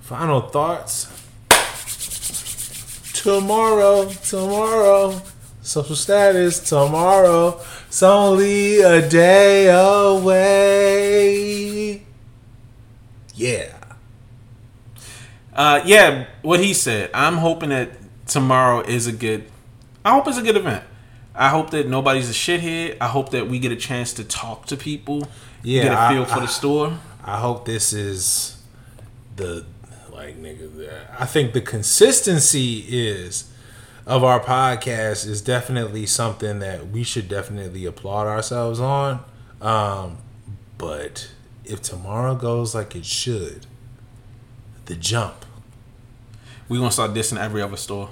Final 0.00 0.40
thoughts. 0.42 1.06
Tomorrow, 3.14 4.08
tomorrow. 4.08 5.20
Social 5.62 5.96
status 5.96 6.60
tomorrow. 6.60 7.60
It's 7.88 8.02
only 8.02 8.80
a 8.80 9.08
day 9.08 9.68
away. 9.68 11.16
Yeah. 13.34 13.72
Uh, 15.52 15.80
yeah, 15.84 16.26
what 16.42 16.60
he 16.60 16.74
said. 16.74 17.10
I'm 17.14 17.38
hoping 17.38 17.70
that 17.70 17.90
tomorrow 18.26 18.80
is 18.82 19.06
a 19.06 19.12
good. 19.12 19.50
I 20.04 20.10
hope 20.10 20.28
it's 20.28 20.38
a 20.38 20.42
good 20.42 20.56
event. 20.56 20.84
I 21.36 21.48
hope 21.50 21.70
that 21.70 21.86
nobody's 21.88 22.30
a 22.30 22.32
shithead. 22.32 22.96
I 23.00 23.08
hope 23.08 23.30
that 23.30 23.48
we 23.48 23.58
get 23.58 23.70
a 23.72 23.76
chance 23.76 24.12
to 24.14 24.24
talk 24.24 24.66
to 24.66 24.76
people. 24.76 25.28
Yeah, 25.62 25.82
get 25.84 25.92
a 25.92 26.08
feel 26.14 26.24
for 26.24 26.38
I- 26.38 26.40
the 26.40 26.46
store. 26.48 26.98
I 27.24 27.38
hope 27.38 27.64
this 27.64 27.92
is 27.92 28.56
the 29.34 29.66
like 30.12 30.40
nigga. 30.40 30.90
I 31.18 31.26
think 31.26 31.52
the 31.52 31.60
consistency 31.60 32.84
is 32.88 33.50
of 34.06 34.22
our 34.22 34.38
podcast 34.40 35.26
is 35.26 35.42
definitely 35.42 36.06
something 36.06 36.60
that 36.60 36.88
we 36.88 37.02
should 37.02 37.28
definitely 37.28 37.84
applaud 37.84 38.26
ourselves 38.28 38.78
on. 38.80 39.24
Um, 39.60 40.18
but 40.78 41.30
if 41.64 41.82
tomorrow 41.82 42.36
goes 42.36 42.74
like 42.74 42.94
it 42.94 43.04
should, 43.04 43.66
the 44.84 44.94
jump 44.94 45.44
We're 46.68 46.78
gonna 46.78 46.92
start 46.92 47.12
dissing 47.12 47.38
every 47.40 47.60
other 47.62 47.76
store. 47.76 48.10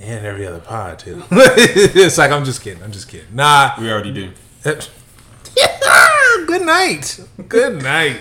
And 0.00 0.24
every 0.24 0.46
other 0.46 0.60
pod 0.60 0.98
too. 0.98 1.22
it's 1.30 2.18
like 2.18 2.30
I'm 2.30 2.44
just 2.44 2.62
kidding. 2.62 2.82
I'm 2.82 2.92
just 2.92 3.08
kidding. 3.08 3.34
Nah. 3.34 3.72
We 3.80 3.90
already 3.90 4.12
do. 4.12 4.30
Good 6.46 6.62
night. 6.62 7.20
Good 7.48 7.82
night. 7.82 8.20